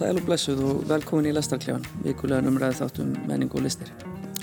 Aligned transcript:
Sæl 0.00 0.16
og 0.16 0.24
blessuð 0.24 0.60
og 0.64 0.78
velkomin 0.88 1.26
í 1.28 1.32
Lestarklefan, 1.36 1.82
vikulega 2.00 2.40
numræði 2.40 2.78
þáttum 2.78 3.10
menning 3.28 3.50
og 3.52 3.66
listir. 3.66 3.90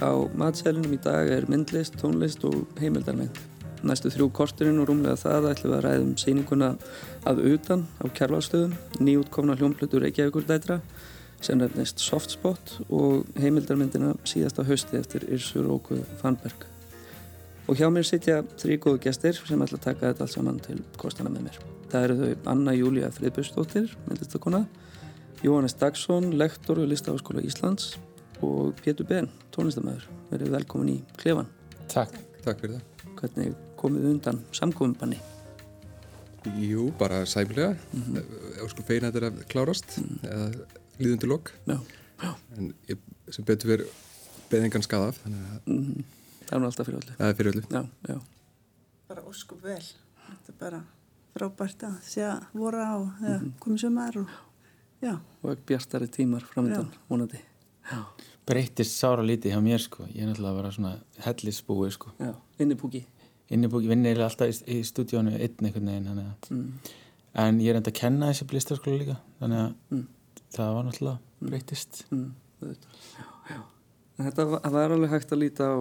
Á 0.05 0.13
matsælunum 0.37 0.93
í 0.93 0.99
dag 1.01 1.31
er 1.33 1.47
myndlist, 1.49 1.97
tónlist 1.97 2.45
og 2.45 2.75
heimildarmynd. 2.77 3.39
Næstu 3.81 4.11
þrjú 4.13 4.27
korturinn 4.37 4.77
og 4.83 4.91
rúmlega 4.91 5.17
það 5.17 5.49
ætlum 5.55 5.73
við 5.73 5.77
að 5.79 5.83
ræðum 5.87 6.13
síninguna 6.21 6.69
að 7.25 7.43
utan 7.55 7.87
á 7.97 8.05
kjærvalstöðum, 8.05 8.77
nýjútkomna 9.01 9.57
hljómplutur 9.57 10.05
Reykjavíkur 10.05 10.45
dætra 10.45 10.77
sem 11.41 11.57
nefnist 11.57 12.05
Softspot 12.05 12.77
og 12.93 13.25
heimildarmyndina 13.41 14.13
síðasta 14.29 14.61
hausti 14.69 15.01
eftir 15.01 15.25
Irsur 15.25 15.73
Óku 15.73 16.03
Fannberg. 16.21 16.69
Og 17.65 17.81
hjá 17.81 17.89
mér 17.89 18.05
sitja 18.05 18.43
þrjí 18.61 18.83
góðu 18.85 19.07
gestir 19.09 19.41
sem 19.41 19.57
ætla 19.65 19.81
að 19.81 19.87
taka 19.89 20.11
þetta 20.11 20.27
allt 20.27 20.37
saman 20.37 20.61
til 20.69 20.83
kostana 21.01 21.33
með 21.33 21.49
mér. 21.49 21.63
Það 21.89 22.03
eru 22.03 22.19
þau 22.21 22.51
Anna 22.53 22.77
Júlia 22.77 23.09
Friðbjörnsdóttir, 23.15 23.95
myndlistakona, 24.05 24.67
Jóhannes 25.45 25.75
Dagsson, 25.77 26.31
lektor 26.33 26.79
við 26.81 26.95
Listafaskóla 26.95 27.43
Íslands 27.45 27.91
og 28.41 28.71
Pétur 28.81 29.05
Ben, 29.05 29.27
tónlistamæður. 29.53 30.07
Verið 30.31 30.55
velkomin 30.55 30.89
í 30.95 30.97
klefan. 31.21 31.45
Takk. 31.93 32.15
Takk 32.41 32.63
fyrir 32.63 32.79
það. 32.79 33.11
Hvernig 33.19 33.53
komið 33.77 34.07
undan 34.15 34.39
samkominbanni? 34.57 35.19
Jú, 36.57 36.87
bara 36.97 37.21
sæmlega. 37.25 37.75
Mm 37.93 38.01
-hmm. 38.01 38.67
Sko 38.71 38.83
feina 38.87 39.11
þetta 39.11 39.17
er 39.17 39.31
að 39.31 39.45
klárast, 39.45 39.97
mm 39.97 40.03
-hmm. 40.07 40.27
eða 40.31 40.65
líðundur 40.99 41.29
lok. 41.29 41.53
Já, 41.67 41.79
já. 42.23 42.35
En 42.57 42.73
ég, 42.87 42.97
sem 43.29 43.45
betur 43.45 43.69
verið 43.69 43.87
beðingan 44.49 44.81
skadaf, 44.81 45.19
þannig 45.23 45.39
að... 45.39 45.61
Mm 45.65 45.85
-hmm. 45.85 46.03
Það 46.47 46.59
er 46.59 46.65
alltaf 46.65 46.85
fyrir 46.85 46.99
öllu. 46.99 47.15
Það 47.17 47.29
er 47.29 47.35
fyrir 47.35 47.51
öllu. 47.51 47.63
Já, 47.69 47.89
já. 48.09 48.21
Bara 49.07 49.21
óskup 49.21 49.63
vel. 49.63 49.83
Þetta 50.27 50.49
er 50.49 50.55
bara 50.59 50.83
frábært 51.35 51.83
að 51.83 51.95
sé 52.01 52.21
að 52.21 52.43
voru 52.53 52.77
á 52.81 52.97
mm 52.97 53.11
-hmm. 53.21 53.51
komið 53.59 53.79
sömur 53.79 54.17
og 54.17 54.27
já. 55.01 55.13
Og 55.43 55.51
ekki 55.53 55.67
bjartari 55.73 56.07
tímar 56.11 56.45
framöndan, 56.47 56.89
vonandi. 57.09 57.39
Breytist 58.47 58.95
sára 58.95 59.23
lítið 59.25 59.53
hjá 59.53 59.61
mér 59.63 59.83
sko. 59.83 60.05
Ég 60.13 60.23
er 60.23 60.29
náttúrulega 60.29 60.53
að 60.53 60.59
vera 60.61 60.73
svona 60.75 60.93
hellisbúi 61.25 61.91
sko. 61.91 62.13
Innibúki. 62.63 63.03
Innibúki, 63.53 63.89
vinni 63.91 64.11
er 64.11 64.23
alltaf 64.23 64.51
í, 64.51 64.57
í 64.77 64.81
stúdíónu 64.87 65.35
einn 65.35 65.67
einhvern 65.67 65.91
veginn, 65.91 66.23
mm. 66.51 66.95
en 67.43 67.61
ég 67.63 67.71
er 67.71 67.79
enda 67.79 67.93
að 67.93 67.99
kenna 68.01 68.31
þessi 68.31 68.47
blistarskóla 68.49 68.99
líka 68.99 69.15
þannig 69.39 69.61
að 69.61 69.69
mm. 69.95 70.01
það 70.57 70.73
var 70.75 70.87
náttúrulega 70.87 71.19
mm. 71.21 71.53
breytist. 71.53 72.01
Mm. 72.11 72.27
Já, 72.67 73.29
já. 73.53 73.61
Þetta 74.17 74.47
var, 74.51 74.67
var 74.75 74.95
alveg 74.97 75.15
hægt 75.15 75.31
að 75.31 75.43
líta 75.45 75.69
á 75.71 75.77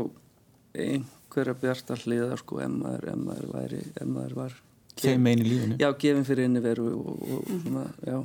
einhverja 0.86 1.56
bjartar 1.64 2.06
hliðar 2.06 2.42
sko, 2.42 2.60
ef 2.62 2.70
maður, 2.70 3.10
ef 3.10 3.20
maður, 3.24 3.50
væri, 3.56 3.82
ef 3.96 4.08
maður 4.12 4.38
var 4.42 4.56
gefin 6.00 6.26
fyrir 6.28 6.46
inniveru 6.48 6.86
og, 6.92 7.08
og, 7.16 7.40
og 7.40 7.62
svona, 7.64 7.86
já 8.06 8.18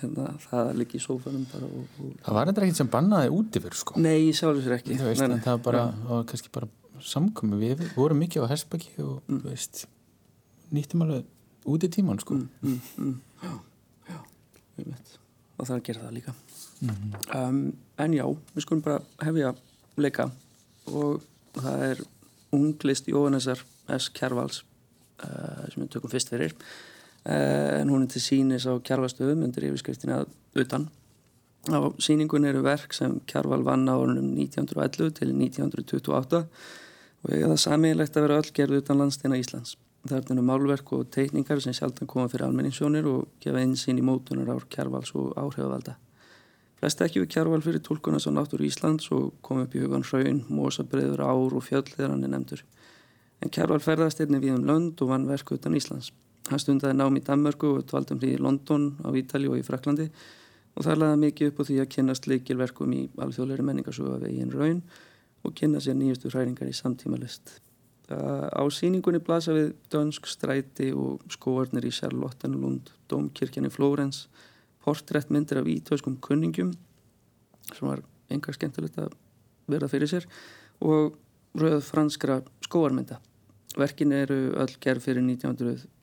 hérna, 0.00 0.30
það 0.46 0.72
liggi 0.80 0.98
í 1.00 1.04
sófanum 1.04 1.44
bara 1.52 1.68
og, 1.68 2.00
það 2.24 2.38
var 2.38 2.50
eitthvað 2.52 2.74
sem 2.78 2.90
bannaði 2.92 3.32
út 3.36 3.58
yfir 3.60 3.78
sko 3.78 4.00
nei, 4.02 4.28
ég 4.28 4.38
sjálfur 4.38 4.64
sér 4.64 4.76
ekki 4.78 4.98
veist, 5.00 5.22
nei, 5.22 5.34
nei. 5.34 5.44
það 5.44 5.58
var 5.58 5.64
bara, 5.68 5.84
var 6.08 6.26
kannski 6.30 6.52
bara 6.54 6.70
samkomi 7.04 7.60
við 7.60 7.84
vorum 7.96 8.20
mikið 8.24 8.46
á 8.46 8.50
Hersbæki 8.52 8.94
og 9.04 9.20
mm. 9.26 9.42
veist, 9.44 9.84
nýttum 10.74 11.04
alveg 11.06 11.28
út 11.66 11.86
í 11.86 11.92
tíman 11.92 12.20
sko 12.22 12.38
mm, 12.38 12.48
mm, 12.62 12.80
mm. 13.02 13.14
já, 13.42 13.54
já, 14.10 14.18
ég 14.80 14.90
veit 14.90 15.16
og 15.56 15.64
það 15.64 15.76
er 15.76 15.80
að 15.80 15.86
gera 15.88 16.04
það 16.04 16.18
líka 16.18 16.34
-hmm. 16.80 17.14
um, 17.36 17.62
en 17.98 18.14
já, 18.14 18.26
við 18.54 18.66
skulum 18.66 18.82
bara 18.84 19.00
hefja 19.24 19.54
leika 19.96 20.30
og 20.86 21.24
það 21.56 21.84
er 21.90 22.02
unglist 22.54 23.08
Jóhannesar 23.08 23.62
S. 23.88 24.10
Kjærvals 24.14 24.62
uh, 25.24 25.64
sem 25.70 25.82
við 25.82 25.90
tökum 25.96 26.12
fyrst 26.12 26.32
fyrir 26.32 26.54
en 27.26 27.90
hún 27.90 28.04
er 28.04 28.12
til 28.12 28.22
sínis 28.22 28.68
á 28.70 28.72
kjærvalstöðum 28.78 29.42
undir 29.46 29.66
yfirskriftina 29.66 30.20
utan. 30.54 30.88
Á 31.66 31.82
síningun 31.98 32.46
eru 32.46 32.62
verk 32.62 32.94
sem 32.94 33.18
kjærval 33.26 33.64
vann 33.66 33.88
á 33.90 33.98
orðunum 33.98 34.36
1911 34.38 35.16
til 35.18 35.32
1928 35.34 36.44
og 37.26 37.32
það 37.32 37.58
samílegt 37.58 38.16
að 38.16 38.26
vera 38.28 38.38
öll 38.38 38.52
gerð 38.54 38.78
utan 38.82 39.02
landsteina 39.02 39.40
Íslands. 39.40 39.74
Það 40.06 40.18
er 40.20 40.26
þennu 40.28 40.44
málverk 40.46 40.92
og 40.94 41.08
teikningar 41.10 41.58
sem 41.62 41.74
sjálfdan 41.74 42.06
koma 42.06 42.30
fyrir 42.30 42.46
almenningssjónir 42.46 43.08
og 43.10 43.26
gefa 43.42 43.58
einsinn 43.58 43.98
í 43.98 44.04
mótunar 44.06 44.52
ár 44.54 44.68
kjærvals 44.70 45.10
og 45.18 45.32
áhrifavalda. 45.34 45.96
Flest 46.78 47.02
ekki 47.02 47.24
við 47.24 47.32
kjærval 47.34 47.62
fyrir 47.64 47.82
tólkuna 47.82 48.20
svo 48.22 48.30
náttúru 48.36 48.68
Íslands 48.68 49.08
og 49.16 49.32
kom 49.42 49.64
upp 49.64 49.74
í 49.74 49.82
hugan 49.82 50.04
hraun, 50.06 50.44
mósabriður, 50.46 51.24
ár 51.24 51.56
og 51.56 51.72
er 51.72 52.14
nefndur. 52.28 52.62
En 53.42 53.50
Kjærval 53.50 53.82
ferðast 53.84 54.20
einnig 54.20 54.44
við 54.44 54.54
um 54.56 54.68
lönd 54.68 55.02
og 55.02 55.10
vann 55.10 55.26
verku 55.28 55.56
utan 55.58 55.74
Íslands. 55.74 56.12
Hann 56.46 56.62
stundaði 56.62 56.94
nám 56.94 57.16
í 57.18 57.22
Danmörku 57.26 57.72
og 57.74 57.86
tvaldum 57.90 58.20
hrí 58.22 58.36
í 58.36 58.40
London, 58.42 58.92
á 59.02 59.10
Ítali 59.18 59.48
og 59.50 59.58
í 59.58 59.66
Fraklandi 59.66 60.06
og 60.76 60.84
það 60.84 61.00
laði 61.00 61.20
mikið 61.24 61.50
upp 61.50 61.60
á 61.60 61.66
því 61.66 61.76
að 61.82 61.92
kynast 61.94 62.28
leikilverkum 62.30 62.92
í 62.94 63.02
alþjóðleiri 63.24 63.64
menningarsögu 63.66 64.12
af 64.14 64.26
eigin 64.28 64.52
raun 64.52 64.82
og 65.42 65.54
kynna 65.56 65.80
sér 65.82 65.96
nýjustu 65.98 66.30
hræringar 66.30 66.70
í 66.70 66.76
samtíma 66.76 67.18
list. 67.18 67.56
Á 68.06 68.62
síningunni 68.70 69.18
blasa 69.18 69.54
við 69.56 69.72
dönsk 69.90 70.28
stræti 70.30 70.92
og 70.94 71.24
skóarnir 71.32 71.88
í 71.88 71.94
Charlottenlund, 71.94 72.92
Dómkirkjan 73.10 73.66
í 73.66 73.72
Flórens, 73.72 74.26
portrættmyndir 74.84 75.58
af 75.58 75.66
ítöskum 75.66 76.20
kunningum 76.22 76.76
sem 77.72 77.88
var 77.88 78.04
engar 78.30 78.54
skemmtilegt 78.54 79.00
að 79.02 79.16
verða 79.66 79.90
fyrir 79.90 80.12
sér 80.12 80.28
og 80.84 81.16
rauð 81.58 81.82
franskra 81.88 82.38
skóarmynda. 82.68 83.18
Verkin 83.76 84.14
eru 84.14 84.54
öll 84.54 84.78
gerð 84.78 85.08
fyrir 85.08 85.26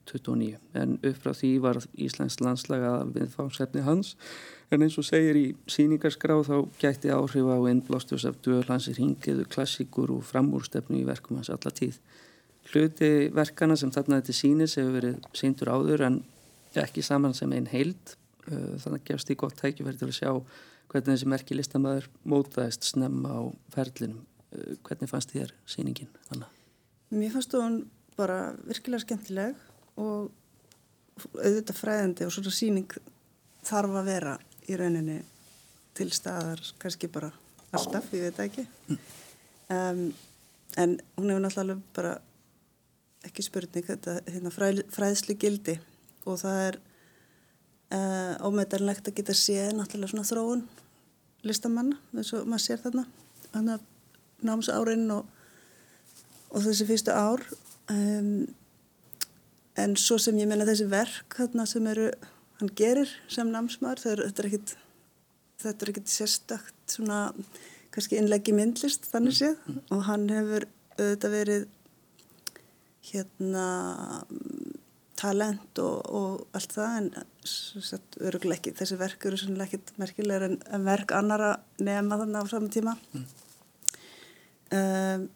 1929 0.04 0.58
en 0.74 0.98
upp 1.02 1.20
frá 1.22 1.32
því 1.34 1.50
var 1.64 1.78
Íslands 1.96 2.40
landslaga 2.42 3.04
viðfáðsefni 3.14 3.84
hans. 3.84 4.14
En 4.72 4.82
eins 4.84 4.96
og 5.00 5.06
segir 5.06 5.36
í 5.38 5.44
síningarskráð 5.70 6.44
þá 6.48 6.56
gætti 6.80 7.12
áhrif 7.14 7.48
á 7.48 7.58
innblástus 7.70 8.26
af 8.28 8.36
döðlansir 8.44 8.98
hingiðu 9.00 9.46
klassíkur 9.48 10.12
og 10.14 10.24
framúrstefnu 10.28 11.00
í 11.00 11.06
verkum 11.08 11.38
hans 11.40 11.52
alla 11.52 11.72
tíð. 11.72 11.98
Hluti 12.72 13.30
verkana 13.34 13.76
sem 13.76 13.92
þarna 13.92 14.20
þetta 14.20 14.36
sínis 14.36 14.76
hefur 14.78 14.98
verið 14.98 15.18
síndur 15.36 15.72
áður 15.72 16.06
en 16.08 16.20
ekki 16.80 17.04
saman 17.04 17.36
sem 17.36 17.52
einn 17.52 17.68
heild. 17.70 18.16
Þannig 18.44 19.04
gefst 19.08 19.30
því 19.30 19.40
gott 19.40 19.58
tækifæri 19.60 20.00
til 20.00 20.10
að 20.10 20.16
sjá 20.18 20.30
hvernig 20.92 21.14
þessi 21.14 21.28
merki 21.30 21.56
listamæður 21.56 22.08
mótaðist 22.28 22.88
snemma 22.88 23.36
á 23.40 23.42
ferlinum. 23.74 24.24
Hvernig 24.86 25.10
fannst 25.10 25.32
þér 25.34 25.52
síningin, 25.66 26.10
Anna? 26.30 26.46
Mér 27.14 27.32
fannst 27.34 27.54
hún 27.56 27.84
bara 28.18 28.54
virkilega 28.66 29.02
skemmtileg 29.02 29.56
og 30.00 30.30
auðvitað 31.38 31.78
fræðandi 31.78 32.26
og 32.26 32.34
svona 32.34 32.52
síning 32.54 32.96
þarf 33.64 33.98
að 34.00 34.10
vera 34.10 34.34
í 34.68 34.76
rauninni 34.78 35.20
til 35.94 36.10
staðar, 36.12 36.60
kannski 36.82 37.08
bara 37.12 37.30
alltaf, 37.74 38.08
ég 38.14 38.26
veit 38.26 38.40
ekki. 38.44 38.64
Um, 39.70 40.08
en 40.80 40.96
hún 41.16 41.30
hefur 41.30 41.44
náttúrulega 41.44 41.80
bara 41.96 42.14
ekki 43.24 43.44
spurning 43.46 43.86
þetta 43.86 44.18
hérna, 44.26 44.52
fræð, 44.52 44.82
fræðslu 44.92 45.36
gildi 45.40 45.78
og 46.28 46.40
það 46.42 46.60
er 46.64 46.80
uh, 47.94 48.34
ómeðarlegt 48.44 49.08
að 49.08 49.20
geta 49.20 49.36
séð 49.38 49.76
náttúrulega 49.78 50.12
svona 50.12 50.28
þróun 50.28 50.66
listamanna, 51.44 52.00
eins 52.16 52.32
og 52.36 52.48
maður 52.48 52.66
sér 52.66 52.82
þarna 52.82 53.06
þannig 53.52 53.78
að 53.78 53.88
námsárin 54.44 55.06
og, 55.14 55.28
og 56.50 56.64
þessi 56.66 56.88
fyrstu 56.88 57.14
ár. 57.14 57.44
Um, 57.92 58.46
en 59.80 59.96
svo 59.98 60.18
sem 60.22 60.38
ég 60.38 60.48
menna 60.50 60.66
þessi 60.68 60.86
verk 60.90 61.36
þarna 61.38 61.66
sem 61.66 61.86
eru, 61.90 62.08
hann 62.60 62.72
gerir 62.78 63.10
sem 63.32 63.50
námsmaður, 63.50 64.04
er, 64.12 64.24
þetta 64.28 64.42
er 64.44 64.50
ekkit 64.50 64.74
þetta 65.64 65.86
er 65.86 65.92
ekkit 65.94 66.12
sérstakt 66.12 66.96
svona 66.96 67.20
kannski 67.94 68.18
innleggi 68.18 68.54
myndlist 68.56 69.06
þannig 69.10 69.38
séð. 69.38 69.56
Mm. 69.66 69.80
og 69.94 70.04
hann 70.08 70.26
hefur 70.32 70.68
auðvitað 70.98 71.34
verið 71.34 71.66
hérna 73.04 73.66
talent 75.18 75.78
og, 75.82 75.96
og 76.10 76.56
allt 76.56 76.74
það 76.74 76.96
en 76.98 77.08
ekki, 78.56 78.74
þessi 78.74 78.98
verk 79.00 79.26
eru 79.28 79.38
sannlega 79.38 79.68
ekkit 79.68 79.94
merkilegur 80.00 80.48
en, 80.48 80.58
en 80.74 80.86
verk 80.86 81.14
annara 81.16 81.54
nefna 81.78 82.18
þannig 82.22 82.40
á 82.42 82.50
saman 82.50 82.74
tíma. 82.74 82.96
Mm. 83.14 83.26
Um, 84.74 85.26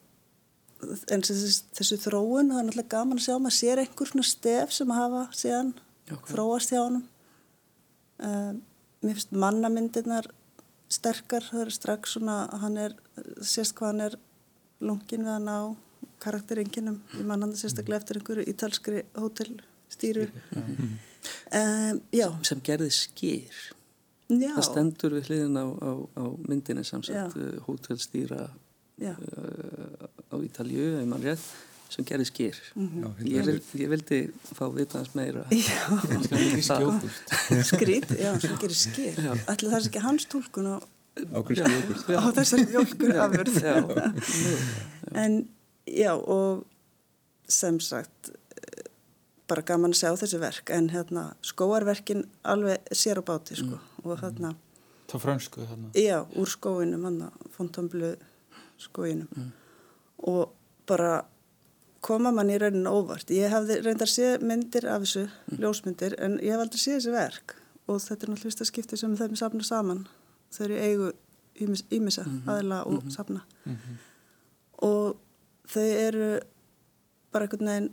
en 0.87 1.25
þessi, 1.27 1.53
þessi 1.75 1.99
þróun 2.05 2.53
það 2.53 2.61
er 2.61 2.67
náttúrulega 2.69 2.93
gaman 2.95 3.19
að 3.19 3.25
sjá 3.27 3.35
maður 3.37 3.57
sér 3.57 3.83
einhver 3.83 4.11
svona 4.11 4.27
stef 4.29 4.75
sem 4.75 4.93
að 4.95 5.01
hafa 5.03 5.23
síðan 5.35 5.73
okay. 6.07 6.29
þróast 6.31 6.75
hjá 6.75 6.81
hann 6.81 7.01
um, 8.23 8.61
mér 9.03 9.19
finnst 9.19 9.35
mannamyndirnar 9.35 10.31
sterkar, 10.89 11.45
það 11.45 11.65
er 11.67 11.75
strax 11.75 12.15
svona 12.17 12.39
hann 12.63 12.79
er, 12.81 12.95
sérst 13.45 13.77
hvað 13.79 13.93
hann 13.93 14.05
er 14.07 14.19
lungin 14.81 15.27
við 15.27 15.35
hann 15.35 15.51
á 15.51 15.61
karakterenginum 16.23 17.01
í 17.19 17.25
mannanda 17.27 17.59
sérstaklega 17.59 18.01
eftir 18.01 18.21
einhverju 18.21 18.47
ítalskri 18.51 19.03
hótelstýru. 19.19 20.29
Mm. 20.55 20.95
um, 21.59 22.39
sem 22.47 22.63
gerði 22.65 22.91
skýr 22.95 23.59
Já. 24.29 24.55
það 24.55 24.65
stendur 24.67 25.19
við 25.19 25.31
hliðin 25.31 25.59
á, 25.59 25.67
á, 25.67 25.91
á 26.21 26.25
myndinni 26.49 26.85
samsagt 26.87 27.37
hótelstýra 27.67 28.49
uh, 28.99 30.09
á 30.33 30.37
Ítalju, 30.43 30.87
ef 31.01 31.09
mann 31.09 31.23
rétt 31.25 31.45
sem 31.89 32.05
gerði 32.05 32.27
skýr 32.29 32.59
Já, 32.77 33.07
ég, 33.25 33.47
vil, 33.47 33.59
ég 33.81 33.91
vildi 33.93 34.19
fá 34.53 34.67
vitaðans 34.75 35.15
meira. 35.17 35.45
Já, 35.55 35.85
skrít, 37.65 38.11
já, 38.19 38.33
sem 38.43 38.57
gerir 38.61 38.77
skil. 38.77 39.15
Ætli 39.49 39.71
það 39.71 39.79
er 39.79 39.89
ekki 39.89 40.03
hans 40.05 40.29
tólkun 40.29 40.69
á, 40.69 40.77
á 41.25 42.29
þessari 42.37 42.67
mjölkur 42.69 43.17
afurð. 43.25 43.57
Já, 43.65 43.77
En 45.17 45.41
já, 45.89 46.13
og 46.13 46.67
sem 47.49 47.81
sagt, 47.81 48.31
eh, 48.61 48.85
bara 49.49 49.65
gaman 49.65 49.97
að 49.97 50.03
sjá 50.03 50.11
þessi 50.21 50.41
verk, 50.43 50.71
en 50.77 50.91
hérna, 50.93 51.31
skóarverkin 51.41 52.27
alveg 52.45 52.85
sér 52.93 53.23
á 53.23 53.25
báti, 53.25 53.57
sko. 53.57 53.81
Og 54.05 54.21
hérna, 54.21 54.53
þá 55.09 55.17
frönsku 55.25 55.65
þarna. 55.65 55.95
Já, 55.97 56.21
úr 56.37 56.53
skóinum, 56.53 57.09
hann 57.09 57.31
Fontainebleau 58.79 58.89
skóinum. 58.89 59.53
Og 60.19 60.55
bara 60.87 61.25
koma 62.01 62.33
mann 62.33 62.51
í 62.51 62.59
rauninu 62.59 62.91
óvart. 62.91 63.31
Ég 63.31 63.51
hafði 63.53 63.81
reyndar 63.83 64.11
séð 64.11 64.45
myndir 64.47 64.87
af 64.89 65.05
þessu, 65.05 65.29
ljósmyndir, 65.59 66.15
en 66.23 66.39
ég 66.43 66.55
hef 66.55 66.65
aldrei 66.65 66.83
séð 66.83 66.99
þessi 66.99 67.15
verk. 67.15 67.57
Og 67.89 68.01
þetta 68.03 68.27
er 68.27 68.33
náttúrulega 68.33 68.45
fyrsta 68.45 68.69
skipti 68.69 68.99
sem 69.01 69.17
þeim 69.17 69.37
safna 69.39 69.65
saman. 69.67 70.05
Þau 70.55 70.65
eru 70.69 70.79
eigu 70.83 71.09
ímis, 71.59 71.85
ímissa, 71.91 72.25
aðila 72.47 72.83
og 72.89 73.09
safna. 73.13 73.43
Og 74.87 75.19
þau 75.69 75.87
eru 75.89 76.29
bara 77.35 77.49
einhvern 77.49 77.73
veginn, 77.73 77.91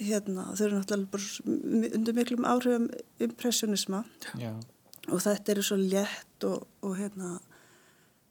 hérna, 0.00 0.50
þau 0.56 0.66
eru 0.66 0.80
náttúrulega 0.80 1.94
undir 1.98 2.16
miklum 2.16 2.46
áhrifum 2.48 2.88
impressionisma 3.22 4.02
já, 4.40 4.50
og 5.12 5.20
þetta 5.22 5.52
eru 5.52 5.62
svo 5.62 5.76
létt 5.78 6.46
og, 6.48 6.64
og 6.82 6.96
hérna 6.98 7.36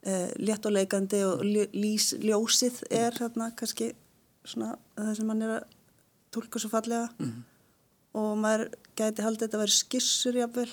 eh, 0.05 0.29
létt 0.39 0.65
og 0.67 0.75
lís, 0.75 2.13
ljósið 2.19 2.83
er 2.91 3.17
hérna 3.19 3.51
kannski 3.57 3.93
svona 4.43 4.75
það 4.97 5.15
sem 5.17 5.27
mann 5.29 5.43
er 5.45 5.57
að 5.57 5.75
tólka 6.33 6.61
svo 6.61 6.71
fallega. 6.71 7.09
Og 8.13 8.31
maður 8.37 8.67
gæti 8.97 9.25
haldið 9.25 9.47
þetta 9.47 9.57
að 9.57 9.63
vera 9.63 9.75
skissur 9.75 10.37
jafnvel 10.37 10.69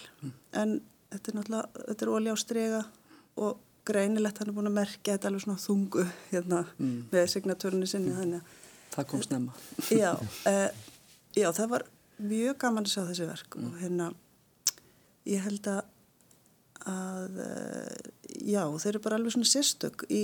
en 0.60 0.80
þetta 1.10 1.30
er 1.30 1.36
náttúrulega 1.38 1.84
þetta 1.88 2.06
er 2.06 2.12
olja 2.14 2.34
á 2.34 2.38
strega 2.40 2.80
og 3.40 3.60
greinilegt 3.88 4.40
hann 4.40 4.50
er 4.50 4.56
búin 4.56 4.70
að 4.70 4.76
merkja 4.76 5.14
þetta 5.16 5.30
alveg 5.30 5.44
svona 5.46 5.62
þungu 5.62 6.04
hérna 6.30 6.64
með 7.12 7.30
signatúrinu 7.32 7.88
sinni 7.88 8.12
þannig 8.16 8.42
að 8.42 8.58
það 8.90 9.08
kom 9.12 9.22
snemma. 9.24 9.54
Já, 9.94 10.12
uh, 10.50 10.68
já, 11.38 11.48
það 11.56 11.72
var 11.72 11.86
mjög 12.20 12.58
gaman 12.60 12.88
að 12.88 12.92
sjá 12.92 13.02
þessi 13.08 13.30
verk 13.30 13.56
og 13.60 13.78
hérna 13.80 14.10
ég 15.30 15.44
held 15.46 15.70
að 15.70 15.80
að 16.88 17.40
já, 18.44 18.62
þeir 18.78 18.92
eru 18.94 19.02
bara 19.04 19.16
alveg 19.20 19.32
svona 19.34 19.50
sérstök 19.50 20.04
í, 20.10 20.22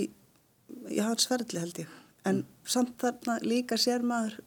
í 0.91 0.99
hans 1.03 1.27
ferli 1.29 1.59
held 1.59 1.81
ég. 1.83 1.87
En 2.27 2.43
samt 2.67 2.95
þarna 3.01 3.37
líka 3.43 3.77
sér 3.79 4.03
maður 4.03 4.39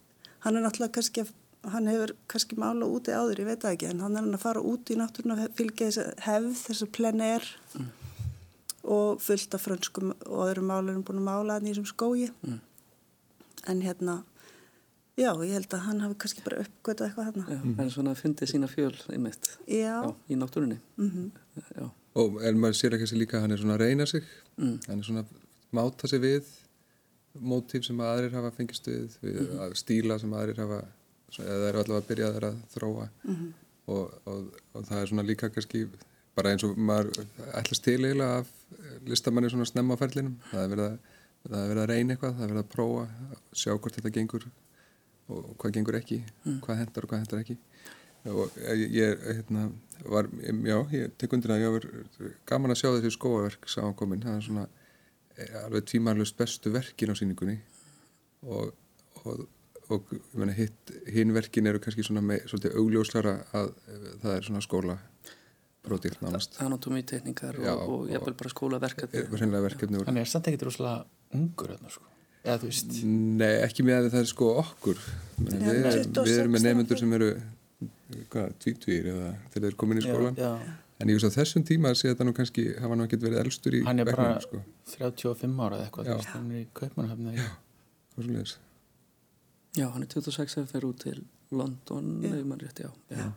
hann 0.45 0.57
er 0.57 0.63
náttúrulega 0.67 0.93
kannski 0.99 1.23
að- 1.25 1.37
hann 1.73 1.87
hefur 1.93 2.15
kannski 2.29 2.57
mála 2.57 2.87
úti 2.89 3.13
áður, 3.13 3.41
ég 3.43 3.49
veit 3.51 3.61
það 3.65 3.75
ekki 3.77 3.89
en 3.91 4.01
hann 4.01 4.17
er 4.17 4.23
hann 4.25 4.35
að 4.35 4.41
fara 4.47 4.61
út 4.65 4.91
í 4.91 4.97
náttúruna 4.97 5.37
að 5.37 5.55
fylgja 5.59 5.89
þessi 5.91 6.05
hefð, 6.25 6.55
þessi 6.67 6.87
plener 6.97 7.45
og 8.85 9.21
fullt 9.21 9.55
af 9.55 9.61
frönskum 9.67 10.15
og 10.25 10.47
öðrum 10.49 10.71
málurum 10.73 11.03
búin 11.05 11.21
að 11.21 11.27
mála 11.29 11.59
hann 11.59 11.67
í 11.69 11.75
þessum 11.75 11.89
skógi. 11.91 12.31
En 13.69 13.83
hérna 13.85 14.23
já, 15.21 15.35
ég 15.45 15.53
held 15.53 15.69
að 15.77 15.83
hann 15.85 16.01
hafi 16.01 16.17
kannski 16.23 16.45
bara 16.47 16.63
uppgötað 16.65 17.11
eitthvað 17.11 17.27
hérna 17.29 17.45
Já, 17.53 17.61
en 17.85 17.91
svona 17.93 18.15
fundið 18.17 18.49
sína 18.55 18.69
fjöl 18.73 18.95
einmitt, 19.13 19.51
já, 19.69 20.01
já, 20.01 20.15
í 20.33 20.39
náttúrunni. 20.41 20.79
Mhm, 20.97 21.27
já, 21.77 21.91
og 22.19 22.41
en 22.43 22.59
maður 22.59 22.79
sér 22.81 22.97
ekki 22.97 23.19
líka 23.19 23.37
að 23.39 23.45
hann 23.47 23.53
er 23.53 23.61
svona 23.63 23.77
að 23.79 23.85
reyna 23.87 24.07
sig. 24.07 24.25
Mm. 24.59 24.79
hann 24.89 24.99
er 24.99 25.07
svona 25.07 25.23
að 25.25 25.29
máta 25.73 26.09
sig 26.11 26.21
við 26.21 26.45
mótíf 27.41 27.85
sem 27.87 28.01
aðrir 28.03 28.33
hafa 28.35 28.51
fengist 28.57 28.87
við, 28.91 29.17
við 29.23 29.41
Mhm. 29.51 29.75
stíla 29.79 30.19
sem 30.21 30.33
aðrir 30.35 30.57
hafa 30.59 30.81
eða 31.39 31.59
það 31.61 31.69
eru 31.69 31.79
allavega 31.85 32.01
að 32.03 32.09
byrja 32.09 32.31
þeirra 32.35 32.51
að 32.51 32.63
þróa. 32.75 33.09
Mhm, 33.25 33.53
og, 33.87 34.15
og, 34.27 34.49
og 34.75 34.85
það 34.89 35.03
er 35.03 35.07
svona 35.07 35.23
líka 35.27 35.49
kannski 35.55 35.85
bara 36.35 36.51
eins 36.51 36.65
og 36.65 36.77
maður 36.77 37.13
ætlast 37.55 37.83
til 37.85 37.99
eiginlega 38.03 38.39
af 38.41 38.51
listamanni 39.07 39.51
svona 39.51 39.67
snemma 39.67 39.95
á 39.95 39.99
ferlinum. 40.03 40.37
Það 40.51 40.65
er 40.65 40.69
verið 40.75 40.87
að, 40.89 40.99
það 41.51 41.61
er 41.63 41.71
verið 41.71 41.83
að 41.85 41.91
reyna 41.95 42.15
eitthvað 42.17 42.35
það 42.37 42.43
er 42.45 42.53
verið 42.53 42.65
að 42.65 42.73
prófa, 42.75 43.07
sjá 43.55 43.73
hvort 43.79 43.95
þetta 44.01 44.13
gengur 44.19 44.45
og 45.31 45.57
hvað 45.63 45.73
gengur 45.79 45.95
ekki 46.01 46.19
hvað 46.67 46.77
hendar 46.83 47.05
og 47.07 47.11
hvað 47.13 47.23
hendar 47.23 47.41
ekki 47.45 47.57
og 48.29 48.59
ég, 48.61 48.83
ég 48.93 49.23
hérna, 49.39 49.69
var 50.09 50.29
já, 50.33 50.77
ég 50.93 51.15
tek 51.21 51.33
undir 51.37 51.55
að 51.55 51.65
ég 51.65 51.75
var 51.77 51.87
gaman 52.49 52.75
að 52.75 52.81
sjá 52.83 52.91
þessi 52.97 53.15
skóaverk 53.17 53.69
samankomin, 53.71 54.23
það 54.25 54.37
er 54.37 54.47
svona 54.47 54.67
eh, 55.37 55.55
alveg 55.65 55.87
tvímarlust 55.89 56.37
bestu 56.41 56.73
verkin 56.75 57.13
á 57.13 57.15
síningunni 57.17 57.59
og, 58.49 58.73
og, 59.25 59.47
og 59.91 60.13
ég 60.17 60.37
meina, 60.41 60.57
hitt, 60.57 60.95
hinn 61.13 61.35
verkin 61.37 61.69
eru 61.71 61.81
kannski 61.83 62.05
svona 62.07 62.25
með 62.25 62.47
svolítið 62.51 62.77
augljóslara 62.81 63.37
að 63.57 63.73
eh, 63.89 64.11
það 64.23 64.37
er 64.37 64.49
svona 64.49 64.65
skóla 64.65 64.99
prótíkt 65.81 66.21
nánast. 66.21 66.59
Já, 67.65 67.73
og, 67.73 67.83
og 67.87 68.01
og- 68.03 68.11
jafnvel 68.13 68.37
bara 68.37 68.53
skólaverkefni 68.53 69.23
er 69.23 69.31
hreinlega 69.33 69.65
verkefni 69.65 70.01
úr 70.01 70.11
hann 70.11 70.21
er 70.21 70.29
samt 70.29 70.51
ekkert 70.51 70.67
rosalega 70.69 71.07
ungur 71.39 71.73
þarna 71.73 71.93
sko? 71.95 72.05
Eða 72.41 72.57
þú 72.61 72.69
veist 72.71 72.99
Nei, 73.05 73.55
ekki 73.65 73.85
með 73.85 73.97
að 73.99 74.11
það 74.15 74.23
er 74.23 74.29
sko 74.31 74.47
okkur. 74.63 75.01
Við, 75.41 75.57
26 75.61 76.21
við 76.25 76.39
erum 76.41 76.55
með 76.57 76.63
nefnendur 76.69 77.01
sem 77.01 77.17
eru 77.17 77.31
hvað, 78.33 78.55
tvítvýr 78.65 79.11
eða 79.15 79.29
þegar 79.53 79.67
þeir 79.69 79.77
komin 79.83 80.01
í 80.01 80.05
skólan 80.07 80.39
já, 80.41 80.51
en 81.01 81.13
ég 81.13 81.19
veist 81.19 81.29
á 81.31 81.37
þessum 81.39 81.65
tíma 81.69 81.93
sé 81.97 82.11
þetta 82.11 82.27
nú 82.29 82.35
kannski 82.37 82.65
hafa 82.81 82.97
nú 82.99 83.07
ekkert 83.07 83.25
verið 83.27 83.43
elstur 83.45 83.77
í 83.79 83.83
hann 83.87 84.03
er 84.03 84.11
bara 84.11 84.33
sko. 84.45 84.63
35 84.95 85.63
ára 85.67 85.79
eða 85.79 85.87
eitthvað 85.89 86.11
Já. 86.11 86.13
þú 86.13 86.19
veist, 86.21 86.33
hann 86.35 86.51
er 86.51 86.61
í 86.61 86.67
kaupmannahöfna 86.81 87.37
já. 87.37 87.47
Hvað 88.15 88.27
svoleiðis? 88.27 88.57
já, 89.79 89.87
hann 89.95 90.03
er 90.07 90.11
26 90.17 90.57
þegar 90.59 90.71
fer 90.75 90.89
út 90.91 91.01
til 91.07 91.19
London 91.51 92.11
Já. 92.25 92.33
ef 92.35 92.47
maður 92.47 92.67
rétt, 92.67 92.83
já, 92.85 92.91
já. 93.11 93.29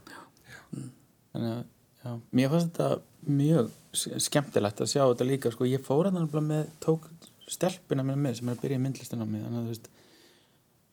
þannig 1.34 1.52
að 1.54 1.64
já, 2.04 2.16
mér 2.40 2.52
fannst 2.54 2.72
þetta 2.74 2.90
mjög 3.40 3.72
skemmtilegt 4.28 4.82
að 4.84 4.92
sjá 4.92 5.04
þetta 5.06 5.28
líka 5.30 5.52
sko, 5.54 5.68
ég 5.70 5.84
fór 5.86 6.10
að 6.10 6.20
hann 6.20 6.50
með 6.50 6.68
tók 6.84 7.08
stelpuna 7.52 8.04
með 8.08 8.20
mér 8.24 8.36
sem 8.40 8.50
er 8.50 8.58
að 8.58 8.64
byrja 8.64 8.80
í 8.80 8.84
myndlistina 8.84 9.26
á 9.26 9.28
mig 9.30 9.44
þannig 9.44 9.60
að 9.60 9.66
þú 9.68 9.74
veist 9.74 9.90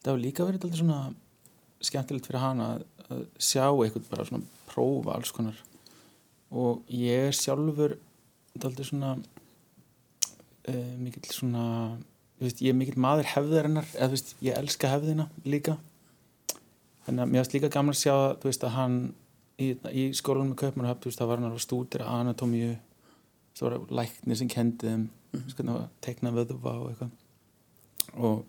það 0.01 0.13
var 0.13 0.23
líka 0.25 0.47
verið 0.49 0.65
alltaf 0.67 0.81
svona 0.81 1.01
skemmtilegt 1.85 2.29
fyrir 2.29 2.43
hana 2.43 2.69
að, 2.75 2.87
að 3.09 3.25
sjá 3.41 3.67
eitthvað 3.67 4.09
bara 4.11 4.29
svona 4.29 4.65
prófa 4.71 5.17
alls 5.17 5.33
konar. 5.35 5.59
Og 6.51 6.83
ég 6.93 7.29
er 7.31 7.37
sjálfur 7.37 7.97
alltaf 8.61 8.89
svona 8.89 9.15
uh, 9.17 10.95
mikill 10.99 11.31
svona 11.31 11.65
veist, 12.41 12.63
ég 12.65 12.73
er 12.73 12.79
mikill 12.79 13.01
maður 13.01 13.31
hefðarinnar 13.35 13.89
eða 13.95 14.13
veist, 14.15 14.35
ég 14.45 14.59
elska 14.59 14.91
hefðina 14.91 15.29
líka. 15.45 15.77
Þannig 17.07 17.25
að 17.25 17.33
mér 17.33 17.43
finnst 17.43 17.57
líka 17.57 17.73
gaman 17.73 17.97
að 17.97 18.03
sjá 18.03 18.15
þú 18.41 18.51
veist, 18.51 18.67
að 18.67 18.77
hann 18.77 19.01
í, 19.61 19.73
í 19.93 20.05
skólanum 20.17 20.55
með 20.55 20.95
veist, 21.05 21.19
það 21.21 21.31
var 21.31 21.43
hann 21.43 21.51
að 21.53 21.65
stúdira 21.65 22.09
anatómíu 22.21 22.77
það 23.61 23.67
var 23.67 23.95
læknir 24.01 24.39
sem 24.41 24.49
kendi 24.49 24.87
þeim 24.87 25.09
mm 25.33 25.41
-hmm. 25.41 25.71
að 25.77 25.89
teikna 26.01 26.31
vöðva 26.31 26.73
og 26.81 26.91
eitthvað. 26.91 27.11
Og, 28.15 28.45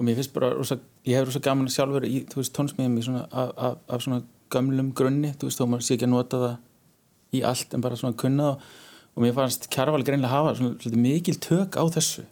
og 0.00 0.06
mér 0.08 0.16
finnst 0.16 0.32
bara 0.32 0.54
rosa, 0.56 0.78
ég 1.04 1.18
hef 1.18 1.26
rosa 1.28 1.42
gaman 1.44 1.68
sjálfur 1.68 2.06
í, 2.08 2.22
tónsmiðum 2.32 3.00
svona 3.04 3.26
af, 3.28 3.80
af, 3.84 4.00
svona 4.00 4.22
gömlum 4.50 4.94
grunni, 4.96 5.34
þú 5.36 5.50
veist, 5.50 5.60
þó 5.60 5.68
maður 5.68 5.84
sé 5.84 5.96
ekki 5.98 6.06
að 6.08 6.14
nota 6.14 6.40
það 6.40 7.36
í 7.36 7.42
allt 7.44 7.76
en 7.76 7.84
bara 7.84 7.98
svona 8.00 8.16
kunna 8.18 8.46
það. 8.46 8.70
Og 9.10 9.24
mér 9.24 9.34
fannst 9.36 9.66
Kjarval 9.74 10.04
greinlega 10.06 10.32
hafa 10.32 10.54
svona, 10.56 10.78
svona 10.80 11.02
mikil 11.02 11.36
tök 11.42 11.76
á 11.76 11.84
þessu. 11.92 12.24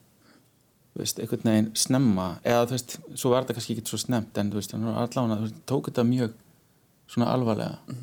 Þú 0.95 1.03
veist, 1.03 1.21
einhvern 1.21 1.51
veginn 1.51 1.71
snemma 1.77 2.29
eða 2.41 2.65
þú 2.71 2.77
veist, 2.79 2.95
svo 3.13 3.33
var 3.35 3.45
þetta 3.45 3.59
kannski 3.59 3.77
ekki 3.77 3.93
svo 3.93 4.01
snemt 4.01 4.41
en 4.41 4.53
þú 4.53 4.61
veist, 4.63 4.73
allavega, 4.79 5.37
þú 5.37 5.45
veist, 5.45 5.59
tók 5.69 5.91
þetta 5.91 6.07
mjög 6.09 6.37
svona 7.13 7.33
alvarlega. 7.35 7.99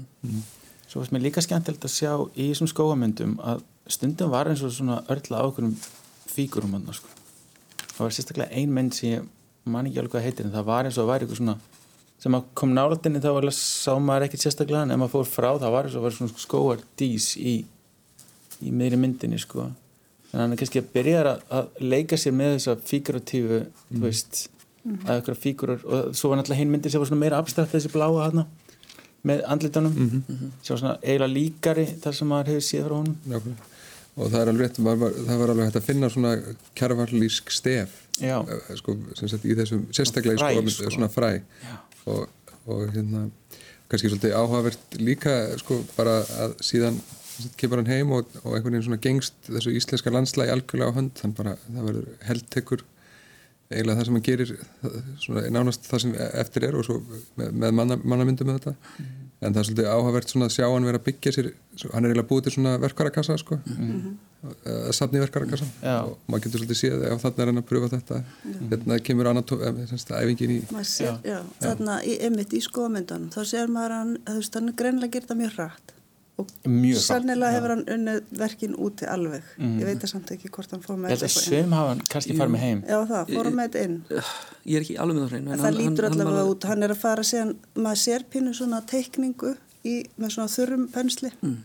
Svo 0.85 0.99
fannst 0.99 1.15
mér 1.15 1.25
líka 1.25 1.41
skemmtilegt 1.41 1.87
að 1.87 1.95
sjá 1.95 2.11
í 2.35 2.51
þessum 2.51 2.69
skóamyndum 2.69 3.39
að 3.41 3.65
stundum 3.89 4.29
var 4.35 4.51
eins 4.51 4.61
og 4.65 4.75
svona 4.75 5.01
örla 5.09 5.41
á 5.41 5.47
okkurum 5.47 5.73
fígurum 6.29 6.77
hann, 6.77 6.85
sko. 6.93 7.09
það 7.95 8.03
var 8.03 8.15
sérstaklega 8.15 8.61
ein 8.61 8.71
mynd 8.75 8.93
sem 8.97 9.15
ég 9.15 9.27
man 9.65 9.87
ekki 9.89 10.01
alveg 10.01 10.15
hvað 10.15 10.27
heitir 10.27 10.47
en 10.47 10.53
það 10.53 10.67
var 10.67 10.87
eins 10.87 10.99
og 11.01 11.09
var 11.09 11.23
eitthvað 11.23 11.41
svona 11.41 11.57
sem 12.21 12.37
að 12.37 12.49
kom 12.57 12.73
nálatinni 12.73 13.21
þá 13.23 13.31
var 13.35 13.47
sá 13.53 13.93
maður 14.01 14.27
ekkert 14.27 14.45
sérstaklega 14.45 14.85
en 14.85 14.93
ef 14.95 14.99
maður 15.01 15.13
fór 15.17 15.29
frá 15.29 15.49
það 15.61 15.73
var 15.75 15.89
eins 15.89 15.97
og 15.99 16.05
var 16.05 16.15
svona 16.15 16.41
skóar 16.41 16.83
dís 16.99 17.31
í, 17.37 17.55
í 18.63 18.71
meiri 18.71 18.99
myndinni 18.99 19.39
sko. 19.41 19.67
Að 20.31 20.41
hann 20.41 20.55
er 20.55 20.61
kannski 20.61 20.81
að 20.81 20.91
byrja 20.95 21.23
að, 21.25 21.71
leika 21.83 22.19
sér 22.19 22.35
með 22.35 22.55
þessa 22.57 22.75
figuratífu 22.89 23.61
þú 23.65 24.03
veist, 24.03 24.45
að 25.05 25.21
ykkur 25.21 25.39
fígurur 25.43 25.85
og 25.85 26.15
svo 26.17 26.31
var 26.31 26.39
náttúrulega 26.39 26.61
hinn 26.61 26.73
myndin 26.73 26.93
sem 26.93 27.03
var 27.03 27.11
svona 27.11 27.23
meira 27.23 27.41
abstrakt 27.41 27.75
þessi 27.75 27.91
bláa 27.93 28.27
hana 28.27 28.45
með 29.25 29.45
andlitunum. 29.49 29.95
Sem 30.61 30.75
var 30.75 30.81
svona 30.81 30.97
eiginlega 31.01 31.33
líkari 31.33 31.87
þar 32.03 32.19
sem 32.19 32.29
maður 32.29 32.53
hefur 32.53 32.67
séð 32.67 32.85
frá 32.87 32.97
honum. 32.99 33.15
Nákvæmlega. 33.25 33.71
Og 34.15 34.31
það 34.31 34.39
er 34.41 34.51
alveg 34.51 34.69
rétt 34.69 34.79
var, 34.85 35.01
það 35.27 35.41
var 35.41 35.53
alveg 35.53 35.69
hægt 35.69 35.79
að 35.81 35.87
finna 35.89 36.09
svona 36.11 36.31
kjærvarlísk 36.79 37.51
stef 37.51 37.97
eh, 38.23 38.71
sko, 38.79 38.95
sem 39.19 39.31
sagt 39.31 39.47
í 39.47 39.57
þessum 39.59 39.83
sérstaklega 39.95 40.39
Fræ, 40.39 40.53
skóamynd, 40.53 40.75
sko. 40.77 40.93
svona 40.95 41.11
fræ. 41.11 41.31
Og, 42.05 42.23
og 42.71 42.87
hérna 42.95 43.25
kannski 43.91 44.09
svolítið 44.09 44.37
áhugavert 44.39 44.97
líka 45.01 45.35
sko 45.61 45.81
bara 45.97 46.21
að 46.45 46.55
síðan 46.65 46.97
kemur 47.59 47.81
hann 47.81 47.91
heim 47.91 48.13
og, 48.15 48.31
og 48.45 48.55
einhvern 48.55 48.77
veginn 48.77 48.87
svona 48.87 49.03
gengst 49.03 49.35
þessu 49.49 49.75
íslenska 49.75 50.13
landslægi 50.13 50.53
algjörlega 50.53 50.95
á 50.95 50.97
hönd. 50.97 51.15
Þannig 51.19 51.39
bara 51.41 51.57
það 51.65 51.89
verður 51.89 52.11
heldtekur 52.29 52.85
eiginlega 53.73 53.97
það 53.99 54.07
sem 54.07 54.17
hann 54.17 54.25
gerir 54.25 54.51
svona, 55.19 55.45
nánast 55.51 55.87
það 55.89 56.03
sem 56.05 56.17
eftir 56.45 56.67
er 56.67 56.79
og 56.79 56.87
svo 56.87 56.99
með, 57.35 57.51
með 57.51 57.77
manna, 57.81 57.97
mannamyndum 58.03 58.51
með 58.51 58.59
þetta 58.61 58.75
en 59.41 59.51
það 59.53 59.59
er 59.59 59.67
svolítið 59.69 59.89
áhugavert 59.91 60.31
svona 60.31 60.47
að 60.49 60.55
sjá 60.55 60.65
hann 60.67 60.87
vera 60.87 61.01
að 61.01 61.07
byggja 61.09 61.33
sér 61.35 61.49
hann 61.91 62.05
er 62.05 62.13
eiginlega 62.13 62.29
búið 62.29 62.45
til 62.45 62.53
svona 62.55 62.77
verkarakassa 62.81 63.37
sko. 63.41 63.57
Að 64.45 64.91
safni 64.93 65.21
verkarakassa 65.23 65.65
Já. 65.81 65.95
og 66.05 66.19
maður 66.29 66.45
getur 66.45 66.61
svolítið 66.61 66.79
séð 66.79 67.05
ef 67.09 67.23
þannig 67.23 67.41
er 67.41 67.51
hann 67.51 67.61
að 67.61 67.67
pröfa 67.71 67.89
þetta. 67.95 68.19
Hérna 68.69 68.99
kemur 69.01 69.31
eh, 69.33 69.79
semst, 69.89 70.13
æfingin 70.13 70.53
í 70.53 70.59
sér, 70.85 71.17
já, 71.25 71.39
þarna 71.63 71.97
í, 72.05 72.19
einmitt 72.27 72.53
í 72.53 72.61
skoðmyndunum 72.61 73.33
þá 73.33 73.41
sér 73.49 73.73
maður 73.73 73.97
hann, 73.97 74.15
þú 74.27 74.37
veist, 74.37 74.59
hann 74.59 74.69
er 74.69 74.77
greinlega 74.83 75.15
gerir 75.17 75.31
það 75.31 75.41
mjög 75.41 75.57
hrætt 75.57 75.94
og 76.37 76.49
sannilega 76.99 77.51
hefur 77.55 77.71
hann 77.75 77.83
unnið 77.95 78.17
verkin 78.41 78.73
úti 78.75 79.07
alveg. 79.07 79.43
Ég 79.61 79.85
veit 79.87 80.01
það 80.03 80.11
samt 80.11 80.31
ekki 80.35 80.49
hvort 80.51 80.71
hann 80.75 80.81
fór 80.83 80.97
með 80.99 81.13
inn. 81.15 81.29
sum 81.31 81.75
hafa 81.77 81.93
hann 81.93 82.01
kannski 82.11 82.35
farið 82.35 82.53
með 82.57 82.63
heim. 82.65 82.81
Já 82.89 82.97
það, 83.11 83.31
fór 83.35 83.49
hann 83.49 83.55
með 83.59 83.69
þetta 83.69 83.83
inn. 83.87 83.95
Ég 84.65 84.75
er 84.75 84.81
ekki 84.87 84.97
alveg 84.99 85.15
með 85.21 85.29
það 85.29 85.37
en 85.37 85.47
það 85.47 85.63
hann- 85.65 85.77
lítur 85.79 86.03
hann- 86.09 86.11
hann 86.11 86.25
allavega 86.25 86.43
var- 86.43 86.51
út 86.55 86.63
hann 86.71 86.83
er 86.83 86.89
að 86.95 87.01
fara 87.05 87.23
síðan, 87.23 87.55
maður 87.75 88.01
sér 88.03 88.25
pínu 88.33 88.53
svona 88.53 88.81
teikningu 88.85 89.55
í, 89.85 89.95
með 90.19 90.29
svona 90.35 90.51
þurrum 90.57 90.87
pensli. 90.91 91.31
Mm. 91.41 91.57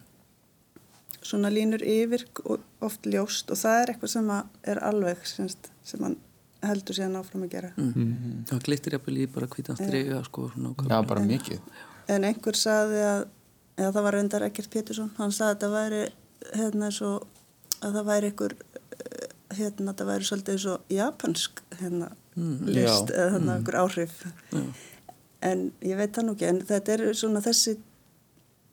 svona 1.23 1.51
línur 1.53 1.83
yfir 1.85 2.25
og 2.49 2.61
oft 2.81 3.05
ljóst 3.07 3.51
og 3.53 3.59
það 3.61 3.83
er 3.83 3.91
eitthvað 3.93 4.09
sem 4.15 4.31
að 4.33 4.47
er 4.73 4.79
alveg 4.89 5.19
semst, 5.29 5.69
sem 5.85 6.01
hann 6.03 6.17
heldur 6.63 6.97
síðan 6.97 7.19
áfram 7.21 7.45
að 7.45 7.51
gera. 7.51 7.71
Mm. 7.77 8.45
Það 8.49 8.63
glittir 8.67 8.93
jafnvel 8.97 9.19
í 9.19 9.27
bara 9.33 9.47
hvítan 9.47 9.77
strega 9.77 10.23
sko, 10.25 10.51
Já, 10.89 11.03
bara 11.07 11.21
mikið. 11.21 11.61
En 12.09 12.25
einhver 12.25 12.57
saði 12.59 13.03
að 13.05 13.27
eða 13.81 13.93
það 13.97 14.07
var 14.07 14.17
reyndar 14.19 14.47
Ekkert 14.47 14.73
Pétursson 14.73 15.13
hann 15.19 15.35
saði 15.35 15.51
að 15.51 15.55
þetta 15.55 15.71
væri 15.75 16.03
hérna 16.61 16.91
svo 16.95 17.13
að 17.81 17.99
það 17.99 18.09
væri 18.11 18.31
einhver 18.31 18.57
eh, 18.61 19.29
hérna 19.59 19.95
það 19.97 20.13
væri 20.13 20.29
svolítið 20.29 20.63
svo 20.65 20.79
japansk 20.93 21.63
hérna 21.81 22.11
list 22.37 23.11
Já. 23.11 23.17
eða 23.17 23.31
hérna 23.37 23.57
einhver 23.59 23.79
áhrif 23.81 24.17
Já. 24.53 24.65
en 25.51 25.71
ég 25.85 26.01
veit 26.01 26.13
það 26.17 26.27
nú 26.27 26.37
ekki 26.37 26.51
en 26.51 26.61
þetta 26.69 26.97
er 26.97 27.05
svona 27.19 27.43
þessi 27.45 27.77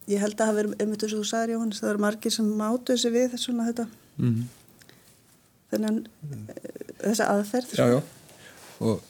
ég 0.07 0.23
held 0.23 0.39
að 0.39 0.51
hafa 0.51 0.59
verið 0.61 0.77
einmitt 0.83 1.03
þess 1.03 1.15
að 1.15 1.23
þú 1.23 1.29
sagðir 1.31 1.55
Jóhannes 1.55 1.81
það 1.81 1.91
eru 1.93 2.03
margir 2.05 2.35
sem 2.35 2.53
mátu 2.61 2.93
þessi 2.93 3.13
við 3.15 3.35
svona 3.41 3.67
þetta 3.67 3.87
mm. 4.17 4.37
þennan 5.73 5.99
eh, 6.05 6.71
þessa 7.03 7.29
aðferð 7.33 7.75
já. 7.79 8.01
Og, 8.77 9.01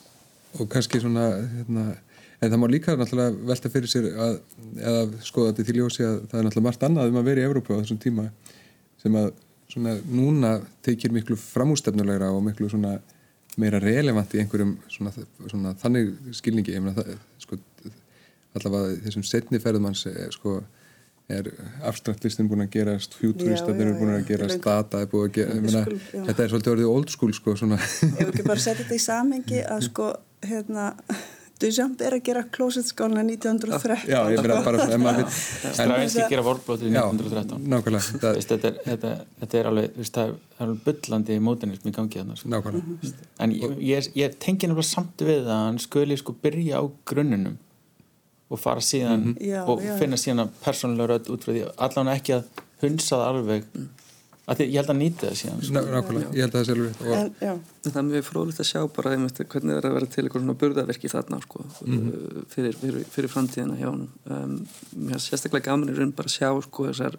og 0.58 0.70
kannski 0.72 1.01
svona 1.04 1.27
hérna, 1.42 1.86
en 2.38 2.51
það 2.51 2.62
má 2.62 2.67
líka 2.70 2.96
náttúrulega 2.98 3.50
velta 3.50 3.72
fyrir 3.74 3.91
sér 3.91 4.08
að, 4.13 4.39
eða 4.77 5.03
skoða 5.25 5.51
þetta 5.51 5.67
til 5.67 5.77
ljósi 5.79 6.06
að 6.06 6.17
það 6.29 6.39
er 6.39 6.48
náttúrulega 6.48 6.67
margt 6.70 6.88
annað 6.88 7.12
um 7.12 7.20
að 7.22 7.29
vera 7.32 7.44
í 7.44 7.50
Evrópu 7.50 7.77
á 7.77 7.79
þessum 7.82 8.01
tíma 8.01 8.27
sem 9.01 9.17
að 9.17 9.32
svona 9.67 9.98
núna 10.08 10.58
þykir 10.86 11.13
miklu 11.15 11.38
framústefnulegra 11.39 12.32
og 12.34 12.44
miklu 12.46 12.70
svona 12.72 12.98
meira 13.58 13.79
relevant 13.82 14.34
í 14.36 14.41
einhverjum 14.41 14.75
svona, 14.91 15.13
svona 15.50 15.74
þannig 15.82 16.13
skilningi. 16.38 16.75
Ég 16.75 16.84
meina 16.84 16.96
það, 16.98 17.15
sko, 17.41 17.60
allavega 18.58 18.98
þessum 19.08 19.25
setni 19.27 19.62
ferðumanns 19.62 20.03
er, 20.12 20.29
sko, 20.36 20.60
er 21.34 21.50
abstraktlistin 21.89 22.50
búin 22.50 22.67
að 22.67 22.75
gerast 22.77 23.17
futuristarnir 23.17 23.91
er 23.91 23.98
búin 23.98 24.13
að 24.13 24.27
gerast 24.29 24.62
data 24.63 25.01
er 25.03 25.10
búin 25.12 25.27
að 25.27 25.39
gera, 25.39 25.58
ég 25.58 25.65
meina, 25.65 25.84
skulum, 25.88 26.06
já. 26.13 26.22
þetta 26.29 26.46
er 26.46 26.53
svolítið 26.53 26.74
orðið 26.75 26.91
old 26.94 27.15
school 27.15 27.34
sko, 27.36 27.58
svona. 27.60 27.82
Ef 27.82 28.24
ekki 28.27 28.48
bara 28.48 28.63
setja 28.63 28.84
þetta 28.84 29.00
í 29.00 29.03
samhengi 29.08 29.63
að 29.65 29.84
sko 29.89 30.12
hérna 30.46 30.91
Duchamp 31.62 32.02
er 32.06 32.16
að 32.18 32.24
gera 32.28 32.44
klósetskálina 32.54 33.24
1913 33.26 34.12
Já, 34.12 34.20
ég 34.32 34.42
meina 34.44 34.58
bara 34.66 34.82
svona, 34.82 34.94
ef 34.94 35.02
maður 35.02 35.24
vill. 35.24 35.38
En, 35.70 35.76
Stravinski 35.78 36.26
gera 36.32 36.44
vorblótið 36.46 36.92
Já, 36.92 37.02
1913 37.10 37.70
nákvæmlega. 37.74 38.18
Það, 38.22 38.38
Veist, 38.38 38.52
þetta, 38.54 38.72
er, 38.72 38.80
þetta, 38.86 39.14
þetta 39.42 39.60
er 39.62 39.70
alveg 39.72 40.02
það 40.10 40.24
er, 40.24 40.34
alveg 40.66 40.82
bullandi 40.88 41.38
mótinism 41.48 41.90
í 41.90 41.96
gangi 41.96 42.22
þarna 42.22 42.38
sko. 42.38 42.52
Nákvæmlega. 42.54 43.14
En 43.46 43.56
ég, 43.58 43.78
ég, 43.90 44.10
ég 44.22 44.38
tengi 44.44 44.70
nefnilega 44.70 44.90
samt 44.92 45.26
við 45.28 45.48
að 45.48 45.64
hann 45.64 45.82
skuli 45.82 46.20
sko 46.22 46.38
byrja 46.46 46.82
á 46.82 46.84
grunnunum 47.10 47.58
og 48.48 48.62
fara 48.62 48.84
síðan 48.84 49.34
Já, 49.44 49.62
og 49.68 49.82
finna 50.00 50.20
síðan 50.20 50.52
persónulega 50.62 51.16
rödd 51.16 51.32
út 51.34 51.44
frá 51.48 51.56
því 51.56 51.64
allan 51.88 52.14
ekki 52.14 52.38
að 52.38 52.66
hunsa 52.84 53.18
það 53.18 53.30
alveg. 53.32 53.72
Því, 53.74 53.88
ég 54.48 54.77
held 54.80 54.89
að 54.94 54.98
nýta 55.01 55.27
það 55.27 55.34
síðan 55.42 55.62
sko. 55.63 55.74
Ná, 55.75 55.82
Nákvæmlega, 55.92 56.30
ég 56.38 56.46
held 56.46 56.54
að 56.56 56.62
það 56.62 56.68
sé 56.68 56.75
alveg 56.77 57.01
og, 57.01 57.16
en, 57.18 57.32
já, 57.42 57.51
En 57.88 57.92
Það 57.92 57.98
er 58.01 58.08
mjög 58.08 58.24
fróðilegt 58.27 58.62
að 58.63 58.68
sjá 58.70 58.82
bara 58.96 59.12
einmitt, 59.16 59.42
hvernig 59.51 59.74
það 59.74 59.77
er 59.82 59.88
að 59.89 59.96
vera 59.98 60.10
til 60.13 60.24
eitthvað 60.24 60.44
svona 60.46 60.58
burðaverki 60.62 61.12
þarna 61.12 61.39
sko, 61.44 61.66
Mhm. 61.84 62.46
fyrir, 62.54 62.77
fyrir, 62.80 63.04
fyrir 63.16 63.30
framtíðina 63.34 63.77
hjá 63.80 63.89
hann. 63.92 64.08
Um, 64.30 64.68
mér 64.96 65.16
er 65.20 65.24
sérstaklega 65.27 65.66
gaman 65.68 65.89
í 65.92 65.98
raun 65.98 66.12
bara 66.16 66.27
að 66.32 66.38
sjá 66.38 66.50
sko, 66.63 66.88
þessar, 66.88 67.18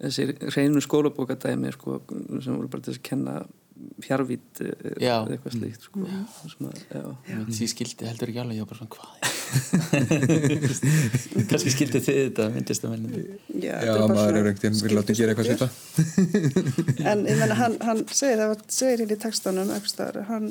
þessir 0.00 0.34
reynu 0.56 0.80
skólabókadæmi 0.80 1.72
sko, 1.76 2.00
sem 2.40 2.56
voru 2.56 2.68
bara 2.72 2.82
til 2.82 2.94
að 2.94 3.02
kenna 3.02 3.36
fjarvít 4.04 4.60
eh, 4.64 4.70
Já. 5.00 5.16
eða 5.24 5.32
eitthvað 5.34 5.52
slíkt. 5.56 5.82
Sko, 5.86 5.96
já. 6.06 6.10
mm. 7.00 7.46
því 7.56 7.66
skildi 7.72 8.02
heldur 8.08 8.28
ekki 8.32 8.42
alveg 8.42 8.56
ég 8.56 8.62
var 8.64 8.70
bara 8.70 8.80
svona 8.80 8.94
hvað 8.96 9.10
kannski 11.50 11.70
skildi 11.74 12.00
þið 12.04 12.18
þetta 12.20 12.44
myndist 12.54 12.84
að 12.86 12.92
menni 12.94 13.20
já, 13.64 13.74
Já, 13.82 13.92
maður 14.06 14.36
er 14.40 14.46
einhvern 14.50 14.62
veginn 14.62 14.84
vil 14.84 14.96
láta 14.98 15.16
gera 15.18 15.30
eitthvað 15.34 15.50
sýta 15.50 15.68
en 17.10 17.18
ég 17.26 17.36
menna 17.40 17.56
hann, 17.58 17.76
hann 17.86 18.00
segir 18.08 18.38
það 18.42 18.50
var, 18.52 18.60
segir 18.76 18.98
hér 19.04 19.14
í 19.16 19.18
textanum 19.24 19.68
ekstar, 19.74 20.14
hann, 20.30 20.46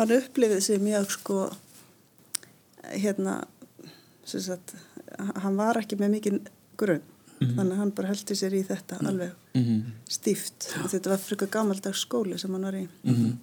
hann 0.00 0.16
upplifið 0.18 0.60
sig 0.66 0.76
mjög 0.82 1.06
sko 1.16 1.36
hérna 2.92 3.34
sem 4.28 4.42
sagt, 4.44 4.68
hann 5.18 5.56
var 5.58 5.74
ekki 5.80 5.96
með 6.00 6.08
mikinn 6.18 6.40
grunn 6.80 7.04
þannig 7.50 7.74
að 7.74 7.82
hann 7.82 7.92
bara 7.98 8.12
heldi 8.12 8.36
sér 8.38 8.56
í 8.56 8.62
þetta 8.68 9.02
alveg 9.02 9.36
mm 9.58 9.82
stíft. 10.12 10.70
Þetta 10.92 11.12
var 11.12 11.20
fyrir 11.22 11.48
gamaldags 11.52 12.02
skóli 12.04 12.38
sem 12.40 12.52
hann 12.52 12.66
var 12.68 12.76
í. 12.76 12.86
En 13.08 13.38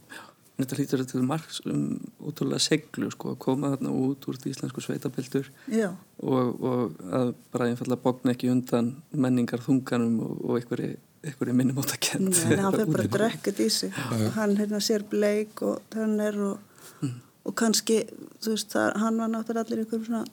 Þetta 0.60 0.75
hlýtur 0.75 1.03
til 1.08 1.22
margs 1.24 1.62
um 1.72 1.84
útrúlega 2.27 2.60
seglu 2.60 3.08
sko, 3.13 3.32
að 3.32 3.38
koma 3.46 3.70
þarna 3.72 3.94
út 3.96 4.25
úr 4.27 4.39
því 4.41 4.51
íslensku 4.51 4.82
sveitabeldur 4.84 5.48
já, 5.72 5.94
og, 6.20 6.50
og 6.60 6.98
að 7.15 7.29
bara 7.53 7.70
einfallega 7.72 8.03
bókna 8.03 8.34
ekki 8.34 8.50
undan 8.51 8.89
menningar 9.15 9.63
þunganum 9.63 10.18
og, 10.25 10.34
og 10.44 10.58
einhverju, 10.60 10.98
einhverju 11.24 11.56
minnumóta 11.62 11.96
kent 11.96 12.27
Nei, 12.27 12.60
hann 12.60 12.75
fyrir 12.75 12.91
bara 12.91 13.08
að 13.08 13.15
drekka 13.15 13.53
þetta 13.53 13.63
í 13.63 13.72
sig. 13.77 14.01
Og 14.18 14.25
hann 14.36 14.58
hérna 14.60 14.84
sér 14.84 15.08
bleik 15.08 15.63
og 15.63 15.79
tönner 15.96 16.41
og, 16.50 17.08
og 17.48 17.56
kannski 17.63 18.01
þú 18.44 18.58
veist, 18.58 18.75
það, 18.75 19.00
hann 19.06 19.24
var 19.24 19.32
náttúrulega 19.32 19.63
allir 19.63 19.86
einhverjum 19.86 20.06
svona 20.10 20.25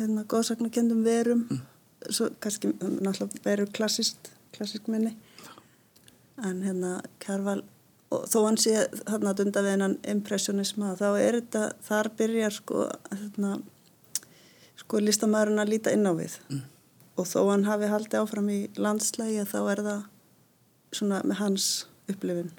hérna 0.00 0.24
góðsagnakendum 0.32 1.04
verum 1.04 1.44
svo 2.10 2.30
kannski 2.40 2.72
náttúrulega 2.80 3.44
veru 3.44 3.66
klassist 3.72 4.32
klassisk 4.56 4.88
minni. 4.88 5.16
En 6.44 6.62
hérna 6.62 6.98
Kjærval 7.22 7.62
og 8.14 8.26
þó 8.30 8.38
hann 8.46 8.58
sé 8.60 8.86
þarna 9.06 9.34
dunda 9.38 9.62
við 9.64 9.76
hennan 9.76 9.96
impressionisma 10.10 10.94
þá 10.98 11.08
er 11.18 11.40
þetta, 11.40 11.64
þar 11.82 12.10
byrjar 12.18 12.56
sko 12.58 12.86
hérna 13.10 13.56
sko 14.78 15.00
listamæðurinn 15.02 15.62
að 15.62 15.72
líta 15.72 15.94
inn 15.94 16.06
á 16.06 16.12
við. 16.14 16.38
Og 17.18 17.28
þó 17.30 17.40
hann 17.52 17.66
hafi 17.68 17.90
haldið 17.90 18.20
áfram 18.20 18.50
í 18.50 18.60
landslægi 18.76 19.46
þá 19.50 19.60
er 19.72 19.84
það 19.88 20.02
svona 20.94 21.22
með 21.24 21.40
hans 21.40 21.68
upplifin 22.10 22.50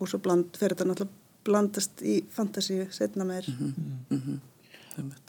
og 0.00 0.08
svo 0.10 0.18
bland, 0.18 0.56
fyrir 0.58 0.74
þetta 0.74 0.88
náttúrulega 0.90 1.22
blandast 1.44 2.02
í 2.02 2.22
fantasíu 2.32 2.88
setna 2.90 3.24
meir 3.28 3.46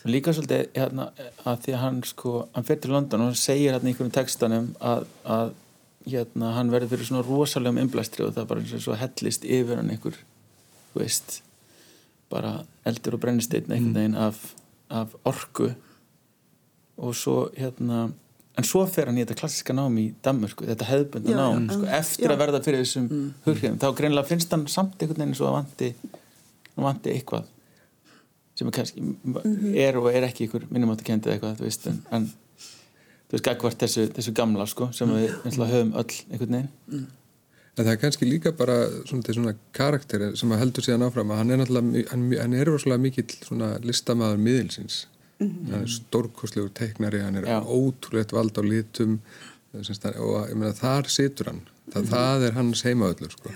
líka 0.09 0.33
svolítið 0.35 0.67
hérna, 0.75 1.09
að 1.45 1.61
því 1.65 1.75
að 1.75 1.81
hann 1.83 2.01
sko 2.07 2.33
hann 2.55 2.67
fyrir 2.67 2.81
til 2.83 2.93
London 2.93 3.23
og 3.23 3.31
hann 3.31 3.39
segir 3.39 3.73
hérna 3.73 3.89
í 3.89 3.93
einhverjum 3.93 4.15
textanum 4.15 4.67
að, 4.79 5.07
að 5.23 5.55
hérna, 6.05 6.51
hann 6.57 6.73
verður 6.73 6.93
fyrir 6.93 7.09
svona 7.09 7.25
rosalegum 7.25 7.81
innblæstri 7.81 8.25
og 8.25 8.35
það 8.35 8.49
bara 8.51 8.63
eins 8.63 8.75
og 8.77 8.83
svo 8.85 8.99
hellist 8.99 9.47
yfir 9.47 9.81
hann 9.81 9.89
einhver 9.93 10.19
þú 10.91 11.01
veist 11.01 11.39
bara 12.31 12.59
eldur 12.87 13.17
og 13.17 13.23
brennisteinn 13.25 13.71
einhvern 13.71 13.97
veginn 13.97 14.19
af, 14.19 14.39
af 14.89 15.13
orku. 15.29 15.71
Og 16.95 17.15
svo 17.17 17.49
hérna 17.57 18.07
en 18.55 18.67
svo 18.67 18.85
fer 18.87 19.09
hann 19.09 19.17
í 19.19 19.23
þetta 19.23 19.37
klassiska 19.39 19.75
nám 19.75 19.97
í 19.99 20.05
Danmörku 20.23 20.67
þetta 20.67 20.87
hefðbunda 20.87 21.33
Já, 21.33 21.39
nám 21.39 21.65
já, 21.65 21.73
sko, 21.75 21.89
eftir 21.97 22.29
Já. 22.29 22.33
að 22.33 22.41
verða 22.43 22.61
fyrir 22.63 22.83
þessum 22.83 23.09
mm. 23.09 23.25
hughrifum 23.47 23.81
þá 23.81 23.87
greinlega 23.97 24.29
finnst 24.29 24.55
hann 24.55 24.63
samt 24.71 24.95
einhvern 25.01 25.25
veginn 25.25 25.37
svo 25.39 25.49
að 25.49 25.57
vanti, 25.57 25.89
hann 26.75 26.87
vanti 26.87 27.11
eitthvað 27.11 27.49
sem 28.55 28.67
er 28.69 28.75
kannski 28.77 29.03
er 29.85 29.97
og 29.99 30.09
er 30.13 30.23
ekki 30.29 30.47
ykkur 30.47 30.65
minnumáttu 30.71 31.03
kendið 31.07 31.33
eitthvað 31.35 31.57
þú 31.59 31.67
veist, 31.67 31.87
en, 31.91 31.99
en 32.15 32.27
þú 32.29 33.35
veist, 33.35 33.45
gagvart 33.49 33.81
þessu, 33.83 34.07
þessu 34.15 34.33
gamla 34.37 34.65
sko, 34.69 34.89
sem 34.95 35.11
við 35.11 35.33
einslega 35.45 35.71
höfum 35.73 35.93
öll 35.99 36.19
einhvern 36.31 36.57
veginn. 36.59 37.07
En 37.75 37.83
það 37.83 37.91
er 37.91 37.99
kannski 37.99 38.27
líka 38.29 38.53
bara 38.55 38.77
svona, 39.03 39.33
svona 39.35 39.53
karakter 39.75 40.29
sem 40.39 40.53
að 40.55 40.61
heldur 40.63 40.85
síðan 40.85 41.03
áfram 41.09 41.33
að 41.35 41.41
hann 41.41 41.51
er 41.51 41.59
náttúrulega, 41.59 42.05
hann, 42.13 42.23
hann 42.39 42.55
er 42.55 42.69
rosalega 42.71 43.03
mikill 43.03 43.33
svona 43.43 43.73
listamaður 43.83 44.39
miðilsins. 44.45 45.01
Hann 45.41 45.81
er 45.81 45.89
stórkostlegur 45.91 46.71
teiknari 46.79 47.19
hann 47.19 47.41
er 47.41 47.49
Já. 47.49 47.57
ótrúlegt 47.67 48.31
vald 48.31 48.55
á 48.55 48.63
litum 48.63 49.17
semst, 49.83 50.05
hann- 50.07 50.21
og 50.23 50.47
ég 50.47 50.55
meina 50.55 50.71
þar 50.77 51.11
situr 51.11 51.51
hann. 51.51 51.59
Það, 51.91 52.07
það 52.13 52.45
er 52.47 52.55
hans 52.55 52.85
heimaöllur 52.87 53.35
sko. 53.35 53.51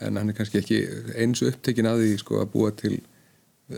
en 0.00 0.16
hann 0.16 0.30
er 0.32 0.34
kannski 0.38 0.58
ekki 0.62 0.78
eins 1.20 1.42
upptekinn 1.44 1.86
að 1.90 2.00
því 2.06 2.14
sko, 2.22 2.40
að 2.40 2.48
búa 2.56 2.70
til 2.74 3.02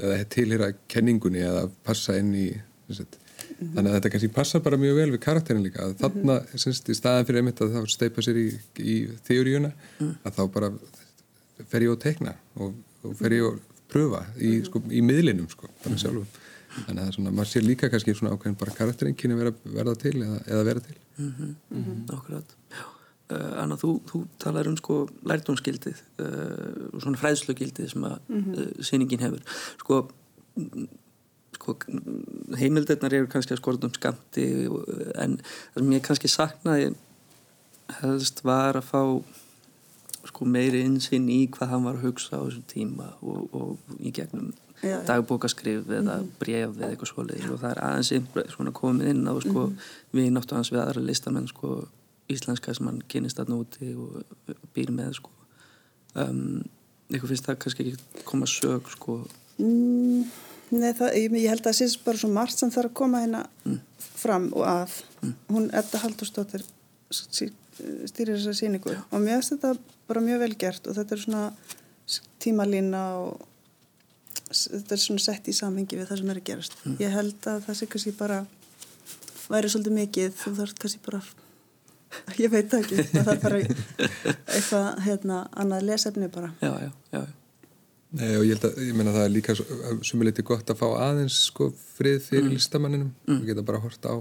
eða 0.01 0.25
tilhýra 0.35 0.71
kenningunni 0.91 1.45
eða 1.45 1.69
passa 1.87 2.17
inn 2.21 2.33
í 2.37 2.49
semst, 2.89 3.19
þannig 3.59 3.89
að 3.89 3.97
þetta 3.97 4.13
kannski 4.15 4.33
passar 4.35 4.63
bara 4.65 4.81
mjög 4.81 4.99
vel 5.01 5.11
við 5.15 5.23
karakterin 5.25 5.65
líka 5.65 5.87
að 5.87 5.97
þarna, 6.03 6.39
semst, 6.61 6.89
í 6.91 6.97
staðan 6.99 7.29
fyrir 7.29 7.43
einmitt 7.43 7.63
að 7.65 7.77
þá 7.77 7.93
steipa 7.95 8.25
sér 8.25 8.41
í, 8.41 8.49
í 8.81 8.97
þeoríuna 9.29 9.71
að 10.01 10.39
þá 10.39 10.43
bara 10.57 10.73
fer 11.71 11.87
ég 11.87 11.95
og 11.95 12.01
teikna 12.03 12.35
og, 12.59 12.75
og 13.05 13.15
fer 13.21 13.37
ég 13.37 13.47
og 13.49 13.61
pröfa 13.95 14.25
í, 14.41 14.57
sko, 14.67 14.83
í 14.91 15.05
miðlinum 15.05 15.49
sko, 15.53 15.71
bara 15.85 16.01
sjálfum. 16.01 16.27
Þannig 16.75 17.05
að 17.05 17.13
svona, 17.15 17.31
maður 17.31 17.51
sér 17.53 17.67
líka 17.69 17.91
kannski 17.93 18.17
svona 18.19 18.35
ákveðin 18.35 18.59
bara 18.59 18.75
karakterenginni 18.75 19.37
vera, 19.39 19.53
verða 19.77 19.95
til 20.01 20.17
eða, 20.17 20.41
eða 20.49 20.65
vera 20.67 20.83
til. 20.83 20.97
Mm 21.21 21.31
-hmm. 21.39 22.01
Akkurat. 22.17 22.57
uh, 22.73 22.94
Anna, 23.33 23.79
þú, 23.81 23.95
þú 24.05 24.19
talar 24.43 24.69
um 24.69 24.77
sko 24.77 24.99
lærdómsgildið 25.25 26.03
uh, 26.21 26.91
og 26.93 27.01
svona 27.01 27.21
fræðslugildið 27.23 27.89
sem 27.95 28.05
að 28.05 28.19
mm 28.29 28.43
-hmm. 28.43 28.83
síningin 28.83 29.25
hefur. 29.25 29.41
Sko, 29.81 30.09
sko 31.55 31.77
heimildirnar 32.57 33.15
eru 33.15 33.27
kannski 33.27 33.55
að 33.55 33.63
skorða 33.63 33.89
um 33.89 33.95
skamti 33.95 34.69
en 35.15 35.41
það 35.75 35.81
sem 35.81 35.93
ég 35.93 36.03
kannski 36.03 36.29
saknaði 36.29 36.95
helst 38.01 38.45
var 38.45 38.77
að 38.77 38.85
fá 38.93 39.23
sko 40.25 40.45
meiri 40.45 40.85
insinn 40.85 41.29
í 41.29 41.49
hvað 41.49 41.69
hann 41.69 41.85
var 41.85 41.95
að 41.95 42.05
hugsa 42.07 42.37
á 42.37 42.45
þessum 42.45 42.69
tíma 42.69 43.09
og, 43.23 43.49
og 43.53 43.79
í 44.01 44.13
gegnum 44.13 44.53
Já, 44.85 44.99
já. 45.01 45.05
dagbókaskrif 45.07 45.89
eða 45.89 46.19
bref 46.41 46.75
eða 46.77 46.91
eitthvað 46.91 47.11
svoleiðis. 47.11 47.51
Og 47.53 47.61
það 47.63 47.71
er 47.71 47.81
aðeins 47.87 48.73
komið 48.77 49.11
inn 49.13 49.29
á 49.31 49.35
sko, 49.41 49.63
við 50.13 50.33
náttu 50.35 50.57
hans 50.59 50.73
við 50.73 50.83
aðra 50.83 51.05
listamenn 51.05 51.49
sko, 51.49 51.87
íslenska 52.33 52.75
sem 52.75 52.87
hann 52.89 53.03
kynist 53.11 53.39
þarna 53.41 53.59
úti 53.61 53.91
og 53.95 54.23
býr 54.77 54.93
með 54.95 55.13
sko. 55.19 55.31
um, 56.15 56.63
eitthvað 57.11 57.31
finnst 57.35 57.49
það 57.49 57.59
kannski 57.65 57.87
ekki 57.91 58.25
koma 58.25 58.47
sög 58.49 58.89
sko. 58.95 59.19
Mm, 59.61 60.25
nei, 60.75 60.93
það, 60.97 61.11
ég, 61.21 61.35
ég 61.43 61.51
held 61.53 61.61
að 61.63 61.69
það 61.69 61.77
sé 61.81 62.05
bara 62.07 62.23
svo 62.23 62.31
margt 62.33 62.59
sem 62.59 62.73
þarf 62.75 62.91
að 62.91 62.97
koma 63.03 63.21
hérna 63.25 63.43
fram 64.17 64.49
og 64.57 64.65
að. 64.67 64.97
Hún, 65.53 65.69
Edda 65.77 66.01
Haldursdóttir, 66.03 66.65
sí- 67.13 67.53
stýrir 68.09 68.39
þessa 68.39 68.55
síningu 68.57 68.95
og 68.95 69.19
mér 69.21 69.41
finnst 69.41 69.55
þetta 69.57 69.75
bara 70.09 70.23
mjög 70.25 70.45
vel 70.45 70.55
gert 70.65 70.87
og 70.87 70.97
þetta 70.97 71.17
er 71.17 71.23
svona 71.25 71.45
tímalína 72.45 73.03
og 73.21 73.45
þetta 74.55 74.95
er 74.97 75.01
svona 75.03 75.23
sett 75.25 75.49
í 75.51 75.55
samhengi 75.57 75.99
við 75.99 76.09
það 76.11 76.21
sem 76.21 76.31
er 76.35 76.41
að 76.41 76.49
gerast. 76.51 76.77
Ég 77.03 77.15
held 77.15 77.49
að 77.51 77.65
það 77.69 77.79
sé 77.81 77.89
kannski 77.91 78.13
bara 78.19 78.43
væri 79.51 79.71
svolítið 79.73 79.97
mikið, 79.99 80.37
þú 80.41 80.53
þarf 80.61 80.79
kannski 80.81 81.01
bara 81.05 81.23
ég 82.45 82.53
veit 82.53 82.69
það 82.73 82.85
ekki, 82.85 83.07
það 83.15 83.33
er 83.35 83.41
bara 83.43 83.63
eitthvað 83.63 84.91
hérna, 85.07 85.41
annað 85.63 85.89
lesefni 85.91 86.29
bara. 86.35 86.53
já, 86.61 86.73
já, 86.87 86.93
já, 87.15 87.25
Nei, 88.15 88.37
og 88.39 88.45
ég 88.47 88.55
held 88.55 88.69
að, 88.69 88.77
ég 88.87 88.95
meina 88.95 89.11
það 89.11 89.25
er 89.27 89.33
líka 89.35 89.55
sumuleiti 90.07 90.45
gott 90.47 90.69
að 90.71 90.79
fá 90.79 90.87
aðeins 91.09 91.41
sko 91.49 91.67
frið 91.97 92.21
fyrir 92.29 92.47
listamanninum. 92.53 93.11
Og 93.27 93.43
geta 93.49 93.65
bara 93.67 93.81
hort 93.83 94.07
á 94.07 94.15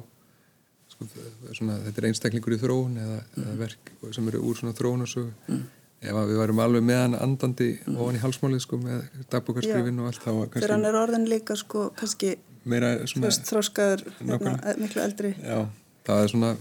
sko, 0.90 1.06
svona, 1.54 1.78
þetta 1.86 2.02
er 2.02 2.08
einstaklingur 2.10 2.56
í 2.56 2.60
þróun 2.62 2.98
eða, 3.04 3.20
eða 3.38 3.54
verk 3.60 3.92
sem 4.18 4.32
eru 4.32 4.42
úr 4.50 4.58
svona 4.58 4.74
þróunarsögu. 4.80 5.60
Ef 6.04 6.18
að 6.20 6.34
við 6.34 6.42
værum 6.42 6.64
alveg 6.66 6.84
með 6.84 7.00
hann 7.04 7.20
andandi 7.22 7.70
ofan 7.94 8.18
í 8.18 8.24
halsmálið 8.24 8.64
sko 8.66 8.80
með 8.82 9.06
dagbókarskrifin 9.32 10.02
og 10.02 10.10
allt 10.10 10.26
þá 10.26 10.32
var 10.40 10.50
Þegar 10.56 10.74
hann 10.74 10.82
kannski 10.82 10.90
er 10.90 11.00
orðin 11.04 11.30
líka 11.30 11.60
sko 11.62 11.86
kannski 12.00 12.34
meira 12.66 12.90
svona 13.08 13.30
þróskaður 13.30 14.08
hérna, 14.18 14.58
miklu 14.82 15.04
eldri. 15.06 15.36
Já, 15.38 15.62
það 16.10 16.26
er 16.26 16.34
svona 16.34 16.52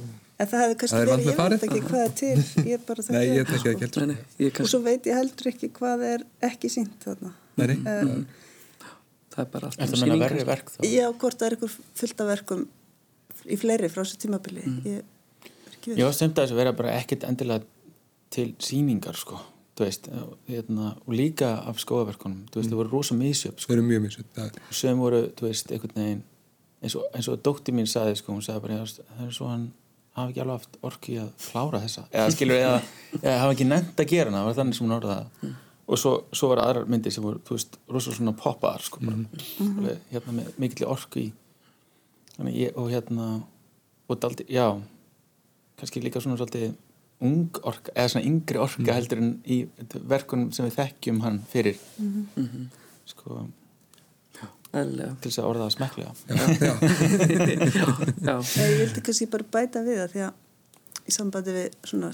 en 0.43 0.51
það 0.51 0.63
hefði 0.65 0.77
kannski 0.83 0.97
Það 0.97 1.03
er 1.03 1.11
verið, 1.13 1.27
ég 1.31 1.39
veit 1.43 1.67
ekki 1.69 1.81
hvað 1.89 2.05
er 2.05 2.15
til. 2.21 2.35
Ég 2.69 2.75
er 2.77 2.85
bara 2.89 3.05
nei, 3.17 3.25
ég 3.37 3.49
það 3.49 3.57
ekki 3.57 3.73
nei, 3.73 3.83
heldur 3.83 4.07
nei, 4.11 4.17
ég 4.47 4.61
og 4.65 4.71
svo 4.73 4.81
veit 4.85 5.09
ég 5.11 5.19
heldur 5.21 5.51
ekki 5.53 5.71
hvað 5.79 6.05
er 6.09 6.25
ekki 6.51 6.71
sínt 6.73 7.07
þarna. 7.07 7.33
Nei, 7.63 7.77
um, 7.77 8.27
það 9.33 9.45
er 9.45 9.51
bara 9.57 9.71
allt 9.71 9.81
Er 9.81 9.87
um 9.87 9.93
það 9.93 10.03
meina 10.03 10.15
sýningar, 10.15 10.33
verri 10.37 10.47
verk 10.53 10.73
þá? 10.75 10.81
já, 10.89 11.07
hvort 11.23 11.39
það 11.41 11.49
er 11.51 11.57
ykkur 11.59 11.77
fullt 12.03 12.25
af 12.25 12.31
verkum 12.33 12.67
í 13.43 13.59
fleiri 13.59 13.89
frá 13.93 14.03
þessu 14.05 14.21
tímabili. 14.23 14.65
Mm. 14.67 14.83
ég 14.87 15.01
er 15.01 15.73
ekki 15.79 15.97
var 16.05 16.13
stemt 16.19 16.37
að 16.39 16.45
þess 16.47 16.55
að 16.57 16.61
vera 16.63 16.73
bara 16.83 16.97
ekkert 17.01 17.25
endilega 17.29 17.65
til 18.33 18.53
sýningar 18.63 19.17
sko 19.19 19.41
þú 19.73 19.87
veist, 19.87 20.09
hérna, 20.51 20.91
og 21.09 21.15
líka 21.17 21.49
af 21.67 21.79
skóðaverkunum, 21.81 22.43
þú 22.53 22.59
veist, 22.61 22.69
Mm. 22.69 22.73
það 22.75 22.81
voru 22.83 22.91
rosa 22.93 23.15
misjöp 23.17 23.57
sko. 23.59 23.73
það 23.73 23.79
eru 23.79 23.87
mjög 23.89 24.03
misut 24.05 24.27
það, 24.37 24.59
sem 24.71 24.99
voru, 25.01 25.21
þú 25.33 25.47
veist, 25.49 25.73
einhvern 25.73 25.97
veginn 25.97 26.23
eins 26.83 26.97
og, 26.99 27.05
eins 27.15 27.29
og 27.33 27.39
dótti 27.43 27.73
mín 27.73 27.87
saði 27.89 28.17
sko, 28.19 28.33
hún 28.35 28.43
sagði 28.45 28.61
bara, 28.67 28.75
"Já, 28.75 29.01
það 29.17 29.27
er 29.27 29.33
svo 29.33 29.49
hann 29.49 29.73
hafi 30.17 30.33
ekki 30.33 30.43
alveg 30.45 30.59
haft 30.59 30.79
orki 30.89 31.19
að 31.23 31.29
klára 31.47 31.81
þessa. 31.83 32.07
Eða 32.13 32.33
skilur, 32.35 32.61
eða, 32.61 32.81
eða 33.23 33.37
hafa 33.43 33.57
ekki 33.57 33.69
nefnt 33.69 34.03
að 34.03 34.11
gera 34.13 34.31
hana 34.31 34.41
það 34.43 34.49
var 34.49 34.59
þannig 34.61 34.79
sem 34.79 34.87
hún 34.87 34.97
orðaði 34.99 35.21
það. 35.21 35.55
Og 35.93 35.99
svo, 35.99 36.13
svo 36.33 36.49
var 36.53 36.63
aðrar 36.63 36.91
myndir 36.93 37.13
sem 37.13 37.25
voru, 37.25 37.41
þú 37.47 37.57
veist, 37.57 37.79
rosa 37.91 38.15
svona 38.15 38.35
poppaðar 38.39 38.85
sko, 38.87 39.01
bara, 39.03 39.43
alveg, 39.67 40.05
hérna 40.13 40.37
með 40.39 41.17
í. 41.21 41.27
Þannig 42.33 42.55
ég, 42.57 42.77
og 42.81 42.89
hérna 42.89 43.27
og 44.09 44.21
daldi, 44.23 44.47
já 44.49 44.67
kannski 45.81 46.01
líka 46.05 46.21
svona 46.23 46.39
svolítið 46.39 46.71
ung 47.23 47.59
orka, 47.67 47.93
eða 47.95 48.13
svona 48.15 48.29
yngri 48.29 48.61
orka 48.63 48.95
heldur 48.97 49.21
en 49.23 49.33
í 49.47 49.59
verkunum 50.11 50.53
sem 50.55 50.67
við 50.69 50.79
þekkjum 50.79 51.21
hann 51.25 51.43
fyrir. 51.51 51.81
Mhm. 51.99 52.71
sko, 53.13 53.47
Eðlilega. 54.73 55.13
til 55.21 55.31
þess 55.31 55.43
að 55.43 55.49
orða 55.51 55.65
það 55.67 55.75
smekklega. 55.77 56.13
Já, 58.27 58.37
Nei, 58.41 58.69
ég 58.71 58.79
vildi 58.81 59.01
kannski 59.05 59.33
bara 59.33 59.53
bæta 59.57 59.79
við 59.85 59.97
það 60.01 60.13
því 60.15 60.23
að 60.27 60.35
í 61.03 61.11
sambandi 61.17 61.53
við 61.57 61.69
svona 61.91 62.11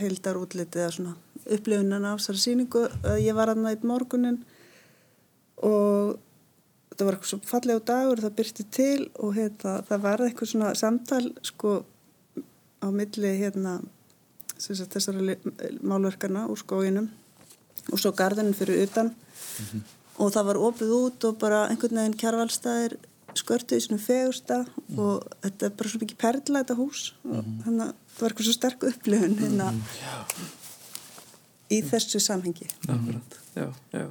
heildar 0.00 0.38
útliti 0.38 0.80
eða 0.80 0.94
svona 0.94 1.14
upplifunan 1.50 2.08
af 2.10 2.16
þessari 2.20 2.40
síningu 2.44 2.82
að 3.00 3.16
ég 3.24 3.34
var 3.38 3.48
aðna 3.52 3.72
eitt 3.74 3.86
morgunin 3.86 4.38
og 5.66 6.04
það 6.94 7.04
var 7.06 7.14
eitthvað 7.16 7.32
svo 7.32 7.40
fallegu 7.48 7.80
dagur 7.88 8.22
það 8.22 8.36
byrti 8.40 8.64
til 8.76 9.02
og 9.16 9.30
hérna, 9.38 9.72
það 9.88 9.98
var 10.04 10.18
eitthvað 10.26 10.52
svona 10.52 10.70
samtal 10.78 11.24
sko 11.46 11.70
á 12.80 12.86
milli 12.92 13.30
hérna 13.40 13.72
sem 14.60 14.74
sagt, 14.76 14.92
þessara 14.96 15.20
málverkana 15.80 16.40
úr 16.52 16.60
skóginum 16.60 17.08
og 17.90 17.98
svo 18.00 18.10
garðinin 18.16 18.56
fyrir 18.56 18.76
utan 18.84 19.08
og 20.20 20.32
það 20.34 20.48
var 20.50 20.60
opið 20.68 20.94
út 20.96 21.26
og 21.28 21.38
bara 21.40 21.64
einhvern 21.70 22.02
veginn 22.02 22.18
kjarvalstæðir 22.20 22.96
skörtu 23.38 23.78
í 23.78 23.82
svona 23.84 24.02
fegursta 24.02 24.62
og 24.98 25.26
þetta 25.44 25.68
er 25.68 25.76
bara 25.78 25.92
svo 25.92 26.00
mikið 26.02 26.20
perla 26.20 26.62
þetta 26.62 26.78
hús. 26.78 27.02
Og 27.28 27.44
þannig 27.64 27.84
að 27.84 27.92
það 28.14 28.24
var 28.24 28.32
eitthvað 28.32 28.48
svo 28.48 28.56
sterk 28.56 28.88
upplifun 28.90 29.36
hérna 29.40 29.68
í 31.70 31.78
þessu 31.86 32.20
samhengi. 32.22 32.66
Akkurat. 32.90 33.38
Já, 33.54 33.66
já, 33.94 34.08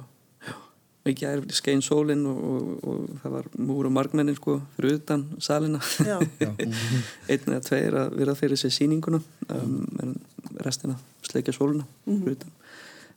mikið 1.06 1.28
er 1.30 1.42
skein 1.56 1.82
sólinn 1.84 2.24
og, 2.28 2.40
og, 2.50 2.70
og 2.84 3.20
það 3.22 3.34
var 3.36 3.50
múr 3.70 3.88
og 3.88 3.94
margmennin 3.96 4.38
sko 4.38 4.58
fyrir 4.76 5.00
utan 5.00 5.26
salina. 5.42 5.80
Einn 7.30 7.52
eða 7.52 7.62
tveir 7.66 7.98
að 8.04 8.16
vera 8.20 8.36
fyrir 8.38 8.60
sér 8.60 8.74
sýninguna 8.76 9.20
um, 9.48 9.76
en 10.02 10.16
restina 10.64 10.96
sleikja 11.28 11.56
sólina 11.56 11.86
fyrir 12.06 12.38
utan. 12.38 12.56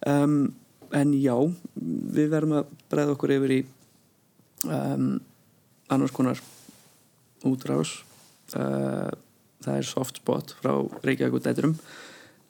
Um, 0.04 0.38
en 0.94 1.14
já 1.18 1.36
við 1.76 2.32
verðum 2.32 2.58
að 2.62 2.72
bregða 2.92 3.16
okkur 3.18 3.36
yfir 3.38 3.56
í 3.58 3.60
um, 4.70 5.12
annars 5.94 6.16
konar 6.16 6.42
útrás 7.44 8.00
uh, 8.56 9.12
það 9.64 9.78
er 9.78 9.88
soft 9.88 10.22
spot 10.22 10.56
frá 10.62 10.76
Reykjavík 11.04 11.40
og 11.40 11.46
Dæturum 11.46 11.78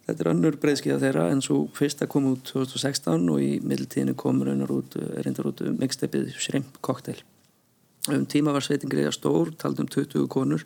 Þetta 0.04 0.24
er 0.26 0.30
önnur 0.34 0.56
breyðskiða 0.60 1.00
þeirra 1.00 1.28
en 1.32 1.42
svo 1.44 1.62
fyrsta 1.78 2.10
kom 2.12 2.26
út 2.34 2.42
2016 2.50 3.30
og 3.32 3.40
í 3.40 3.52
middeltíðinu 3.64 4.18
kom 4.20 4.42
út, 4.44 4.98
eh, 5.00 5.22
reyndar 5.24 5.48
út 5.48 5.62
mixtepið 5.80 6.34
Shrimp 6.36 6.82
Cocktail. 6.82 7.22
Um 8.12 8.26
tíma 8.26 8.52
var 8.52 8.60
sveitin 8.60 8.92
greiða 8.92 9.14
stór, 9.16 9.56
taldum 9.56 9.88
20 9.88 10.28
konur. 10.28 10.66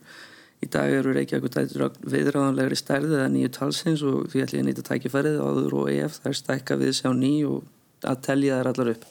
Í 0.57 0.67
dag 0.73 0.89
eru 0.89 1.13
Reykjavík 1.13 1.53
dætur 1.53 1.91
viðræðanlegri 2.01 2.77
stærði 2.79 3.19
eða 3.19 3.31
nýju 3.33 3.49
talsins 3.59 4.01
og 4.01 4.31
því 4.31 4.43
ætlum 4.43 4.57
ég 4.57 4.63
að 4.63 4.69
nýta 4.71 4.85
tækifærið 4.87 5.41
áður 5.43 5.75
og 5.83 5.89
EF 5.93 6.15
þær 6.23 6.37
stækka 6.39 6.77
við 6.81 6.95
sjá 6.97 7.11
ný 7.13 7.33
og 7.45 7.67
að 8.07 8.23
telja 8.25 8.57
þær 8.57 8.71
allar 8.71 8.89
upp. 8.95 9.05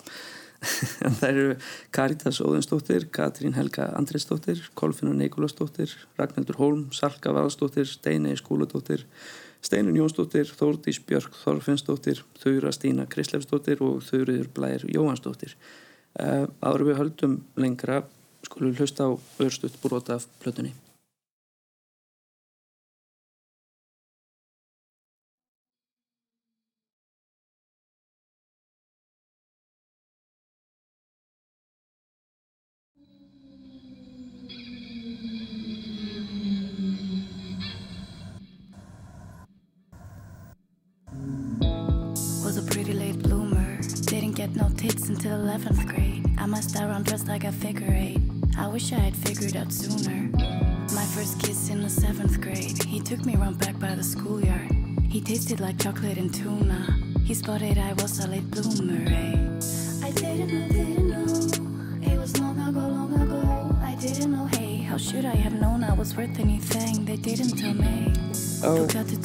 það 1.21 1.27
eru 1.29 1.47
Karitas 1.95 2.41
Óðinsdóttir, 2.43 3.07
Katrín 3.15 3.55
Helga 3.55 3.91
Andriðsdóttir, 3.99 4.63
Kolfinna 4.75 5.15
Nikolásdóttir, 5.15 5.93
Ragnhildur 6.19 6.59
Holm, 6.59 6.87
Salka 6.97 7.35
Valsdóttir, 7.37 7.87
Steinei 7.91 8.35
Skúladóttir, 8.41 9.05
Steinun 9.63 9.99
Jónsdóttir, 9.99 10.51
Þórdís 10.51 10.99
Björk 11.07 11.37
Þorfinnsdóttir, 11.45 12.25
Þura 12.43 12.73
Stína 12.75 13.07
Krislefsdóttir 13.11 13.85
og 13.87 14.03
Þurriður 14.09 14.51
Blær 14.57 14.87
Jóhansdóttir. 14.91 15.55
Uh, 16.17 16.49
áður 16.65 16.89
við 16.89 17.01
höldum 17.03 17.39
lengra 17.61 18.01
skulum 18.47 18.75
hlusta 18.79 19.11
á 19.11 19.13
örstuðt 19.43 19.79
brota 19.83 20.17
af 20.17 20.29
plötunni. 20.41 20.73
Chocolate 55.97 56.19
and 56.19 56.35
tuna. 56.35 56.99
He 57.25 57.35
spotted 57.35 57.79
I 57.79 57.93
was 57.95 58.19
a 58.25 58.29
late 58.29 58.51
bloomer. 58.51 59.03
Eh? 59.09 59.37
I 60.03 60.11
didn't 60.11 60.49
know, 60.53 60.69
didn't 60.69 61.09
know. 61.09 62.13
It 62.13 62.19
was 62.19 62.39
long 62.39 62.59
ago, 62.59 62.81
long 62.81 63.13
ago. 63.15 63.77
I 63.83 63.95
didn't 63.95 64.33
know, 64.33 64.47
hey, 64.47 64.79
how 64.79 64.99
should 64.99 65.25
I 65.25 65.35
have 65.35 65.55
known 65.55 65.85
I 65.85 65.95
was 65.95 66.15
worth 66.17 66.39
anything? 66.39 67.05
They 67.05 67.17
didn't 67.17 67.57
tell 67.57 67.75
me. 67.75 68.13
Á 68.65 68.73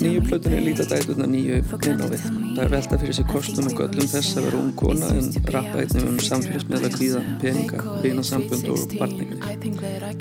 nýju 0.03 0.21
plötunni 0.27 0.59
líta 0.59 0.83
dætuna 0.83 1.25
nýju 1.25 1.59
inn 1.87 2.03
á 2.03 2.07
við. 2.11 2.23
Það 2.55 2.63
er 2.63 2.71
velta 2.73 2.97
fyrir 2.99 3.15
sig 3.15 3.27
kostum 3.31 3.67
og 3.71 3.75
göllum 3.79 4.09
þess 4.11 4.37
að 4.37 4.47
vera 4.47 4.59
ung 4.59 4.73
kona 4.75 5.07
en 5.15 5.29
rappa 5.55 5.79
einnig 5.81 6.07
um 6.07 6.19
samfélagsmiðla 6.19 6.91
kvíða, 6.97 7.21
peninga, 7.41 7.79
vinasambund 8.03 8.67
og 8.75 8.95
barningar. 8.99 9.47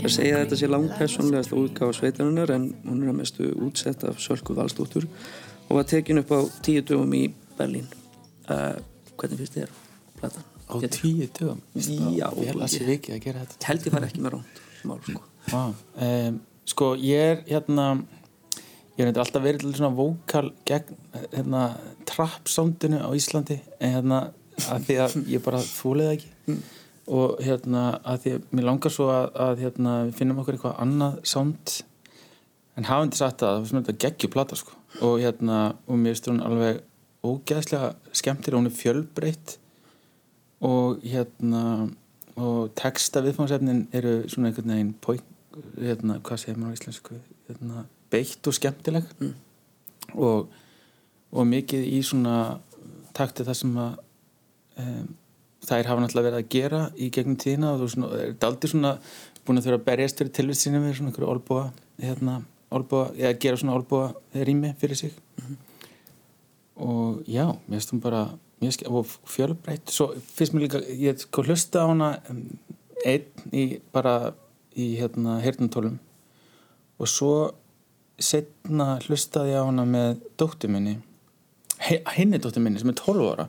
Það 0.03 0.15
segja 0.15 0.39
að 0.39 0.45
þetta 0.45 0.61
sé 0.63 0.71
langt 0.71 0.95
personlegast 0.99 1.55
útgáð 1.59 1.97
sveitarinnar 1.99 2.55
en 2.55 2.71
hún 2.87 3.03
er 3.03 3.13
að 3.13 3.19
mestu 3.19 3.51
útsett 3.67 4.07
af 4.07 4.23
Sölku 4.23 4.55
Valstóttur 4.55 5.11
og 5.71 5.79
var 5.79 5.87
tekin 5.87 6.19
upp 6.19 6.33
á 6.35 6.41
tíu 6.67 6.83
dögum 6.83 7.15
í 7.15 7.29
Berlín. 7.59 7.87
Uh, 8.51 8.75
hvernig 9.17 9.39
finnst 9.39 9.57
þér 9.57 9.75
platan? 10.19 10.47
Á 10.67 10.75
tíu 10.91 11.29
dögum? 11.39 11.61
Já. 11.79 12.29
Þetta. 12.35 13.61
Held 13.69 13.87
ég 13.87 13.95
var 13.95 14.09
ekki 14.09 14.25
með 14.25 14.35
ránt 14.37 14.65
mál, 14.85 14.99
sko. 15.07 15.23
Wow. 15.53 15.77
Um, 16.03 16.41
sko, 16.69 16.95
ég 16.99 17.37
er 17.37 17.45
hérna 17.49 17.93
ég 18.99 19.07
er 19.07 19.21
alltaf 19.23 19.45
verið 19.45 19.65
til 19.65 19.77
svona 19.79 19.95
vókal 19.97 20.51
gegn 20.69 20.99
hérna, 21.33 21.63
trapp-sándinu 22.09 23.01
á 23.01 23.09
Íslandi 23.17 23.61
en 23.81 23.95
hérna 23.95 24.21
að 24.69 24.89
því 24.89 24.99
að 25.05 25.17
ég 25.31 25.45
bara 25.45 25.63
þúlega 25.65 26.17
ekki 26.19 26.33
mm. 26.51 26.59
og 27.17 27.39
hérna 27.45 27.85
að 28.03 28.25
því 28.25 28.35
að 28.35 28.51
mér 28.51 28.69
langar 28.69 28.95
svo 28.95 29.09
að, 29.13 29.31
að 29.47 29.63
hérna, 29.65 29.95
við 30.11 30.19
finnum 30.19 30.43
okkur 30.43 30.59
eitthvað 30.59 30.83
annað 30.85 31.17
sánd 31.33 31.77
en 32.77 32.91
hafandi 32.91 33.21
sagt 33.21 33.41
að 33.41 33.55
það 33.55 33.63
var 33.63 33.71
svona 33.71 33.87
þetta 33.87 34.05
geggjuplata 34.05 34.61
sko 34.61 34.80
og 34.99 35.21
hérna 35.23 35.77
og 35.87 35.99
mér 35.99 36.15
finnst 36.15 36.29
hún 36.31 36.43
alveg 36.45 36.81
ógeðslega 37.25 37.95
skemmtir 38.17 38.57
hún 38.57 38.69
er 38.69 38.75
fjölbreytt. 38.75 39.59
Og 40.61 41.01
hérna 41.07 41.91
og 42.41 42.73
texta 42.77 43.23
viðfáðsefnin 43.25 43.87
eru 43.97 44.23
svona 44.29 44.51
einhvern 44.51 44.73
veginn 44.73 44.93
point, 45.03 45.25
hérna, 45.77 46.19
hvað 46.25 46.43
segir 46.43 46.59
maður 46.61 46.77
á 46.77 46.79
íslensku? 46.79 47.17
Hérna 47.49 47.85
beitt 48.11 48.47
og 48.49 48.57
skemmtileg. 48.57 49.09
Mm. 49.21 49.35
og, 50.19 50.49
og 51.31 51.47
mikið 51.47 51.87
í 51.87 52.01
svona 52.03 52.61
takti 53.15 53.45
það 53.47 53.59
sem 53.61 53.77
að 53.79 53.99
um, 54.83 55.11
þær 55.67 55.91
hafa 55.91 56.03
náttúrulega 56.03 56.29
verið 56.31 56.41
að 56.41 56.49
gera 56.55 56.81
í 56.97 57.11
gegnum 57.15 57.37
tíðina. 57.41 57.75
Og 57.75 57.85
þú 57.85 58.09
er 58.17 58.33
aldrei 58.49 58.73
svona 58.73 58.95
búin 59.45 59.61
að 59.61 59.69
þurfa 59.69 59.81
að 59.81 59.87
berjast 59.91 60.21
fyrir 60.21 60.35
tilvitsinu 60.39 60.83
við 60.85 60.97
svona 60.99 61.13
einhverju 61.13 61.31
olbúa 61.35 61.67
hérna, 62.01 62.41
olbúa, 62.71 63.11
eða 63.17 63.39
gera 63.43 63.57
svona 63.61 63.75
olbúa 63.75 64.13
rými 64.35 64.75
fyrir 64.79 64.97
sig 64.97 65.13
mm 65.13 65.45
-hmm. 65.45 65.57
og 66.77 67.23
já, 67.27 67.47
mér 67.69 67.81
finnst 67.81 67.93
hún 67.93 68.01
bara 68.01 68.39
mjög 68.61 68.91
og 68.91 69.07
fjölbreytt 69.07 69.91
svo 69.91 70.15
finnst 70.35 70.55
mér 70.55 70.61
líka, 70.61 70.79
ég 70.79 71.19
sko 71.19 71.43
hlusta 71.43 71.85
á 71.85 71.87
hana 71.89 72.21
einn 73.07 73.25
í 73.53 73.81
bara 73.93 74.35
í 74.77 74.97
hérna 75.01 75.41
hirtantólum 75.41 75.99
og 76.99 77.09
svo 77.09 77.55
setna 78.19 78.99
hlustaði 79.07 79.57
á 79.57 79.65
hana 79.65 79.85
með 79.85 80.21
dóttu 80.39 80.69
minni 80.69 80.99
henni 81.81 82.39
dóttu 82.39 82.61
minni 82.61 82.79
sem 82.79 82.93
er 82.93 82.95
12 83.01 83.31
ára 83.33 83.49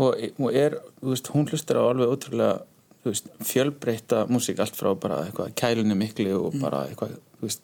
og, 0.00 0.14
og 0.38 0.52
er, 0.56 0.76
veist, 1.04 1.30
hún 1.34 1.48
hlustar 1.48 1.80
á 1.80 1.84
alveg 1.88 2.12
ótrúlega 2.12 2.60
veist, 3.04 3.30
fjölbreyta 3.44 4.26
músík 4.28 4.60
allt 4.60 4.76
frá 4.76 4.92
bara 5.00 5.24
eitthvað 5.24 5.54
kælunni 5.56 5.96
mikli 5.96 6.32
og 6.36 6.54
mm. 6.54 6.64
bara 6.64 6.84
eitthvað, 6.88 7.16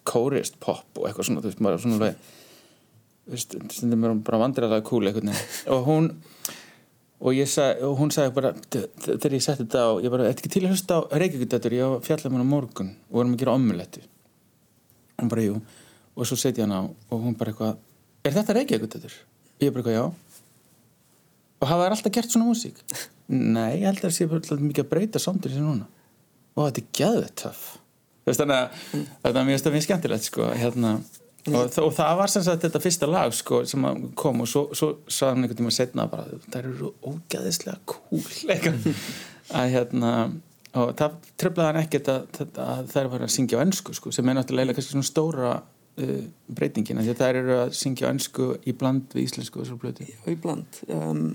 kórist 0.09 0.59
pop 0.63 1.01
og 1.01 1.09
eitthvað 1.09 1.29
svona, 1.29 1.43
þú 1.45 1.51
veist, 1.51 1.63
bara 1.67 1.81
svona 1.83 1.99
alveg 1.99 2.19
þú 3.27 3.35
veist, 3.35 3.57
stundum 3.75 4.05
er 4.07 4.15
hún 4.15 4.23
bara 4.27 4.41
vandræðilega 4.45 4.87
cool 4.87 5.09
eitthvað 5.11 5.41
og 5.75 5.87
hún 5.89 6.11
og 7.17 7.33
ég 7.33 7.49
sagði, 7.49 7.87
og 7.89 7.97
hún 8.01 8.13
sagði 8.13 8.35
bara 8.37 8.53
þegar 8.71 9.39
ég 9.39 9.45
setti 9.45 9.65
þetta 9.65 9.87
á, 9.89 9.91
ég 10.05 10.13
bara, 10.13 10.29
eitthvað 10.31 10.55
til 10.57 10.65
að 10.65 10.75
hlusta 10.75 11.01
á 11.01 11.01
Reykjavík 11.23 11.73
ég 11.73 11.95
var 11.95 12.05
fjallað 12.05 12.33
með 12.33 12.39
hún 12.39 12.47
á 12.47 12.55
morgun 12.55 12.93
og 13.09 13.19
vorum 13.19 13.35
að 13.35 13.43
gera 13.43 13.57
ommuletti 13.57 14.05
hún 15.17 15.33
bara, 15.33 15.47
jú. 15.47 15.61
Og 16.17 16.29
svo 16.29 16.37
setja 16.41 16.65
hann 16.65 16.77
á 16.77 16.83
og 16.85 17.25
hún 17.25 17.37
bara 17.37 17.53
eitthvað 17.53 17.77
er 18.25 18.37
þetta 18.37 18.57
Reykjavík 18.57 18.93
þetta? 18.93 19.13
ég 19.61 19.73
bara 19.73 19.83
eitthvað 19.83 19.97
já. 19.97 20.05
Og 21.57 21.71
hafa 21.71 21.87
þær 21.87 21.97
alltaf 21.97 22.13
gert 22.13 22.33
svona 22.33 22.51
músík? 22.51 22.83
nei, 23.57 23.81
ég 23.81 23.89
held 23.89 24.03
að 24.03 24.11
það 24.11 24.17
sé 24.19 24.61
mikið 24.61 24.85
að 24.85 24.91
breyta 24.93 25.23
samtidig 25.23 25.57
sem 25.57 25.65
núna. 25.65 25.89
Og 26.57 26.69
þetta 26.69 26.83
er 26.83 26.91
gæðið 27.01 27.35
töff 27.41 27.65
þannig 28.27 28.57
að 28.57 28.81
þetta 29.23 29.39
er 29.41 29.47
mjög, 29.51 29.69
mjög 29.77 29.87
skemmtilegt 29.87 30.27
sko, 30.27 30.49
hérna, 30.59 30.97
og, 31.47 31.79
og 31.83 31.93
það 31.95 32.17
var 32.21 32.33
sem 32.33 32.45
sagt 32.47 32.67
þetta 32.67 32.83
fyrsta 32.83 33.11
lag 33.11 33.37
sko, 33.37 33.63
sem 33.71 33.87
kom 34.19 34.43
og 34.43 34.51
svo, 34.51 34.65
svo 34.75 34.91
sagði 35.07 35.31
hann 35.33 35.47
einhvern 35.47 35.61
tíma 35.63 35.75
setna 35.75 36.09
bara 36.11 36.41
það 36.49 36.59
eru 36.65 36.93
ógæðislega 37.07 37.79
cool 37.87 38.91
að 39.61 39.73
hérna 39.77 40.13
og 40.77 40.93
það 40.99 41.17
tröflaði 41.41 41.71
hann 41.71 41.81
ekkert 41.85 42.13
að, 42.13 42.27
að, 42.43 42.61
að 42.67 42.93
þær 42.93 43.11
var 43.15 43.25
að 43.27 43.35
syngja 43.37 43.61
á 43.61 43.65
ennsku 43.65 43.97
sko, 43.97 44.13
sem 44.13 44.29
er 44.29 44.39
náttúrulega 44.39 44.77
kannski 44.77 44.97
svona 44.97 45.09
stóra 45.09 45.53
uh, 45.57 46.23
breytingina 46.59 47.05
því 47.05 47.15
að 47.15 47.23
þær 47.23 47.41
eru 47.43 47.59
að 47.63 47.75
syngja 47.79 48.11
önsku 48.11 48.51
í 48.67 48.75
bland 48.77 49.17
við 49.17 49.29
íslensku 49.29 49.63
og 49.63 49.71
svo 49.71 49.79
blötu 49.81 50.07
í 50.07 50.37
bland 50.43 50.83
um, 50.91 51.29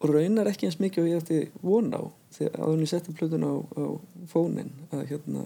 og 0.00 0.12
raunar 0.12 0.50
ekki 0.50 0.68
eins 0.68 0.78
mikið 0.82 1.02
og 1.02 1.10
ég 1.10 1.22
ætti 1.22 1.40
von 1.64 1.92
á 1.96 2.02
þegar 2.36 2.62
að 2.62 2.72
hún 2.74 2.90
setti 2.90 3.14
blötun 3.16 3.46
á, 3.48 3.54
á 3.56 3.84
fónin 4.28 4.72
að 4.92 5.06
hérna 5.12 5.44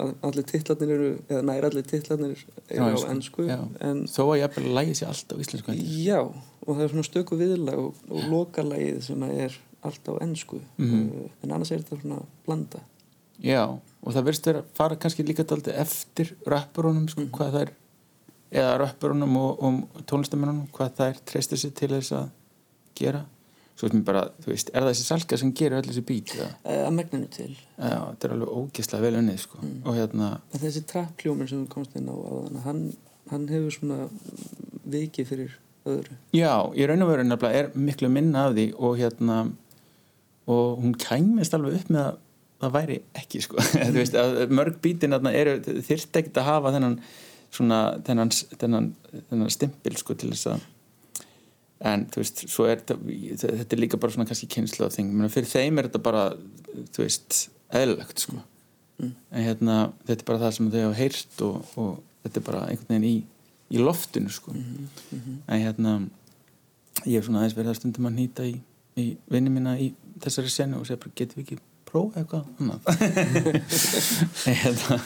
að 0.00 0.12
allir 0.26 0.46
titlarnir 0.48 0.92
eru, 0.96 1.08
eða 1.28 1.40
nær 1.48 1.66
allir 1.68 1.86
titlarnir 1.88 2.44
eru 2.68 2.90
á 2.92 3.00
ennsku 3.12 3.46
en 3.48 4.04
þó 4.10 4.22
að 4.26 4.36
ég 4.40 4.46
eppil 4.48 4.66
að 4.66 4.76
lægi 4.78 4.98
sér 5.00 5.12
alltaf 5.12 5.40
á 5.40 5.42
íslensku 5.44 5.76
Já, 5.80 6.20
og 6.24 6.70
það 6.70 6.84
er 6.84 6.94
svona 6.94 7.08
stöku 7.08 7.40
viðlag 7.40 7.82
og, 7.82 8.06
og 8.08 8.30
lokalægið 8.32 9.02
sem 9.08 9.26
er 9.28 9.58
alltaf 9.86 10.20
á 10.20 10.22
ennsku 10.24 10.60
mm 10.60 10.86
-hmm. 10.86 11.24
uh, 11.24 11.30
en 11.42 11.52
annars 11.52 11.70
er 11.70 11.82
þetta 11.82 12.00
svona 12.00 12.22
blanda. 12.46 12.80
Já, 13.42 13.78
og 14.02 14.12
það 14.12 14.24
verðist 14.24 14.46
að 14.48 14.64
fara 14.74 14.96
kannski 14.96 15.22
líka 15.22 15.44
alltaf 15.48 15.74
eftir 15.74 16.34
rappurunum 16.46 17.08
sko, 17.08 17.20
mm. 17.20 17.30
hvað 17.30 17.52
það 17.52 17.62
er 17.62 17.72
eða 18.50 18.78
rappurunum 18.78 19.36
og, 19.36 19.62
og 19.62 20.02
tónlistamennunum 20.06 20.68
hvað 20.72 20.94
það 20.96 21.08
er 21.08 21.20
treystur 21.24 21.58
sér 21.58 21.70
til 21.70 21.88
þess 21.88 22.12
að 22.12 22.28
gera 22.94 23.24
svo 23.80 23.88
veist 23.88 23.96
mér 23.96 24.04
bara, 24.04 24.22
þú 24.44 24.52
veist, 24.52 24.70
er 24.74 24.84
það 24.84 24.90
þessi 24.92 25.06
salka 25.06 25.38
sem 25.40 25.52
gerir 25.56 25.78
allir 25.78 25.94
þessi 25.94 26.04
bít? 26.04 26.34
Eh, 26.36 26.82
að 26.84 26.92
megninu 26.98 27.30
til 27.32 27.48
Já, 27.54 27.96
þetta 27.96 28.26
er 28.28 28.34
alveg 28.34 28.50
ógeðslega 28.60 29.06
vel 29.06 29.20
unnið 29.22 29.38
sko. 29.46 29.60
mm. 29.62 29.78
og 29.86 29.96
hérna 29.96 30.30
en 30.52 30.62
Þessi 30.64 30.82
trappljómur 30.90 31.48
sem 31.48 31.62
við 31.62 31.70
komst 31.72 31.96
inn 31.96 32.10
á, 32.12 32.16
hann, 32.66 32.82
hann 33.32 33.46
hefur 33.48 33.76
svona 33.78 34.08
vikið 34.92 35.30
fyrir 35.30 35.54
öðru 35.88 36.18
Já, 36.36 36.52
í 36.76 36.88
raun 36.90 37.06
og 37.06 37.12
veru 37.14 37.24
nefnilega 37.24 37.62
er 37.62 37.70
miklu 37.88 38.12
minna 38.12 38.48
af 38.50 38.58
því 38.58 38.66
og 38.76 38.98
hérna 39.00 39.38
og 40.50 40.82
hún 40.82 40.98
kæmist 41.00 41.56
alveg 41.56 41.80
upp 41.80 41.94
með 41.94 42.04
að 42.10 42.20
það 42.60 42.76
væri 42.76 43.00
ekki 43.16 43.42
sko 43.46 43.64
veist, 43.96 44.20
mörg 44.52 44.76
bítin 44.84 45.16
eru 45.32 45.56
þyrst 45.64 46.20
ekkert 46.20 46.42
að 46.42 46.50
hafa 46.50 46.74
þennan 46.76 46.98
svona 47.50 47.78
þennan, 48.06 48.30
þennan, 48.60 48.92
þennan 49.30 49.54
stimpil 49.56 49.96
sko 49.98 50.14
til 50.18 50.34
þess 50.34 50.52
að 50.52 50.68
en 51.80 52.04
þú 52.12 52.20
veist, 52.20 52.44
svo 52.52 52.66
er 52.68 52.82
þetta 52.82 52.96
þetta 53.56 53.76
er 53.76 53.80
líka 53.80 54.00
bara 54.00 54.12
svona 54.12 54.28
kannski 54.28 54.48
kynslu 54.52 54.88
á 54.88 54.90
þing 54.92 55.14
fyrir 55.32 55.48
þeim 55.48 55.80
er 55.80 55.88
þetta 55.88 56.02
bara, 56.04 56.24
þú 56.92 57.04
veist 57.04 57.38
eðlilegt 57.72 58.24
sko 58.26 58.36
mm. 58.36 59.12
en 59.30 59.46
hérna, 59.46 59.76
þetta 60.04 60.18
er 60.18 60.28
bara 60.28 60.42
það 60.44 60.56
sem 60.56 60.70
þau 60.74 60.80
hafa 60.82 60.98
heyrt 61.00 61.44
og, 61.46 61.74
og 61.80 61.92
þetta 62.24 62.40
er 62.40 62.46
bara 62.50 62.64
einhvern 62.68 62.92
veginn 62.94 63.08
í, 63.08 63.14
í 63.70 63.80
loftinu 63.80 64.32
sko 64.34 64.52
mm 64.52 64.88
-hmm. 65.10 65.38
en 65.46 65.64
hérna 65.64 65.94
ég 67.06 67.16
hef 67.16 67.28
svona 67.28 67.44
aðeins 67.44 67.56
verið 67.56 67.72
að 67.72 67.80
stundum 67.80 68.10
að 68.10 68.16
nýta 68.18 68.46
í, 68.48 68.54
í 69.00 69.06
vinni 69.30 69.50
mína 69.54 69.78
í 69.80 69.92
þessari 70.20 70.52
senu 70.52 70.80
og 70.80 70.86
segja 70.86 71.00
bara, 71.00 71.16
getur 71.16 71.40
við 71.40 71.46
ekki 71.46 71.62
prófa 71.90 72.20
eitthvað 72.20 72.44
hérna, 74.60 75.00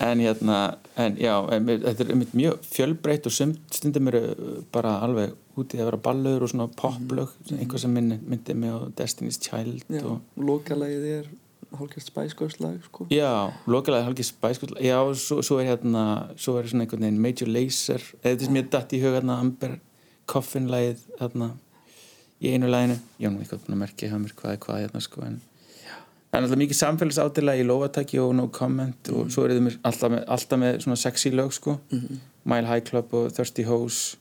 en 0.00 0.20
hérna 0.20 0.58
en 0.96 1.16
já, 1.20 1.34
en, 1.52 1.66
þetta 1.66 2.04
er 2.06 2.20
mjög 2.32 2.68
fjölbreytt 2.68 3.26
og 3.28 3.34
stundum 3.34 4.10
eru 4.10 4.22
bara 4.72 4.98
alveg 5.04 5.34
útið 5.56 5.82
að 5.82 5.90
vera 5.90 6.02
ballur 6.04 6.44
og 6.44 6.52
svona 6.52 6.68
poplög, 6.76 7.32
mm. 7.46 7.58
einhvað 7.60 7.82
sem 7.84 7.96
myndi, 7.96 8.18
myndi 8.28 8.56
mig 8.56 8.72
á 8.72 8.78
Destiny's 9.00 9.40
Child 9.40 9.84
já, 9.88 10.02
og 10.04 10.40
lokalægið 10.40 11.08
er 11.14 11.28
hálfgerð 11.76 12.06
spæskvöldslag 12.06 12.78
sko. 12.86 13.08
já, 13.12 13.52
lokalægið 13.66 14.08
hálfgerð 14.08 14.30
spæskvöldslag 14.30 14.84
já, 14.84 14.98
svo, 15.20 15.40
svo 15.42 15.60
er 15.60 15.70
hérna 15.72 16.06
svo 16.36 16.58
er 16.60 16.70
svona 16.70 16.86
einhvern 16.86 17.08
veginn 17.08 17.22
Major 17.24 17.52
Lazer 17.52 18.02
eða 18.22 18.32
þetta 18.32 18.48
sem 18.48 18.60
ég 18.60 18.72
dætt 18.76 18.96
í 18.96 19.02
huga 19.04 19.20
hérna 19.20 19.40
Amber 19.44 19.78
Coffin 20.28 20.70
lægið 20.72 21.04
hérna 21.20 21.52
í 22.40 22.52
einu 22.52 22.68
læginu, 22.68 22.98
nú 23.24 23.40
eitthvað 23.40 23.64
búin 23.64 23.78
að 23.78 23.84
merkja 23.84 24.12
hjá 24.12 24.18
mér 24.20 24.36
hvað 24.36 24.56
er 24.56 24.64
hvað 24.64 24.82
hérna 24.84 25.04
sko 25.04 25.24
en 25.24 25.40
það 26.30 26.38
er 26.38 26.46
alltaf 26.46 26.60
mikið 26.62 26.78
samfélagsátilega 26.80 27.62
í 27.62 27.66
lovatæki 27.66 28.20
og 28.22 28.34
no 28.36 28.48
comment 28.52 29.12
og 29.12 29.24
mm. 29.24 29.30
svo 29.34 29.46
er 29.46 29.54
það 29.54 29.78
alltaf 29.90 30.12
með, 30.12 30.24
alltaf 30.36 30.62
með 30.62 30.80
svona 30.84 31.00
sexy 31.00 31.32
lög 31.32 31.52
sko 31.52 31.78
mm 31.78 31.98
-hmm. 31.98 32.20
Mile 32.44 32.66
High 32.66 32.84
Club 32.90 33.14
og 33.14 33.32
Thirsty 33.32 33.62
Hose 33.62 34.16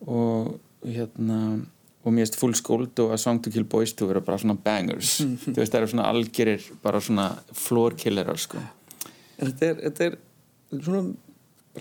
og 0.00 0.60
hérna 0.84 1.60
og 2.04 2.12
mér 2.12 2.20
erst 2.24 2.36
Full 2.40 2.54
Scold 2.54 2.98
og 2.98 3.12
A 3.12 3.16
Song 3.16 3.42
to 3.42 3.50
Kill 3.50 3.64
Boys 3.64 3.92
to 3.92 4.06
vera 4.06 4.20
bara 4.20 4.38
svona 4.38 4.54
bangers 4.54 5.20
mm 5.20 5.36
-hmm. 5.36 5.52
þú 5.52 5.56
veist 5.56 5.72
það 5.72 5.80
eru 5.80 5.86
svona 5.86 6.12
algjörir 6.12 6.60
bara 6.82 7.00
svona 7.00 7.38
floor 7.52 7.94
killerar 7.94 8.36
sko 8.36 8.58
þetta 9.38 9.66
er, 9.66 9.74
þetta 9.74 10.04
er 10.04 10.16
svona 10.82 11.12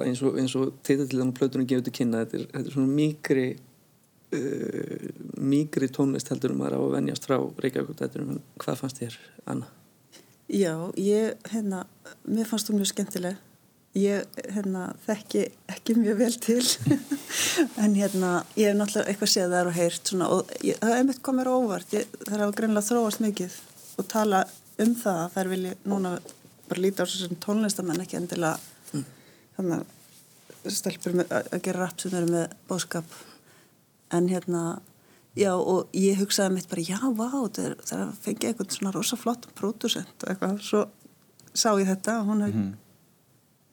eins 0.06 0.22
og, 0.22 0.38
og 0.56 0.74
teitatliðan 0.84 1.28
og 1.28 1.40
plötunum 1.40 1.68
gefur 1.68 1.84
til 1.84 1.94
kynna 1.94 2.24
þetta 2.24 2.38
er, 2.38 2.46
þetta 2.54 2.68
er 2.68 2.72
svona 2.72 2.88
mikri 2.88 3.58
uh, 4.36 5.10
mýgri 5.40 5.90
tónlist 5.94 6.32
heldur 6.34 6.56
um 6.56 6.64
að 6.66 6.78
að 6.78 6.96
venjast 6.96 7.28
frá 7.28 7.38
Reykjavík 7.40 8.02
hvað 8.62 8.82
fannst 8.82 9.02
þér, 9.02 9.20
Anna? 9.50 9.70
Já, 10.50 10.74
ég, 10.98 11.38
hérna, 11.52 11.84
mér 12.26 12.50
fannst 12.50 12.70
þú 12.70 12.80
mjög 12.80 12.90
skemmtileg. 12.90 13.38
Ég 13.98 14.40
hérna, 14.54 14.88
þekki 15.06 15.44
ekki 15.70 15.96
mjög 15.98 16.24
vel 16.24 16.34
til. 16.42 16.64
En 17.84 17.94
hérna 17.94 18.44
ég 18.58 18.70
hef 18.70 18.78
náttúrulega 18.78 19.12
eitthvað 19.12 19.32
séð 19.34 19.54
þar 19.54 19.70
og 19.70 19.76
heyrt 19.76 20.10
svona, 20.10 20.30
og 20.34 20.50
ég, 20.66 20.78
það 20.80 20.94
er 20.94 21.02
einmitt 21.02 21.22
komið 21.26 21.50
óvart. 21.52 21.94
Ég, 21.94 22.10
það 22.24 22.44
er 22.46 22.54
greinlega 22.58 22.88
þróast 22.88 23.22
mikið 23.24 23.58
og 24.00 24.08
tala 24.10 24.42
um 24.80 24.94
það 24.98 25.22
að 25.22 25.32
þær 25.36 25.52
vilja 25.54 25.76
núna 25.92 26.12
bara 26.70 26.84
líta 26.84 27.06
á 27.06 27.10
þessu 27.10 27.38
tónlistamenn 27.44 28.04
ekki 28.04 28.20
endilega 28.20 28.58
mm. 28.94 29.06
þannig 29.58 29.82
að 29.82 30.76
stelpur 30.76 31.18
með, 31.20 31.34
að 31.40 31.64
gera 31.66 31.84
rapp 31.84 32.02
sem 32.02 32.16
eru 32.20 32.32
með 32.34 32.56
bóskap 32.70 33.18
en 34.12 34.30
hérna 34.30 34.82
já 35.38 35.54
og 35.56 35.88
ég 35.94 36.20
hugsaði 36.20 36.56
mitt 36.56 36.70
bara 36.70 36.82
já 36.82 37.00
vá 37.16 37.30
það 37.30 37.66
er 37.66 38.04
að 38.04 38.14
fengja 38.22 38.50
eitthvað 38.50 38.76
svona 38.76 38.94
rosa 38.96 39.16
flott 39.16 39.48
pródusent 39.56 40.24
og 40.24 40.30
eitthvað 40.30 40.62
svo 40.62 40.86
sá 41.54 41.74
ég 41.80 41.88
þetta 41.88 42.20
og 42.22 42.26
hún 42.32 42.46
hefði 42.46 42.58
mm 42.58 42.70
-hmm 42.70 42.78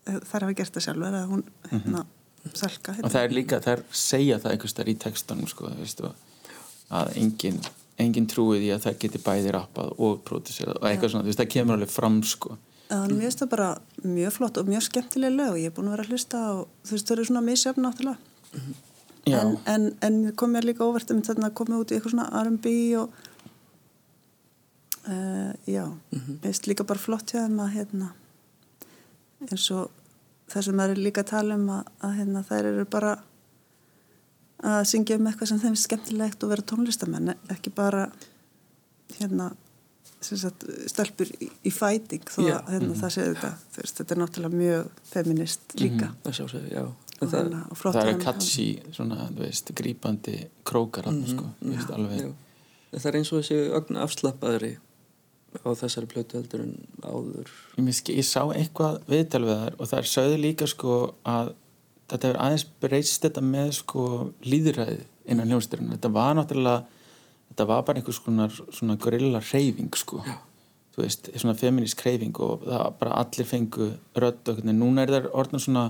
þær 0.07 0.47
hafa 0.47 0.55
gert 0.57 0.77
það 0.77 0.87
sjálfur 0.87 1.17
að 1.17 1.33
hún 1.33 1.43
hérna, 1.71 1.81
mm 1.81 2.05
-hmm. 2.05 2.55
salka 2.55 2.93
hérna. 2.93 3.07
og 3.07 3.13
það 3.13 3.25
er 3.25 3.35
líka, 3.35 3.61
það 3.61 3.73
er 3.73 3.83
segja 3.91 4.39
það 4.39 4.53
einhvers 4.53 4.77
þar 4.77 4.89
í 4.89 4.97
textanum 5.05 5.49
sko, 5.49 5.71
veistu, 5.81 6.13
að 6.91 7.17
engin, 7.17 7.61
engin 7.99 8.27
trúið 8.31 8.69
í 8.69 8.71
að 8.75 8.85
það 8.87 8.99
geti 9.03 9.19
bæði 9.19 9.53
rappað 9.57 9.93
og 9.99 10.23
pródúserað 10.25 10.79
og 10.81 10.89
eitthvað 10.89 11.09
ja. 11.09 11.13
svona, 11.15 11.27
veist, 11.27 11.39
það 11.39 11.53
kemur 11.55 11.75
alveg 11.75 11.91
fram 11.91 12.23
sko. 12.23 12.59
Þannig 12.87 13.05
að 13.05 13.17
mér 13.17 13.23
finnst 13.27 13.41
það 13.43 13.51
bara 13.51 13.71
mjög 14.03 14.33
flott 14.33 14.59
og 14.59 14.69
mjög 14.69 14.83
skemmtileg 14.87 15.33
lög 15.35 15.51
og 15.51 15.59
ég 15.59 15.67
er 15.67 15.75
búin 15.75 15.89
að 15.89 15.97
vera 15.97 16.05
að 16.05 16.11
hlusta 16.11 16.43
og 16.53 16.69
þú 16.87 16.95
veist 16.95 17.09
þau 17.09 17.15
eru 17.17 17.25
svona 17.25 17.43
misjöfn 17.43 17.83
náttúrulega 17.83 18.19
mm 18.53 18.61
-hmm. 18.61 18.75
En, 19.27 19.57
en, 19.67 19.87
en 20.01 20.33
kom 20.39 20.53
mér 20.55 20.65
líka 20.69 20.85
óvert 20.87 21.11
um 21.11 21.23
þetta 21.23 21.49
að 21.49 21.55
koma 21.59 21.81
út 21.81 21.91
í 21.91 21.97
eitthvað 21.97 22.15
svona 22.15 22.45
R&B 22.45 22.67
og 23.01 23.11
uh, 25.09 25.53
já, 25.67 25.85
mm 25.87 26.21
-hmm. 26.21 26.39
finnst 26.43 26.67
líka 26.67 26.85
bara 26.85 26.99
flott 26.99 27.33
hjá 27.33 27.47
þeim 27.47 27.61
að 27.61 27.75
hérna 27.75 28.13
eins 29.51 29.71
og 29.71 29.91
það 30.49 30.63
sem 30.63 30.79
það 30.79 30.91
er 30.91 30.97
líka 30.97 31.21
að 31.21 31.31
tala 31.31 31.55
um 31.55 31.69
að, 31.69 31.85
að 32.01 32.17
hérna, 32.21 32.43
þær 32.43 32.65
eru 32.65 32.85
bara 32.85 33.13
að 34.63 34.85
syngja 34.85 35.19
um 35.19 35.27
eitthvað 35.27 35.49
sem 35.49 35.61
þeim 35.61 35.77
er 35.77 35.83
skemmtilegt 35.83 36.43
og 36.43 36.51
vera 36.51 36.63
tónlistamenn 36.63 37.35
ekki 37.53 37.71
bara 37.71 38.11
hérna 39.19 39.51
sagt, 40.21 40.65
stelpur 40.91 41.29
í, 41.41 41.51
í 41.67 41.71
fæting 41.71 42.25
þó 42.25 42.41
að 42.41 42.47
yeah. 42.49 42.71
hérna, 42.71 42.87
mm 42.87 42.93
-hmm. 42.93 43.01
það 43.01 43.11
séu 43.17 43.35
þetta 43.35 43.51
veist, 43.77 43.97
þetta 43.99 44.15
er 44.15 44.21
náttúrulega 44.23 44.57
mjög 44.57 44.87
feminist 45.03 45.75
líka 45.81 46.07
mm 46.07 46.15
-hmm. 46.25 46.49
það, 46.53 46.71
já, 46.73 46.85
það, 47.21 47.37
hérna, 47.37 47.63
það 47.83 48.01
er 48.03 48.19
katsi 48.23 48.67
svona, 48.93 49.29
veist, 49.37 49.73
grípandi 49.77 50.39
krókar 50.65 51.09
mm 51.11 51.23
-hmm. 51.23 51.31
sko, 51.33 51.45
veist, 51.61 52.35
það 52.93 53.11
er 53.11 53.21
eins 53.21 53.33
og 53.33 53.43
þessi 53.43 53.61
ögn 53.79 53.97
afslappaðri 53.97 54.77
á 55.65 55.69
þessari 55.73 56.09
plötu 56.11 56.37
heldur 56.37 56.61
en 56.61 56.75
áður. 57.03 57.51
Ég, 57.79 58.01
ég 58.11 58.27
sá 58.27 58.43
eitthvað 58.53 59.01
viðtal 59.09 59.45
við 59.47 59.57
þar 59.63 59.79
og 59.79 59.89
það 59.89 59.99
er 59.99 60.11
sögðu 60.13 60.41
líka 60.43 60.67
sko 60.67 61.15
að 61.25 61.55
þetta 62.07 62.29
hefur 62.29 62.41
aðeins 62.45 62.67
breyst 62.81 63.23
þetta 63.25 63.43
með 63.43 63.71
sko 63.81 64.03
líðræði 64.47 64.99
innan 65.27 65.51
hljómsdurinn 65.51 65.95
þetta 65.95 66.13
var 66.15 66.37
náttúrulega 66.39 66.85
þetta 67.51 67.69
var 67.71 67.87
bara 67.87 68.01
einhvers 68.01 68.21
konar 68.23 68.53
svona 68.53 68.99
gorilla 69.01 69.41
reyfing 69.53 69.97
sko. 69.97 70.23
Já. 70.27 70.37
þú 70.97 71.03
veist, 71.03 71.31
svona 71.37 71.57
feminist 71.59 72.05
reyfing 72.07 72.37
og 72.41 72.67
það 72.67 72.85
bara 73.01 73.19
allir 73.23 73.49
fengu 73.49 73.91
rödd 74.17 74.53
og 74.53 74.63
núna 74.71 75.05
er 75.05 75.15
það 75.15 75.31
orðin 75.35 75.65
svona 75.67 75.87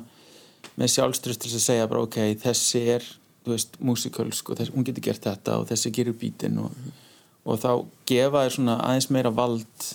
með 0.75 0.93
sjálfströst 0.93 1.41
til 1.41 1.55
að 1.55 1.65
segja 1.65 1.89
bara 1.89 2.03
ok, 2.03 2.21
þessi 2.43 2.85
er 2.97 3.09
þú 3.47 3.55
veist, 3.55 3.77
músikal 3.79 4.31
sko, 4.35 4.55
þess, 4.59 4.75
hún 4.75 4.85
getur 4.85 5.05
gert 5.07 5.23
þetta 5.23 5.61
og 5.61 5.69
þessi 5.71 5.93
gerur 5.95 6.17
bítinn 6.19 6.59
og 6.59 6.71
mm 6.71 7.03
og 7.47 7.63
þá 7.63 7.71
gefa 8.09 8.45
þér 8.45 8.55
svona 8.57 8.77
aðeins 8.83 9.09
meira 9.15 9.33
vald 9.35 9.91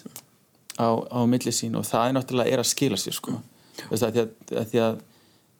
á, 0.79 0.87
á 0.87 1.19
milli 1.29 1.53
sín 1.55 1.75
og 1.79 1.85
það 1.87 2.07
er 2.07 2.15
náttúrulega 2.17 2.55
er 2.55 2.63
að 2.63 2.69
skila 2.71 2.99
sér 2.99 3.17
sko 3.17 3.35
þess 3.81 4.05
að 4.07 4.15
því 4.15 4.23
að, 4.23 4.31
að, 4.61 4.69
því 4.71 4.81
að 4.85 5.01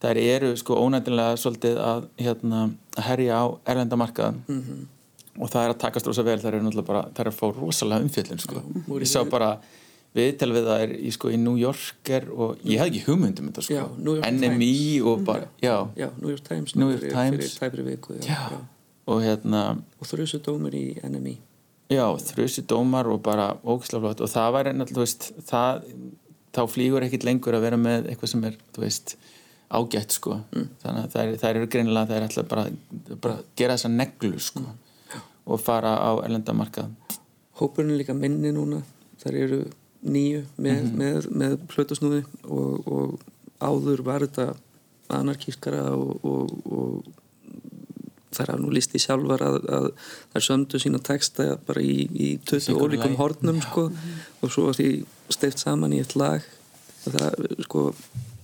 þær 0.02 0.22
eru 0.24 0.54
sko 0.58 0.80
ónættilega 0.82 1.38
svolítið 1.40 1.78
að, 1.84 2.08
hérna, 2.22 2.64
að 2.96 3.08
herja 3.10 3.44
á 3.44 3.46
erlendamarkaðan 3.74 4.42
mm 4.48 4.62
-hmm. 4.62 4.88
og 5.38 5.52
það 5.52 5.66
er 5.66 5.76
að 5.76 5.82
takast 5.84 6.10
rosa 6.10 6.26
vel 6.26 6.40
þær 6.40 6.54
eru 6.54 6.64
náttúrulega 6.66 6.92
bara, 6.94 7.04
þær 7.12 7.28
eru 7.28 7.34
að 7.36 7.40
fá 7.42 7.46
rosalega 7.60 8.08
umfjöldin 8.08 8.44
sko, 8.46 8.64
ég 8.98 9.12
sá 9.12 9.24
bara 9.30 9.52
viðtel 10.18 10.50
við 10.52 10.66
það 10.68 10.82
er 10.86 10.96
í, 10.98 11.12
sko, 11.16 11.32
í 11.32 11.38
New 11.40 11.56
Yorker 11.60 12.28
og 12.32 12.66
ég 12.68 12.82
hef 12.82 12.90
ekki 12.92 13.06
hugmyndum 13.06 13.52
þetta 13.52 13.64
sko. 13.68 13.78
Já, 13.78 14.32
NMI 14.32 14.74
og 15.08 15.24
bara 15.28 15.48
já, 15.64 15.78
já, 15.96 16.10
New 16.18 16.34
York 16.34 16.44
Times, 16.48 16.76
New 16.76 16.92
York 16.92 17.08
Times. 17.14 17.56
fyrir 17.62 17.88
viku 17.88 18.18
og 19.12 19.24
hérna 19.24 19.64
og 20.00 20.10
þrjusu 20.10 20.42
dómur 20.46 20.76
í 20.78 20.86
NMI 21.08 21.38
Já, 21.92 22.06
þrjusi 22.24 22.64
dómar 22.70 23.10
og 23.12 23.20
bara 23.26 23.50
ógislaflott 23.68 24.22
og 24.24 24.30
það 24.32 24.54
var 24.56 24.70
ennig, 24.72 24.92
þú 24.96 25.02
veist, 25.02 25.26
það, 25.50 25.82
þá 26.56 26.62
flýgur 26.72 27.04
ekkit 27.04 27.26
lengur 27.28 27.58
að 27.58 27.66
vera 27.66 27.80
með 27.80 28.08
eitthvað 28.12 28.32
sem 28.32 28.46
er, 28.48 28.56
þú 28.72 28.84
veist, 28.86 29.16
ágætt 29.72 30.16
sko. 30.16 30.38
Mm. 30.56 30.70
Þannig 30.84 31.02
að 31.02 31.18
það 31.18 31.50
er, 31.50 31.60
eru 31.60 31.70
greinilega, 31.74 32.08
það 32.08 32.18
er 32.18 32.28
alltaf 32.28 32.48
bara, 32.54 32.64
bara 33.26 33.36
gera 33.60 33.76
þessa 33.76 33.92
neglu 33.92 34.40
sko. 34.40 34.64
Mm. 34.64 34.80
og 35.52 35.60
fara 35.60 35.92
á 36.00 36.12
erlendamarkað. 36.24 37.18
Hópurinn 37.60 37.92
er 37.96 38.00
líka 38.00 38.16
minni 38.16 38.54
núna, 38.56 38.80
þar 39.20 39.38
eru 39.42 39.62
nýju 40.02 40.44
með, 40.58 40.82
mm 40.82 40.88
-hmm. 40.88 40.98
með, 40.98 41.30
með 41.42 41.58
plötusnúði 41.72 42.24
og, 42.44 42.88
og 42.88 43.20
áður 43.62 44.02
var 44.06 44.26
þetta 44.26 44.54
anarkískara 45.12 45.92
og, 45.94 46.26
og, 46.26 46.54
og 46.66 47.22
þær 48.32 48.54
hafa 48.54 48.62
nú 48.64 48.72
líst 48.74 48.96
í 48.96 49.02
sjálfar 49.02 49.44
að, 49.44 49.58
að 49.68 49.88
þær 50.34 50.46
sömdu 50.48 50.80
sína 50.82 51.02
texta 51.04 51.58
bara 51.68 51.84
í, 51.84 52.08
í 52.08 52.30
20 52.48 52.80
ólíkum 52.80 53.18
hornum 53.20 53.60
sko, 53.64 53.90
og 54.42 54.54
svo 54.54 54.72
því 54.76 54.90
steift 55.32 55.62
saman 55.62 55.94
í 55.96 56.02
eitt 56.04 56.16
lag 56.20 56.46
það, 57.04 57.48
sko, 57.68 57.88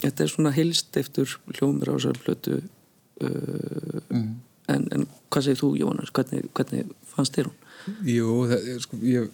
þetta 0.04 0.26
er 0.26 0.34
svona 0.34 0.56
hilsteiftur 0.56 1.38
hljómur 1.56 1.94
á 1.94 1.96
þessari 1.96 2.24
plötu 2.26 2.58
uh, 2.60 4.02
mm. 4.12 4.28
en, 4.76 4.90
en 4.92 5.08
hvað 5.32 5.48
segir 5.48 5.62
þú 5.62 5.72
Jónas, 5.80 6.12
hvernig, 6.16 6.50
hvernig 6.58 6.92
fannst 7.14 7.38
þér 7.38 7.52
hún? 7.52 7.64
Jú, 8.08 8.34
það, 8.50 8.66
sko, 8.84 9.00
ég, 9.08 9.30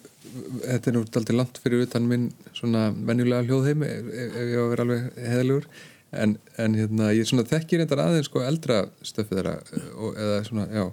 þetta 0.64 0.90
er 0.90 0.96
nú 0.96 1.02
alltaf 1.04 1.34
langt 1.34 1.58
fyrir 1.62 1.86
utan 1.86 2.06
minn 2.10 2.28
svona 2.56 2.86
venjulega 2.94 3.46
hljóðheim 3.48 3.84
ef, 3.86 4.12
ef 4.14 4.38
ég 4.38 4.54
á 4.58 4.64
að 4.64 4.70
vera 4.74 4.86
alveg 4.86 5.18
heðalugur 5.24 5.68
en, 6.14 6.36
en 6.62 6.76
hérna, 6.78 7.10
ég 7.16 7.30
þekkir 7.50 7.82
reyndar 7.82 8.04
aðeins 8.04 8.30
sko 8.30 8.44
eldra 8.46 8.84
stöfið 9.02 9.40
þeirra 9.40 9.56
og, 9.94 10.14
eða 10.14 10.38
svona, 10.48 10.68
já 10.70 10.86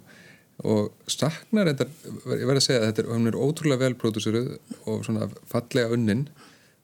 og 0.62 1.10
saknar 1.10 1.66
reyndar, 1.70 1.90
ég 2.38 2.46
verði 2.46 2.60
að 2.60 2.66
segja 2.68 2.82
að 2.82 2.88
þetta 2.90 3.04
er, 3.04 3.28
er 3.32 3.38
ótrúlega 3.42 3.82
vel 3.82 3.96
pródúsiruð 4.02 4.50
og 4.90 5.06
svona 5.08 5.30
fallega 5.50 5.94
unnin 5.96 6.28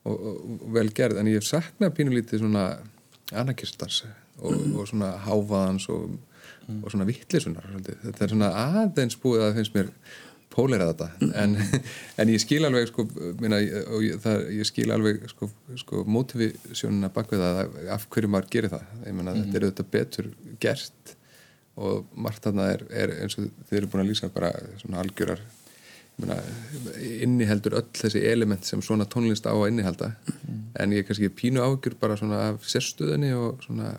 og, 0.07 0.15
og, 0.15 0.39
og 0.55 0.71
vel 0.77 0.87
gerð, 0.97 1.19
en 1.21 1.29
ég 1.29 1.45
saknar 1.45 1.93
pínulítið 1.93 2.41
svona 2.41 2.69
anarkistars 3.37 4.03
og, 4.41 4.55
svona 4.89 5.13
háfaðans 5.25 5.89
og 5.93 6.87
svona 6.91 7.07
vittlisunar 7.07 7.67
þetta 7.83 8.25
er 8.25 8.33
svona 8.33 8.49
aðeins 8.81 9.17
búið 9.21 9.45
að 9.45 9.59
finnst 9.59 9.77
mér 9.77 9.91
pólera 10.53 10.89
þetta 10.91 11.09
mm. 11.19 11.33
en, 11.41 11.83
en 12.23 12.31
ég 12.33 12.41
skil 12.41 12.63
alveg 12.67 12.89
sko, 12.91 13.05
minna, 13.41 13.59
og 13.93 14.05
ég, 14.05 14.17
það, 14.23 14.47
ég 14.57 14.69
skil 14.69 14.87
alveg 14.95 15.27
sko, 15.31 15.49
sko 15.83 16.03
motivisjónuna 16.07 17.11
bak 17.13 17.31
við 17.33 17.43
það 17.43 17.91
af 17.93 18.07
hverju 18.13 18.31
maður 18.33 18.49
gerir 18.55 18.73
það 18.73 18.87
ég 19.03 19.17
menna 19.19 19.35
mm. 19.35 19.43
þetta 19.43 19.59
er 19.59 19.67
auðvitað 19.67 19.93
betur 19.97 20.31
gert 20.63 21.13
og 21.77 22.17
margt 22.17 22.47
þarna 22.47 22.71
er, 22.73 22.83
er 23.03 23.13
eins 23.21 23.37
og 23.37 23.47
þið 23.69 23.79
eru 23.81 23.91
búin 23.91 24.05
að 24.05 24.11
lýsa 24.11 24.31
bara 24.33 24.51
svona 24.81 25.03
algjörar 25.03 25.43
menna, 26.17 26.39
inniheldur 27.21 27.77
öll 27.77 27.89
þessi 27.93 28.23
element 28.25 28.65
sem 28.65 28.81
svona 28.81 29.05
tónlist 29.09 29.45
á 29.45 29.53
að 29.53 29.69
innihelda 29.69 30.13
mm. 30.15 30.61
en 30.81 30.95
ég 30.95 31.03
er 31.03 31.09
kannski 31.09 31.33
pínu 31.37 31.61
ágjur 31.61 31.97
bara 32.01 32.17
svona 32.17 32.43
af 32.53 32.65
sérstöðinni 32.65 33.35
og 33.37 33.61
svona 33.67 33.93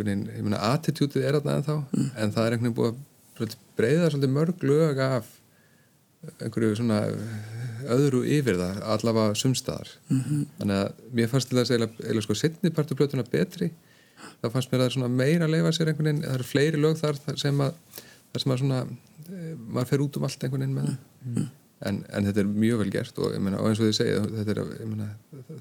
einhvern 0.00 0.10
veginn, 0.10 0.26
ég 0.36 0.44
menna 0.44 0.60
attitútið 0.74 1.24
er 1.24 1.38
þarna 1.38 1.56
en 1.56 1.64
þá 1.64 1.74
mm. 1.78 2.10
en 2.16 2.34
það 2.34 2.44
er 2.44 2.56
einhvern 2.56 2.68
veginn 2.68 2.76
búið 2.80 2.92
að 2.92 3.06
breyða 3.76 4.10
svolítið 4.10 4.34
mörg 4.34 4.64
lög 4.66 4.98
af 5.04 5.28
einhverju 6.40 6.76
svona 6.76 6.98
öðru 7.90 8.24
yfir 8.28 8.58
það, 8.60 8.80
allavega 8.94 9.36
sumstaðar 9.40 9.88
mm 10.10 10.18
-hmm. 10.20 10.42
þannig 10.58 10.80
að 10.80 11.14
mér 11.16 11.30
fannst 11.32 11.48
til 11.48 11.58
þess 11.58 11.70
eða 11.76 12.24
sko 12.24 12.34
setni 12.34 12.70
partu 12.70 12.94
plötuna 12.94 13.24
betri 13.24 13.70
þá 14.42 14.50
fannst 14.52 14.72
mér 14.72 14.80
að 14.80 14.82
það 14.82 14.90
er 14.90 14.96
svona 14.96 15.14
meira 15.20 15.46
að 15.46 15.54
leifa 15.54 15.72
sér 15.72 15.88
einhvern 15.88 16.10
veginn, 16.10 16.22
það 16.26 16.34
eru 16.34 16.48
fleiri 16.50 16.82
lög 16.82 16.98
þar 17.00 17.20
sem 17.40 17.60
að, 17.64 17.72
þar 18.32 18.42
sem 18.42 18.52
að 18.52 18.60
svona 18.62 18.80
e, 18.84 19.54
maður 19.56 19.88
fer 19.92 20.04
út 20.04 20.16
um 20.16 20.28
allt 20.28 20.44
einhvern 20.44 20.62
veginn 20.62 20.76
með 20.76 20.84
það 20.84 20.96
mm 20.98 21.34
-hmm. 21.34 21.48
en, 21.88 22.04
en 22.12 22.28
þetta 22.28 22.40
er 22.40 22.52
mjög 22.66 22.78
vel 22.82 22.90
gert 22.90 23.18
og, 23.18 23.38
meina, 23.40 23.60
og 23.60 23.68
eins 23.68 23.80
og 23.80 23.88
þið 23.88 23.96
segja 24.00 24.20
þetta, 24.20 24.50
er, 24.50 24.86
meina, 24.86 25.08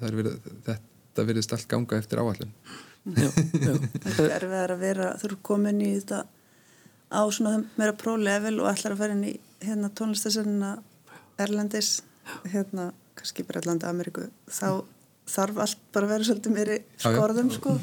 er 0.02 0.20
verið, 0.20 0.40
þetta 0.68 1.28
verðist 1.32 1.54
allt 1.54 1.68
ganga 1.68 1.98
eftir 1.98 2.20
áallin 2.20 2.54
Já, 3.16 3.30
já. 3.66 3.74
Það 4.04 4.30
er 4.36 4.46
verið 4.52 4.74
að 4.76 4.80
vera, 4.80 5.14
þú 5.18 5.30
eru 5.30 5.38
komin 5.42 5.80
í 5.82 5.94
þetta 5.96 6.26
á 7.10 7.22
svona 7.34 7.64
meira 7.78 7.94
pro-level 7.98 8.60
og 8.62 8.70
ætlar 8.74 8.94
að 8.96 9.02
fara 9.04 9.16
inn 9.18 9.26
í 9.32 9.34
hérna, 9.66 9.90
tónlistasörnuna 9.98 10.76
Erlendis 11.40 12.02
hérna, 12.52 12.92
kannski 13.18 13.44
Breitlandi, 13.48 13.88
Ameríku 13.90 14.28
þá 14.52 14.84
þarf 15.30 15.60
allt 15.62 15.82
bara 15.94 16.08
að 16.08 16.12
vera 16.16 16.26
svolítið 16.26 16.54
meiri 16.56 16.76
skorðum 16.98 17.50
sko. 17.54 17.74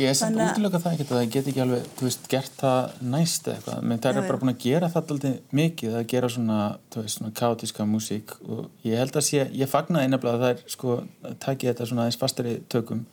Ég 0.00 0.08
er 0.08 0.14
samt 0.16 0.38
að- 0.40 0.54
útiloka 0.54 0.78
það 0.80 0.94
ekki 0.94 1.04
að 1.04 1.10
það 1.12 1.30
get 1.34 1.48
ekki 1.50 1.60
alveg, 1.64 1.88
þú 1.98 2.06
veist, 2.06 2.28
gert 2.32 2.54
það 2.62 2.94
næst 3.14 3.48
eða 3.50 3.56
eitthvað, 3.58 3.82
menn 3.90 3.98
það 4.00 4.16
er 4.16 4.28
bara 4.30 4.40
búin 4.40 4.52
að 4.54 4.62
gera 4.64 4.88
það 4.88 5.12
alltaf 5.12 5.52
mikið, 5.60 5.96
að 6.00 6.06
gera 6.14 6.28
svona, 6.32 6.58
þú 6.90 7.02
veist, 7.04 7.18
svona 7.18 7.34
kaotíska 7.42 7.84
músík. 7.90 8.32
Og 8.48 8.70
ég 8.88 8.96
held 8.96 9.12
að 9.20 9.26
sé, 9.28 9.44
ég 9.60 9.68
fagnaði 9.68 10.08
nefnilega 10.14 10.38
að 10.38 10.44
það 10.46 10.54
er, 10.54 10.62
sko, 10.76 10.96
takið 11.44 11.68
þetta 11.74 11.88
svona 11.90 12.06
aðeins 12.06 12.20
fastari 12.24 12.56
tökum 12.72 13.04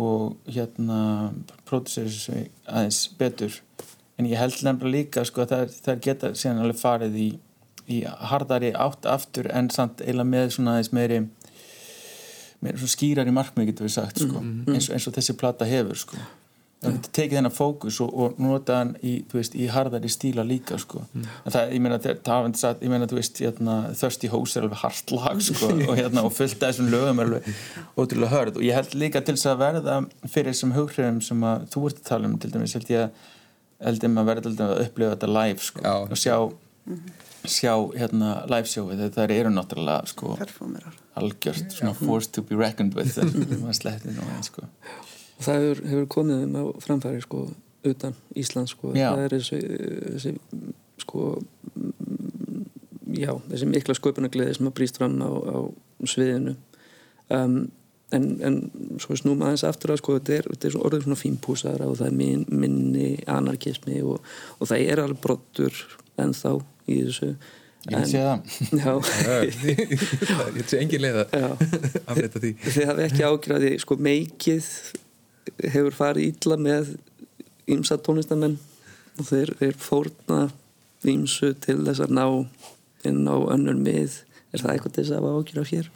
og 0.00 0.36
hérna 0.48 1.00
próduseri 1.68 2.08
þessu 2.08 2.48
aðeins 2.66 3.02
betur 3.20 3.60
en 4.20 4.28
ég 4.28 4.40
held 4.40 4.60
nefnilega 4.66 4.96
líka, 4.96 5.24
sko, 5.24 5.46
að 5.48 5.72
það, 5.80 6.00
geta 6.04 6.34
síðan 6.36 6.64
alveg 6.64 6.80
farið 6.80 7.20
í, 7.20 7.28
í 7.90 8.00
hardari 8.30 8.74
átt 8.76 9.08
aftur 9.08 9.48
en 9.50 9.72
samt 9.72 10.04
eiginlega 10.04 10.34
með 10.36 10.56
svona 10.56 10.76
aðeins 10.76 10.92
meiri 10.94 11.22
meira 12.60 12.80
svona 12.80 12.96
skýrari 12.96 13.32
markmið 13.34 13.72
getur 13.72 13.88
við 13.88 13.96
sagt 13.96 14.20
sko. 14.20 14.42
eins, 14.42 14.90
og, 14.90 14.94
eins 14.96 15.08
og 15.08 15.16
þessi 15.16 15.36
plata 15.40 15.68
hefur 15.68 15.98
sko. 15.98 16.20
það 16.80 16.94
getur 16.96 17.12
tekið 17.16 17.38
þennan 17.38 17.54
fókus 17.56 17.98
og, 18.04 18.12
og 18.12 18.38
nota 18.40 18.76
hann 18.78 18.92
í, 19.04 19.14
veist, 19.32 19.56
í 19.56 19.68
harðari 19.72 20.10
stíla 20.12 20.44
líka 20.46 20.78
sko. 20.80 21.02
en 21.16 21.26
það, 21.46 21.72
ég 21.74 21.84
meina, 21.84 21.98
það 22.00 22.84
ég 22.84 22.92
meina, 22.92 23.08
þú 23.08 23.18
veist, 23.18 23.40
hérna, 23.44 23.78
Thirsty 23.96 24.30
Hose 24.32 24.60
er 24.60 24.68
alveg 24.68 24.82
hart 24.84 25.14
lag 25.16 25.42
sko, 25.44 25.72
og, 25.88 25.94
hérna, 25.96 26.24
og 26.28 26.36
fullt 26.36 26.60
af 26.60 26.74
þessum 26.74 26.92
lögum 26.92 27.20
er 27.20 27.30
alveg 27.30 27.50
ótrúlega 27.96 28.32
hörð 28.34 28.60
og 28.60 28.68
ég 28.68 28.76
held 28.76 28.96
líka 29.00 29.24
til 29.24 29.38
þess 29.38 29.52
að 29.54 29.64
verða 29.64 29.98
fyrir 30.26 30.52
þessum 30.52 30.76
hughrifum 30.76 31.20
sem 31.24 31.50
að 31.52 31.68
þú 31.72 31.86
ert 31.90 32.02
að 32.02 32.08
tala 32.12 32.32
um 32.32 32.40
til 32.40 32.52
dæmis, 32.56 32.76
held 32.76 32.92
ég 32.92 33.08
að 33.08 33.28
held 33.80 33.96
ég 33.96 34.04
til 34.04 34.10
dæmis 34.10 34.60
að 34.66 34.84
upplifa 34.84 35.14
þetta 35.16 35.32
live 35.34 35.64
sko, 35.64 35.84
Já. 35.84 35.94
og 36.04 36.20
sjá 36.20 36.36
sjá 37.48 37.74
hérna 37.96 38.32
live 38.50 38.68
þegar 38.68 39.12
það 39.14 39.34
eru 39.36 39.52
náttúrulega 39.54 40.10
sko, 40.10 40.34
performerar 40.40 40.98
algjört 41.20 41.72
svona 41.72 41.94
force 41.96 42.30
to 42.30 42.42
be 42.44 42.58
reckoned 42.58 42.96
with 42.98 43.16
maður 43.62 43.96
einn 44.02 44.44
sko 44.44 44.66
og 45.40 45.46
það 45.46 45.62
hefur, 45.62 45.82
hefur 45.88 46.08
komið 46.12 46.42
um 46.44 46.56
á 46.60 46.64
framfæri 46.84 47.22
sko, 47.24 47.46
utan 47.88 48.16
Ísland 48.36 48.68
sko. 48.68 48.92
Já. 48.92 49.08
það 49.14 49.24
er 49.24 49.34
þessi, 49.38 49.60
þessi 50.14 50.32
sko 51.00 51.26
mm, 51.72 52.64
já, 53.16 53.32
þessi 53.48 53.68
mikla 53.70 53.96
sköpunargleði 53.96 54.58
sem 54.58 54.68
að 54.68 54.76
brýst 54.76 55.00
fram 55.00 55.16
á, 55.24 55.30
á 55.32 55.58
sviðinu 56.04 56.56
um, 57.32 57.56
en, 58.16 58.26
en 58.42 58.58
svo 59.02 59.16
snúma 59.18 59.48
aðeins 59.48 59.64
aftur 59.68 59.94
að 59.94 60.00
sko, 60.02 60.18
þetta 60.18 60.36
er, 60.36 60.50
þetta 60.54 60.68
er 60.68 60.74
svo 60.74 60.82
orðið 60.88 61.06
svona 61.06 61.20
fínpúsara 61.20 61.88
og 61.90 61.96
það 62.00 62.10
er 62.10 62.18
min, 62.18 62.44
minni 62.50 63.08
anarkismi 63.30 64.02
og, 64.02 64.20
og 64.58 64.70
það 64.70 64.86
er 64.86 65.02
alveg 65.04 65.22
brottur 65.24 65.82
ennþá 66.20 66.54
í 66.90 67.00
þessu. 67.06 67.30
Ég 67.90 68.08
segja 68.10 68.32
það. 68.34 68.40
Já, 68.80 68.90
ég 70.58 70.66
sé 70.68 70.80
engin 70.82 71.04
leið 71.04 71.22
að 71.22 71.36
já. 71.38 71.46
afleita 72.10 72.42
því. 72.42 72.50
Þið 72.66 72.90
hafi 72.90 73.06
ekki 73.06 73.28
ágjörði 73.28 73.70
sko 73.80 73.96
meikið 74.08 74.72
hefur 75.70 75.96
farið 75.96 76.26
illa 76.34 76.58
með 76.60 76.92
ýmsa 77.70 77.96
tónlistamenn 78.04 78.58
og 79.16 79.28
þeir, 79.30 79.54
þeir 79.62 79.78
fórna 79.80 80.42
ýmsu 81.08 81.54
til 81.64 81.80
þess 81.86 82.04
að 82.04 82.14
ná 82.18 82.26
inn 83.08 83.24
á 83.24 83.36
önnur 83.54 83.78
mið. 83.80 84.20
Er 84.50 84.64
það 84.64 84.74
eitthvað 84.74 84.96
þess 84.98 85.14
að 85.14 85.20
hafa 85.20 85.34
ágjörð 85.38 85.62
af 85.62 85.72
hér? 85.72 85.90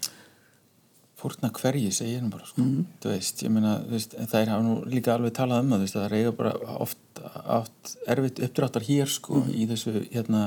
Fórna 1.25 1.51
hverji 1.57 1.93
segir 1.95 2.21
nú 2.23 2.31
bara 2.33 2.47
sko. 2.49 2.65
Þú 3.01 3.13
veist, 3.15 3.43
ég 3.45 3.53
meina, 3.53 3.79
það 3.89 4.37
er 4.43 4.53
nú 4.65 4.77
líka 4.91 5.15
alveg 5.15 5.35
talað 5.37 5.65
um 5.65 5.73
það, 5.75 5.87
það 5.95 6.17
eiga 6.19 6.35
bara 6.37 6.53
oft 6.85 7.23
átt 7.25 7.95
erfitt 8.13 8.43
uppdráttar 8.45 8.85
hér 8.85 9.11
sko, 9.11 9.41
í 9.49 9.65
þessu, 9.71 9.95
hérna 10.13 10.45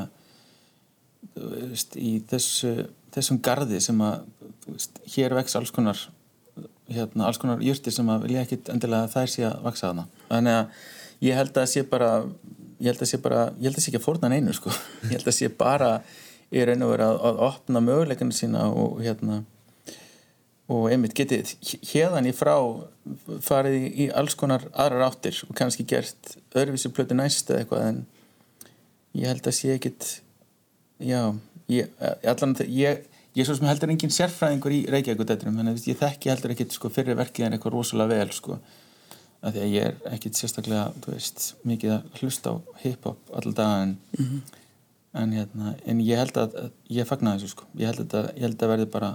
veist, 1.34 1.98
í 1.98 2.20
þessu 2.30 2.76
þessum 3.16 3.42
gardi 3.44 3.80
sem 3.84 4.00
að 4.04 4.28
veist, 4.68 5.02
hér 5.16 5.36
vex 5.38 5.58
alls 5.58 5.74
konar 5.74 6.00
hérna, 6.92 7.26
alls 7.28 7.40
konar 7.42 7.64
jurtir 7.64 7.96
sem 7.96 8.08
að 8.12 8.28
vilja 8.28 8.46
ekkit 8.46 8.72
endilega 8.74 9.12
þær 9.12 9.34
sé 9.34 9.48
að 9.48 9.66
vaksa 9.66 9.90
þarna. 9.90 10.08
Þannig 10.30 10.60
að 10.60 11.28
ég 11.28 11.42
held 11.42 11.60
að 11.60 11.70
sé 11.74 11.84
bara 11.90 12.12
ég 12.78 12.92
held 12.92 13.04
að 13.04 13.12
sé 13.12 13.20
bara, 13.22 13.44
ég 13.58 13.70
held 13.70 13.80
að 13.80 13.84
sé 13.84 13.92
ekki 13.92 14.02
að 14.02 14.08
fórna 14.08 14.32
neinu 14.32 14.56
sko, 14.56 14.74
ég 15.10 15.18
held 15.18 15.30
að 15.30 15.38
sé 15.40 15.52
bara 15.52 15.92
í 16.54 16.64
raun 16.64 16.86
og 16.86 16.94
vera 16.94 17.12
að, 17.12 17.22
að 17.30 17.46
opna 17.50 17.84
möguleikinu 17.84 18.36
sína 18.36 18.68
og 18.72 19.02
hérna 19.04 19.42
og 20.68 20.90
einmitt 20.92 21.14
getið 21.16 21.54
hérðan 21.94 22.28
í 22.28 22.34
frá 22.36 22.56
farið 23.46 23.76
í, 23.88 24.08
alls 24.20 24.36
konar 24.36 24.66
aðrar 24.74 25.06
áttir 25.08 25.38
og 25.48 25.54
kannski 25.56 25.86
gert 25.88 26.34
öðruvísi 26.58 26.92
plötu 26.92 27.16
næst 27.16 27.48
eða 27.54 27.62
eitthvað 27.64 27.86
en 27.92 28.02
ég 29.18 29.30
held 29.32 29.48
að 29.48 29.56
sé 29.56 29.72
ekkit 29.78 30.10
já, 31.00 31.22
ég, 31.72 31.94
allan 32.28 32.58
ég, 32.68 33.06
ég 33.38 33.44
er 33.44 33.48
svo 33.48 33.56
sem 33.60 33.70
heldur 33.70 33.94
engin 33.94 34.12
sérfræðingur 34.14 34.76
í 34.76 34.82
Reykjavík-dætturum, 34.92 35.56
þannig 35.62 35.78
að 35.80 35.88
ég 35.94 36.00
þekki 36.02 36.32
heldur 36.34 36.54
ekkit 36.56 36.76
sko 36.76 36.92
fyrir 36.94 37.16
verkið 37.20 37.48
en 37.48 37.56
eitthvað 37.58 37.76
rosalega 37.78 38.18
vel 38.18 38.36
sko, 38.36 38.58
af 39.46 39.54
því 39.56 39.62
að 39.64 39.74
ég 39.78 39.88
er 39.88 40.14
ekkit 40.18 40.40
sérstaklega, 40.42 40.88
þú 41.06 41.14
veist, 41.16 41.44
mikið 41.70 41.94
að 41.96 42.20
hlusta 42.22 42.54
á 42.54 42.56
hip-hop 42.84 43.32
alltaf 43.38 43.56
dag 43.62 43.86
en, 43.86 43.96
en 45.24 45.36
hérna, 45.38 45.76
en 45.88 46.02
ég 46.04 46.20
held 46.20 46.42
að, 46.44 46.58
að 46.66 46.98
ég 47.00 47.08
fagna 47.10 47.38
þessu 47.38 47.54
sko, 47.56 47.70
ég 47.80 47.88
held 47.94 48.04
að, 48.04 48.10
þetta- 48.12 48.36
ég 48.36 48.48
held 48.50 48.66
að 48.68 48.74
verði 48.74 48.90
bara 48.98 49.14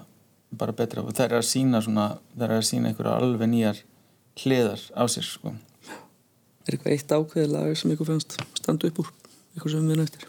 bara 0.59 0.75
betra 0.77 1.05
og 1.05 1.15
það 1.17 1.29
er 1.29 1.38
að 1.38 1.49
sína 1.49 1.83
svona, 1.85 2.09
það 2.37 2.49
er 2.49 2.57
að 2.59 2.67
sína 2.69 2.91
einhverja 2.91 3.15
alveg 3.21 3.53
nýjar 3.53 3.85
hliðar 4.43 4.85
á 4.97 5.05
sér 5.12 5.29
sko. 5.29 5.55
Er 6.67 6.77
eitthvað 6.77 6.93
eitt 6.97 7.17
ákveðið 7.17 7.55
lag 7.57 7.73
sem 7.79 7.95
ykkur 7.95 8.12
fannst 8.12 8.38
standa 8.59 8.91
upp 8.91 9.03
úr 9.03 9.11
ykkur 9.57 9.75
sem 9.75 9.88
við 9.88 10.05
eftir? 10.07 10.29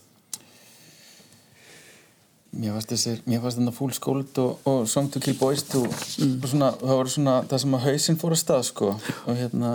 mér 2.54 2.76
fannst 2.76 2.92
þessir, 2.94 3.22
mér 3.26 3.42
fannst 3.42 3.60
þetta 3.60 3.74
Full 3.74 3.94
Scold 3.98 4.40
og, 4.44 4.66
og 4.70 4.84
Song 4.90 5.10
to 5.12 5.22
Kill 5.24 5.38
Boys 5.40 5.64
to, 5.66 5.82
og 5.88 6.50
svona, 6.50 6.70
það 6.78 7.00
var 7.00 7.12
svona 7.16 7.36
það 7.50 7.64
sem 7.64 7.78
að 7.78 7.86
hausinn 7.88 8.20
fór 8.22 8.36
að 8.36 8.42
stað 8.44 8.66
sko 8.70 8.90
og 8.94 9.40
hérna, 9.40 9.72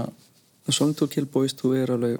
Song 0.68 0.94
to 0.96 1.08
Kill 1.10 1.26
Boys 1.32 1.56
to 1.58 1.72
er 1.74 1.90
alveg 1.94 2.18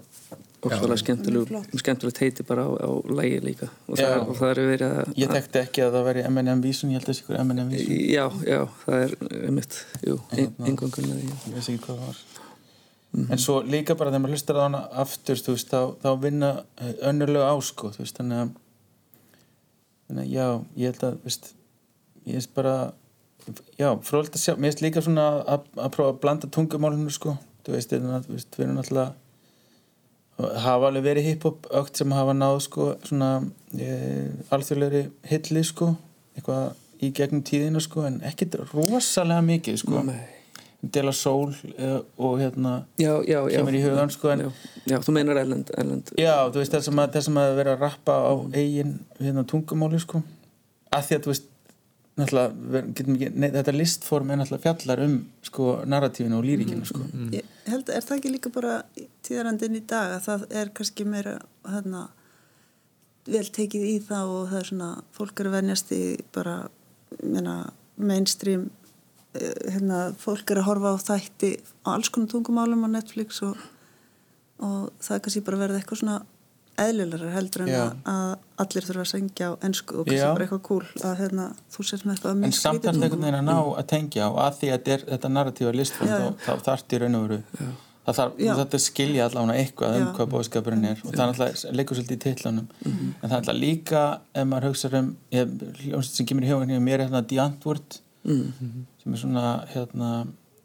flott. 0.63 1.77
skemmtilegt 1.83 2.19
heiti 2.23 2.45
bara 2.49 2.65
á, 2.67 2.71
á 2.83 2.91
lægi 3.07 3.39
líka. 3.45 3.69
Og 3.87 3.99
það, 3.99 4.17
og 4.25 4.39
það 4.39 4.51
er 4.51 4.61
verið 4.73 4.95
að 4.99 5.13
ég 5.23 5.35
þekkti 5.37 5.61
ekki 5.63 5.85
að 5.85 5.97
það 5.97 6.09
veri 6.09 6.25
M&M 6.29 6.63
vísun, 6.65 6.91
ég 6.93 6.99
held 6.99 7.07
að 7.07 7.13
það 7.13 7.19
sé 7.19 7.25
ykkur 7.25 7.41
M&M 7.45 7.71
vísun. 7.73 8.01
Já, 8.13 8.25
já, 8.49 8.61
það 8.85 9.05
er 9.05 9.15
einmitt, 9.49 9.79
jú, 10.07 10.19
Hérna. 10.33 10.69
engangun 10.73 11.09
með 11.09 11.21
því 11.23 11.31
ég 11.31 11.59
veist 11.59 11.73
ekki 11.73 11.85
hvað 11.87 12.01
það 12.03 12.09
var. 12.09 12.25
En 13.19 13.41
svo 13.41 13.63
líka 13.65 13.97
bara 13.97 14.11
þegar 14.13 14.25
maður 14.27 14.35
hlustar 14.37 14.59
á 14.61 14.63
hana 14.67 14.81
aftur 15.05 15.41
þú 15.41 15.55
veist, 15.55 15.71
þá, 15.73 15.81
þá 16.03 16.11
vinna 16.23 16.51
önnurlega 17.09 17.49
á 17.49 17.57
sko, 17.65 17.93
þú 17.95 18.03
veist, 18.05 18.19
þannig 18.21 18.43
að 18.43 18.51
þannig 20.09 20.25
að 20.25 20.33
já, 20.33 20.47
ég 20.83 20.93
held 20.93 21.07
að 21.09 21.17
veist, 21.25 21.49
ég 22.29 22.37
veist 22.39 22.53
bara 22.57 22.75
já, 23.81 23.89
frólægt 24.05 24.37
að 24.37 24.43
sjá, 24.45 24.53
mér 24.57 24.73
veist 24.73 24.85
líka 24.85 25.03
svona 25.05 25.25
að, 25.41 25.65
að 25.81 25.95
prófa 25.97 26.13
að 26.13 26.21
blanda 26.25 26.51
tungumálinu 26.53 27.13
sko, 27.15 27.39
þú 27.65 27.77
veist, 27.77 27.95
þannig 27.95 28.19
að 28.19 28.29
þú 28.29 28.37
veist, 28.37 28.51
við 28.59 28.67
erum 28.67 28.79
náttúrulega 28.83 29.28
hafa 30.39 30.91
alveg 30.91 31.07
verið 31.07 31.31
hip-hop 31.33 31.67
ögt 31.81 31.99
sem 31.99 32.13
hafa 32.15 32.35
náð 32.37 32.61
sko 32.69 32.93
svona 33.07 33.31
e, 33.75 33.89
alþjóðlegri 34.55 35.09
hilli 35.31 35.65
sko 35.67 35.93
eitthvað 36.39 36.77
í 37.03 37.13
gegnum 37.15 37.45
tíðina 37.47 37.83
sko 37.83 38.05
en 38.07 38.21
ekkit 38.27 38.59
rosalega 38.73 39.43
mikið 39.45 39.81
sko. 39.83 40.03
Nei. 40.07 40.27
Dela 40.79 41.11
Soul 41.11 41.51
uh, 41.51 42.05
og 42.23 42.37
hérna 42.39 42.85
já, 43.03 43.11
já, 43.27 43.41
já. 43.51 43.57
kemur 43.57 43.75
í 43.75 43.81
hugan 43.83 44.13
sko 44.15 44.31
en 44.31 44.45
já, 44.45 44.51
já, 44.87 44.97
þú 45.03 45.15
meinar 45.17 45.41
Erlend, 45.41 45.73
Erlend. 45.75 46.13
Já, 46.15 46.47
þú 46.47 46.61
veist 46.61 46.77
þessum 46.77 47.01
að, 47.03 47.17
þessum 47.17 47.41
að 47.43 47.55
vera 47.59 47.73
að 47.75 47.83
rappa 47.83 48.19
á 48.31 48.33
eigin 48.55 48.93
hérna, 49.19 49.43
tungumáli 49.43 49.99
sko. 49.99 50.23
Að 50.95 51.09
því 51.09 51.17
að 51.17 51.25
þú 51.25 51.33
veist 51.33 51.49
náttúrulega, 52.19 52.83
getum 52.97 53.17
ekki, 53.17 53.29
nei, 53.39 53.49
þetta 53.55 53.75
listform 53.75 54.33
er 54.33 54.41
náttúrulega 54.41 54.65
fjallar 54.65 55.03
um 55.05 55.17
sko 55.47 55.67
narratífinu 55.89 56.39
og 56.39 56.47
lýríkinu 56.47 56.89
sko. 56.89 57.03
Ég 57.35 57.53
held, 57.71 57.91
er 57.93 58.07
það 58.07 58.17
ekki 58.19 58.33
líka 58.35 58.53
bara 58.55 58.79
tíðarandinn 59.27 59.79
í 59.79 59.83
dag 59.89 60.17
að 60.17 60.25
það 60.27 60.47
er 60.61 60.73
kannski 60.77 61.07
meira 61.09 61.37
hérna, 61.69 62.09
vel 63.29 63.45
tekið 63.59 63.87
í 63.89 63.95
það 64.09 64.35
og 64.35 64.51
það 64.53 64.61
er 64.61 64.71
svona, 64.73 64.91
fólk 65.17 65.45
eru 65.45 65.55
venjast 65.55 65.95
í 65.95 66.03
bara, 66.35 66.57
meina, 67.23 67.59
mainstream 67.99 68.69
eh, 69.35 69.75
hérna, 69.75 70.09
fólk 70.19 70.55
eru 70.55 70.65
að 70.65 70.71
horfa 70.73 70.95
á 70.95 71.07
þætti 71.11 71.53
á 71.87 71.89
alls 71.95 72.11
konar 72.15 72.33
tungumálum 72.35 72.87
á 72.87 72.95
Netflix 72.99 73.43
og, 73.47 73.61
og 74.59 74.91
það 74.99 75.17
er 75.17 75.25
kannski 75.27 75.47
bara 75.47 75.63
verið 75.67 75.81
eitthvað 75.81 76.03
svona 76.03 76.19
eðlilegar 76.85 77.33
heldur 77.35 77.65
en 77.65 77.73
að, 78.13 78.31
allir 78.65 78.87
þurfa 78.89 79.05
að 79.05 79.11
sengja 79.13 79.51
á 79.51 79.53
ennsku 79.69 79.99
og 80.01 80.07
kannski 80.09 80.31
bara 80.31 80.47
eitthvað 80.47 80.63
cool 80.69 80.87
að 81.05 81.19
hérna, 81.23 81.49
þú 81.75 81.87
sért 81.91 82.07
með 82.07 82.15
eitthvað 82.17 82.47
en 82.49 82.57
samt 82.59 82.79
er 82.85 82.95
þetta 82.95 83.09
einhvern 83.09 83.27
veginn 83.27 83.41
að 83.41 83.47
ná 83.49 83.59
að 83.83 83.87
tengja 83.93 84.31
og 84.31 84.41
að 84.45 84.57
því 84.61 84.71
að 84.71 84.79
þetta, 84.79 84.97
er, 84.97 85.05
þetta 85.13 85.33
Já, 86.09 86.17
já. 86.25 86.33
þá, 86.47 86.53
þarf 86.69 86.97
í 86.99 87.01
raun 87.03 87.19
og 87.19 87.29
veru 87.29 87.41
það 88.09 88.19
þarf, 88.19 88.39
Já. 88.41 88.53
þetta 88.63 88.81
skilja 88.81 89.25
allavega 89.29 89.63
eitthvað 89.63 89.97
um 89.99 90.07
hvað 90.17 90.31
bóðskapurinn 90.33 90.87
er 90.89 91.01
og 91.05 91.11
það 91.13 91.23
er 91.25 91.33
alltaf 91.33 91.65
leikur 91.77 91.99
svolítið 91.99 92.17
í 92.17 92.23
titlanum 92.25 92.69
Mhm. 92.85 93.09
en 93.21 93.29
það 93.29 93.35
er 93.35 93.41
alltaf 93.43 93.59
líka 93.59 94.03
ef 94.33 94.47
maður 94.49 94.69
hugsa 94.71 94.91
um 94.99 95.11
sem 96.09 96.27
kemur 96.27 96.47
í 96.47 96.53
hugan 96.53 96.73
hjá 96.73 96.81
mér 96.81 97.01
er 97.01 97.09
hérna 97.09 97.25
Antwoord 97.45 97.99
mm. 98.25 98.53
sem 99.03 99.13
er 99.13 99.19
svona 99.19 99.45
hérna 99.75 100.13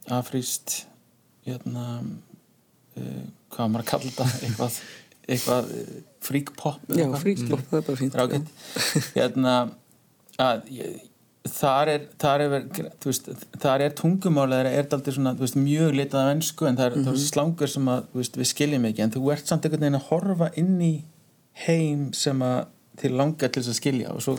afríst 0.07 0.85
hérna 1.45 1.85
uh, 2.97 3.23
hvað 3.53 3.71
maður 3.73 3.83
að 3.83 3.89
kalla 3.91 4.09
þetta? 4.09 4.27
Eitthvað, 4.47 4.77
eitthvað 5.27 5.71
uh, 5.71 5.95
freak 6.23 6.53
pop 6.59 6.83
eða 6.89 6.99
já, 6.99 7.05
eitthvað, 7.05 7.23
fríklopp, 7.25 7.65
það 7.69 7.79
er 7.79 7.87
bara 7.87 8.01
fínt 8.01 8.19
rákett 8.19 8.53
hérna 9.17 9.55
að 10.43 10.69
ég, 10.73 11.01
þar 11.53 11.91
er, 11.91 12.05
þar 12.23 12.43
er, 12.45 12.53
veist, 13.03 13.29
þar 13.59 13.83
er 13.85 13.95
tungumálið 13.99 14.61
er, 14.63 14.69
er 14.79 14.97
aldrei 14.97 15.15
svona, 15.15 15.33
veist, 15.39 15.57
mjög 15.59 15.97
litað 15.99 16.27
af 16.27 16.35
ennsku 16.37 16.67
en 16.69 16.79
það 16.79 16.89
er, 16.89 16.97
mm 16.97 17.07
-hmm. 17.07 17.17
er 17.19 17.31
slangur 17.31 17.71
sem 17.71 17.89
að, 17.91 18.05
veist, 18.15 18.37
við 18.39 18.51
skiljum 18.51 18.87
ekki 18.89 19.03
en 19.03 19.15
þú 19.15 19.31
ert 19.35 19.47
samt 19.47 19.65
einhvern 19.65 19.85
veginn 19.87 19.99
að 19.99 20.09
horfa 20.09 20.51
inn 20.59 20.77
í 20.81 20.93
heim 21.65 22.11
sem 22.15 22.41
að 22.41 22.65
þið 23.01 23.15
langar 23.19 23.51
til 23.51 23.61
þess 23.61 23.73
að 23.73 23.79
skilja. 23.79 24.13
Og 24.13 24.21
svo 24.25 24.37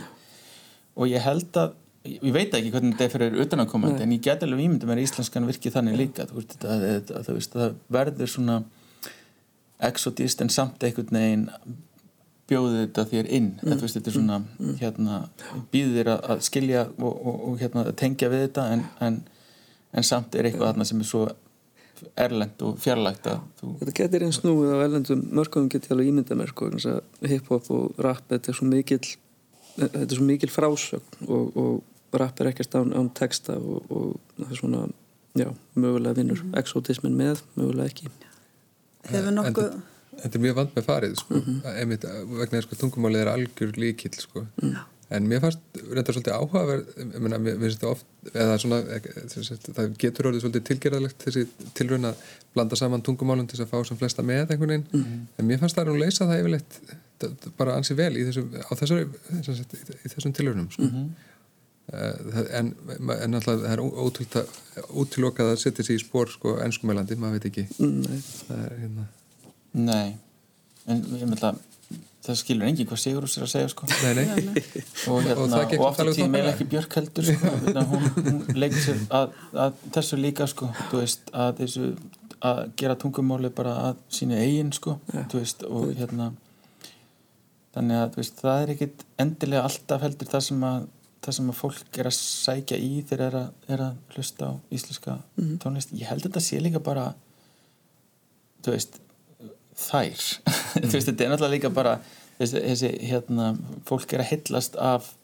og 0.95 1.11
ég 1.11 1.25
held 1.25 1.59
að, 1.59 1.75
ég 2.07 2.33
veit 2.35 2.55
ekki 2.55 2.71
hvernig 2.71 2.95
þetta 2.95 3.05
er 3.05 3.13
fyrir 3.15 3.45
utanakomandi 3.45 4.05
en 4.05 4.15
ég 4.15 4.23
get 4.23 4.43
alveg 4.47 4.63
ímyndum 4.63 4.93
að 4.95 5.03
íslenskan 5.03 5.49
virkið 5.49 5.75
þannig 5.75 5.99
líka. 5.99 6.27
Þú 6.31 6.39
veist, 6.39 6.57
að, 6.65 7.49
það 7.55 7.79
verður 7.97 8.31
svona 8.31 8.61
exotist 9.89 10.43
en 10.45 10.53
samt 10.53 10.85
einhvern 10.85 11.19
veginn 11.19 11.49
bjóði 12.51 12.83
þetta 12.83 13.07
þér 13.11 13.31
inn 13.31 13.47
mm. 13.55 13.63
þetta, 13.63 13.81
veist, 13.85 13.99
þetta 13.99 14.11
er 14.11 14.17
svona 14.19 14.41
mm. 14.43 14.75
hérna, 14.81 15.21
býðir 15.73 15.97
þér 16.01 16.11
að 16.17 16.45
skilja 16.45 16.85
og, 16.99 17.15
og, 17.15 17.39
og 17.49 17.63
hérna, 17.63 17.87
tengja 17.97 18.31
við 18.33 18.47
þetta 18.49 18.67
en, 18.75 18.85
en, 19.07 19.19
en 19.95 20.07
samt 20.07 20.37
er 20.37 20.49
eitthvað 20.49 20.73
þarna 20.73 20.89
sem 20.91 21.01
er 21.01 21.09
svo 21.09 21.25
erlend 22.21 22.65
og 22.67 22.79
fjarlægt 22.83 23.29
þú... 23.61 23.71
Þetta 23.81 23.95
getur 24.01 24.27
einn 24.27 24.35
snúið 24.35 24.75
á 24.75 24.79
erlendum 24.85 25.23
mörgum 25.39 25.71
getur 25.73 25.95
alveg 25.95 26.11
ímynda 26.11 26.37
mér 26.37 26.53
sko, 26.53 26.69
hip-hop 27.25 27.71
og 27.73 28.03
rap 28.05 28.27
þetta 28.33 28.53
er 28.53 28.59
svo 28.59 28.69
mikil 28.69 29.01
þetta 29.79 30.05
er 30.05 30.19
svo 30.19 30.27
mikil 30.29 30.51
frásögn 30.53 31.29
og, 31.29 31.57
og 31.57 32.19
rap 32.21 32.43
er 32.43 32.53
ekkert 32.53 32.77
án, 32.79 32.93
án 32.95 33.09
texta 33.17 33.57
og 33.57 34.19
það 34.37 34.51
er 34.51 34.61
svona 34.61 34.85
já, 35.39 35.49
mögulega 35.75 36.19
vinnur 36.19 36.45
mm. 36.45 36.55
exotismin 36.61 37.17
með, 37.19 37.43
mögulega 37.57 37.91
ekki 37.91 38.13
Hefur 39.11 39.37
nokkuð 39.39 39.75
þetta 40.21 40.39
er 40.39 40.43
mjög 40.45 40.59
vand 40.59 40.75
með 40.75 40.89
farið 40.89 41.15
sko, 41.21 41.37
mm 41.37 41.45
-hmm. 41.45 41.79
einmitt 41.81 42.09
vegna 42.41 42.59
þess 42.59 42.73
að 42.73 42.83
tungumálið 42.83 43.23
er 43.23 43.31
algjör 43.33 43.79
líkill 43.81 44.13
sko. 44.19 44.45
mm. 44.63 44.75
en 45.15 45.29
mér 45.31 45.41
fannst 45.45 45.81
reyndar 45.91 46.17
svolítið 46.17 46.37
áhugaverð 46.39 46.85
mér 47.25 47.59
finnst 47.63 47.79
þetta 47.79 47.91
oft 47.91 48.07
svona, 48.63 48.81
það 49.79 49.97
getur 50.01 50.31
orðið 50.31 50.45
svolítið 50.45 50.67
tilgerðalegt 50.71 51.27
þessi 51.27 51.47
tilröðin 51.75 52.11
að 52.11 52.23
blanda 52.55 52.79
saman 52.81 53.03
tungumálum 53.03 53.49
til 53.51 53.61
að 53.61 53.73
fá 53.73 53.79
sem 53.85 54.01
flesta 54.01 54.23
með 54.23 54.55
einhvern 54.55 54.75
veginn, 54.75 54.87
mm 54.93 55.03
-hmm. 55.03 55.27
en 55.39 55.47
mér 55.47 55.61
fannst 55.61 55.77
það 55.77 55.95
að 55.95 56.03
leysa 56.05 56.29
það 56.31 56.41
yfirleitt 56.41 56.81
bara 57.57 57.77
ansið 57.79 57.97
vel 57.97 58.17
í 58.19 58.25
þessum, 58.27 58.51
þessari, 58.81 59.05
í 60.05 60.09
þessum 60.13 60.33
tilröðinum 60.33 60.71
sko. 60.71 60.83
-hmm. 60.83 61.07
En, 61.93 62.73
en 63.21 63.37
alltaf 63.37 63.61
það 63.61 63.69
er 63.75 63.83
ótilokað 63.85 65.53
að 65.53 65.61
setja 65.61 65.85
sér 65.85 65.99
í 65.99 66.03
spór 66.03 66.33
sko, 66.33 66.57
ennskumælandi, 66.65 67.19
maður 67.21 67.39
veit 67.39 67.51
ekki. 67.51 67.67
Það 67.77 68.57
er 68.63 68.75
hérna. 68.81 69.07
Nei, 69.75 70.17
en 70.89 71.07
ég 71.19 71.29
meðla 71.29 71.55
það 72.25 72.39
skilur 72.41 72.69
engi 72.69 72.87
hvað 72.89 73.01
Sigur 73.03 73.27
úr 73.27 73.31
sér 73.31 73.45
að 73.45 73.51
segja 73.53 73.71
sko. 73.73 73.89
Nei, 73.91 74.13
nei. 74.17 74.73
Og, 75.13 75.19
hérna, 75.27 75.61
og, 75.61 75.75
og 75.77 75.87
aftur 75.91 76.13
tíma 76.17 76.31
meil 76.33 76.49
ekki 76.49 76.67
Björk 76.73 76.97
heldur 76.97 77.29
sko. 77.29 77.53
hún, 77.91 78.07
hún 78.17 78.41
leikir 78.57 78.81
sér 78.81 79.03
að, 79.21 79.35
að 79.67 79.83
þessu 79.97 80.21
líka 80.21 80.49
sko, 80.51 80.71
veist, 80.95 81.29
að, 81.37 81.61
þessu, 81.61 81.91
að 82.41 82.63
gera 82.81 82.97
tungumáli 83.01 83.53
bara 83.55 83.77
að 83.91 84.01
sína 84.17 84.41
eigin 84.41 84.73
sko, 84.75 84.97
ja. 85.13 85.27
veist, 85.35 85.67
og 85.69 85.93
hérna 85.99 86.33
þannig 87.75 88.01
að 88.01 88.19
veist, 88.21 88.41
það 88.41 88.63
er 88.63 88.75
ekkit 88.77 89.07
endilega 89.21 89.67
alltaf 89.69 90.05
heldur 90.07 90.31
það 90.31 90.47
sem 90.49 90.69
að 90.71 90.89
það 91.25 91.37
sem 91.39 91.53
að 91.53 91.61
fólk 91.61 91.99
er 92.01 92.09
að 92.11 92.17
sækja 92.19 92.81
í 92.81 92.91
þegar 93.09 93.25
er 93.27 93.39
að, 93.41 93.49
er 93.75 93.85
að 93.87 94.17
hlusta 94.17 94.51
á 94.51 94.53
íslenska 94.71 95.17
mm 95.17 95.45
-hmm. 95.45 95.57
tónlist 95.63 95.95
ég 95.97 96.11
held 96.11 96.25
að 96.25 96.29
þetta 96.29 96.45
sé 96.45 96.61
líka 96.61 96.83
bara 96.85 97.15
þú 98.65 98.77
veist 98.77 99.01
þær 99.75 100.21
mm. 100.83 100.91
veist, 100.91 101.09
þetta 101.09 101.25
er 101.25 101.33
náttúrulega 101.33 101.57
líka 101.57 101.71
bara 101.71 101.99
þessi, 102.39 102.61
þessi 102.61 102.93
hérna, 103.11 103.51
fólk 103.89 104.13
er 104.13 104.25
að 104.25 104.31
hillast 104.33 104.77
af 104.77 105.15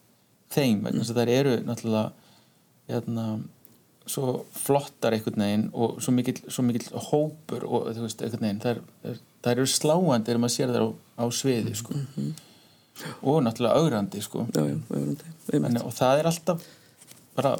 þeim 0.51 0.83
vegna 0.85 1.01
þess 1.03 1.13
að 1.13 1.21
þær 1.21 1.33
eru 1.37 1.55
náttúrulega 1.67 2.11
hérna, 2.91 3.25
svo 4.09 4.45
flottar 4.57 5.15
einhvern 5.15 5.43
veginn 5.45 5.67
og 5.71 5.99
svo 6.03 6.13
mikill, 6.15 6.39
svo 6.51 6.65
mikill 6.67 6.87
hópur 7.11 7.65
og 7.67 7.91
þú 7.95 8.07
veist, 8.07 8.23
einhvern 8.25 8.47
veginn 8.47 8.63
þær 9.41 9.53
eru 9.55 9.67
sláandi 9.69 10.27
þegar 10.27 10.41
maður 10.43 10.55
sér 10.57 10.73
þær 10.75 10.87
á, 10.87 10.89
á 11.21 11.25
sviði 11.31 11.75
sko. 11.77 11.99
Og 13.21 13.41
náttúrulega 13.45 13.81
augrandi 13.81 14.21
sko. 14.21 14.47
já, 14.53 14.61
já, 14.67 14.77
augrandi 14.89 15.35
en, 15.57 15.81
og 15.83 15.93
það 15.95 16.21
er 16.21 16.31
alltaf 16.31 16.65
bara 17.35 17.55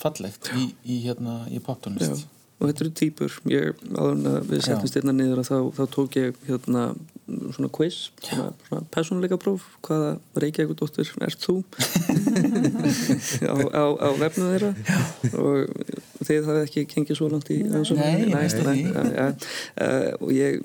fallegt 0.00 0.50
í, 0.56 0.70
í, 0.84 1.02
hérna, 1.06 1.44
í 1.48 1.60
poptónlist. 1.64 2.26
Og 2.56 2.70
þetta 2.70 2.84
eru 2.86 2.92
týpur. 2.96 3.34
Ég, 3.52 3.82
að 4.00 4.24
við 4.48 4.62
setjum 4.64 4.88
styrna 4.88 5.12
niður 5.12 5.42
og 5.42 5.46
þá, 5.48 5.56
þá 5.76 5.82
tók 5.92 6.16
ég 6.16 6.38
hérna 6.46 6.84
svona 7.26 7.68
quiz, 7.74 7.98
svona, 8.22 8.46
svona 8.68 8.86
personleika 8.94 9.36
próf 9.40 9.64
hvaða 9.84 10.14
Reykjavík 10.40 10.78
dóttur 10.78 11.10
ert 11.26 11.42
þú? 11.42 11.58
Á, 13.52 13.56
á, 13.56 13.84
á 13.96 14.08
vefnu 14.20 14.50
þeirra. 14.52 14.72
Já. 14.86 14.98
og 15.40 16.24
þeir 16.28 16.44
það 16.46 16.60
ekki 16.62 16.84
kengið 16.92 17.18
svo 17.18 17.30
langt 17.32 17.50
í 17.52 17.58
Nei, 17.64 18.28
næst, 18.30 18.60
nei, 18.62 18.84
nei. 18.84 19.06
ja, 19.16 19.26
uh, 19.32 20.10
og 20.20 20.32
ég, 20.36 20.60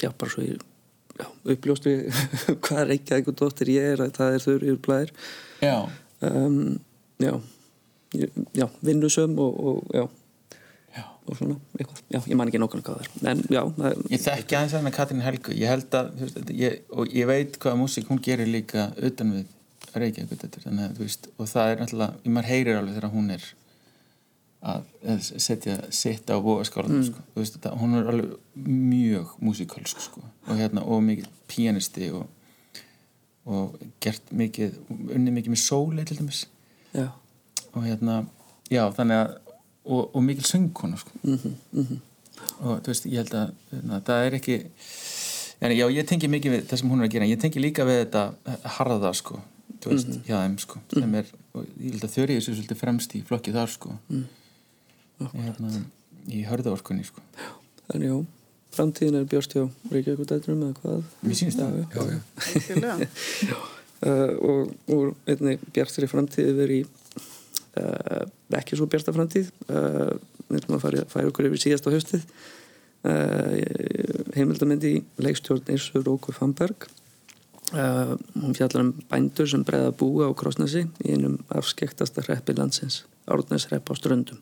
já 0.00 0.10
bara 0.10 0.32
svo 0.32 0.44
ég 0.44 0.60
uppljóst 1.54 1.88
við 1.88 2.06
hvaða 2.66 2.86
Reykjavík 2.92 3.32
dóttur 3.40 3.72
ég 3.72 3.94
er 3.94 4.04
að 4.06 4.14
það 4.18 4.36
er 4.36 4.46
þau 4.46 4.54
eru 4.58 4.78
blæðir 4.86 5.12
Já. 5.60 5.76
Um, 6.20 6.78
Já, 7.20 7.36
já 8.56 8.66
vinnusöm 8.80 9.38
og, 9.38 9.60
og 9.60 9.94
já. 9.94 10.08
Og 11.30 11.36
svona 11.36 11.54
eitthvað, 11.76 11.98
já, 12.10 12.18
ég 12.26 12.38
man 12.38 12.48
ekki 12.48 12.58
nokkuð 12.58 12.80
hvað 12.86 13.02
það 13.04 13.26
er 13.28 13.30
en 13.30 13.42
já 13.52 13.60
það, 13.76 13.98
Ég 14.10 14.22
þekki 14.24 14.56
aðeins 14.56 14.74
að 14.74 14.84
með 14.86 14.94
Katrín 14.96 15.20
Helgu. 15.22 15.52
Ég 15.54 15.70
held 15.70 15.96
að, 15.98 16.08
þú 16.16 16.26
veist, 16.26 16.52
ég, 16.58 16.78
og 16.90 17.12
ég 17.14 17.28
veit 17.28 17.58
hvaða 17.60 17.78
músík 17.78 18.08
hún 18.10 18.22
gerir 18.24 18.50
líka 18.50 18.88
utan 18.96 19.34
við 19.36 20.00
Reykjavík, 20.00 20.46
þannig 20.56 20.86
að, 20.86 20.96
þú 20.96 21.04
veist 21.04 21.28
og 21.36 21.50
það 21.52 21.74
er 21.74 21.82
náttúrulega, 21.84 22.18
ég 22.24 22.34
maður 22.34 22.50
heyrir 22.54 22.80
alveg 22.80 22.96
þegar 22.96 23.14
hún 23.14 23.30
er 23.36 23.46
að 24.60 25.30
setja 25.40 25.78
sitt 25.90 26.28
á 26.28 26.36
bóaskálan 26.36 26.98
mm. 26.98 27.04
sko. 27.08 27.22
veist, 27.34 27.56
það, 27.62 27.78
hún 27.80 27.96
er 27.96 28.10
alveg 28.12 28.34
mjög 28.66 29.30
músíkalsk, 29.40 30.02
sko, 30.04 30.20
og 30.46 30.60
hérna 30.60 30.84
og 30.84 31.02
mikið 31.06 31.30
pianisti 31.48 32.10
og 32.12 32.28
og 33.50 33.78
gert 34.02 34.32
mikið 34.36 34.76
unni 35.14 35.32
mikið 35.32 35.54
með 35.54 35.62
sóli 35.62 36.04
til 36.06 36.18
dæmis 36.18 36.44
já. 36.92 37.08
og 37.72 37.86
hérna, 37.86 38.24
já, 38.68 38.84
þannig 38.96 39.22
að 39.22 39.38
og, 39.90 40.16
og 40.16 40.22
mikil 40.22 40.44
söngkona 40.44 40.98
sko. 41.00 41.10
mm 41.22 41.34
-hmm, 41.34 41.54
mm 41.72 41.86
-hmm. 41.86 41.98
og 42.58 42.80
þú 42.80 42.86
veist, 42.86 43.06
ég 43.06 43.16
held 43.16 43.34
að 43.34 43.50
na, 43.82 44.00
það 44.00 44.26
er 44.26 44.34
ekki 44.34 44.64
en, 45.60 45.70
já, 45.70 45.86
ég 45.90 46.06
tengi 46.06 46.28
mikið 46.28 46.52
við 46.52 46.66
það 46.68 46.78
sem 46.78 46.90
hún 46.90 47.00
er 47.00 47.04
að 47.04 47.12
gera, 47.12 47.24
ég 47.24 47.40
tengi 47.40 47.60
líka 47.60 47.84
við 47.84 48.04
þetta 48.04 48.34
harða, 48.64 49.14
sko, 49.14 49.40
þú 49.80 49.90
veist, 49.90 50.08
mm 50.08 50.14
-hmm. 50.14 50.24
hjá 50.26 50.36
þeim 50.42 50.58
sko, 50.58 50.78
sem 50.92 51.08
mhm. 51.08 51.14
er, 51.14 51.26
og 51.52 51.64
ég 51.80 51.90
held 51.90 52.04
að 52.04 52.10
þau 52.10 52.22
eru 52.22 52.34
þessu 52.34 52.54
svolítið 52.54 52.76
fremst 52.76 53.14
í 53.14 53.22
flokki 53.22 53.52
þar, 53.52 53.68
sko 53.68 53.90
mhm. 54.08 54.24
Hérna, 55.34 55.82
í 56.30 56.44
hörðaorkunni, 56.48 57.04
sko. 57.08 57.24
Þannig, 57.90 58.06
já, 58.06 58.16
framtíðin 58.76 59.20
er 59.20 59.28
björst 59.30 59.56
hjá 59.56 59.64
Reykjavík 59.90 60.24
og 60.24 60.30
dætrum 60.30 60.64
eða 60.66 60.78
hvað? 60.80 61.04
Mér 61.26 61.38
sínst 61.40 61.60
það, 61.60 61.78
já, 61.80 61.86
já, 62.70 62.94
já. 63.50 63.60
uh, 64.06 64.34
og, 64.50 64.74
og 64.94 65.30
einni 65.30 65.56
bjartri 65.74 66.10
framtíði 66.10 66.56
verið 66.58 66.82
í 66.82 66.86
uh, 67.80 68.24
ekki 68.60 68.78
svo 68.78 68.88
bjarta 68.90 69.14
framtíð. 69.16 69.50
Uh, 69.66 70.14
við 70.50 70.62
ætlum 70.62 70.78
að 70.78 70.84
fara, 70.84 71.04
fara 71.10 71.30
okkur 71.30 71.50
yfir 71.50 71.62
síðast 71.62 71.86
á 71.86 71.94
höstið 71.94 72.24
uh, 73.06 73.52
heimildamendi 74.36 74.96
í 74.96 75.02
leikstjórn 75.22 75.70
Irsur 75.74 76.04
Róku 76.06 76.34
Famberg 76.36 76.88
hún 77.70 78.56
fjallar 78.58 78.82
um 78.82 78.88
bændur 79.06 79.46
sem 79.46 79.62
breyða 79.62 79.92
búa 79.94 80.26
á 80.26 80.34
Krossnesi 80.34 80.88
í 81.04 81.12
einum 81.14 81.36
afskektasta 81.54 82.24
hreppi 82.24 82.56
landsins 82.58 83.04
Árnesrepp 83.30 83.86
á 83.86 83.94
Ströndum 83.94 84.40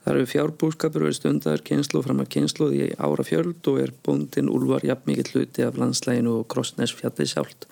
Það 0.00 0.14
eru 0.14 0.28
fjárbúskapur 0.32 1.04
verið 1.04 1.18
stundar 1.18 1.64
kynslu 1.64 2.00
fram 2.02 2.22
að 2.22 2.30
kynslu 2.34 2.70
í 2.72 2.86
ára 2.96 3.24
fjöld 3.26 3.66
og 3.68 3.80
er 3.82 3.90
bóndin 4.06 4.48
Úlvar 4.48 4.84
jafn 4.86 5.10
mikið 5.10 5.32
hluti 5.34 5.66
af 5.66 5.76
landslæginu 5.80 6.38
og 6.40 6.46
Krossnes 6.52 6.94
fjallið 6.96 7.34
sjálft 7.34 7.68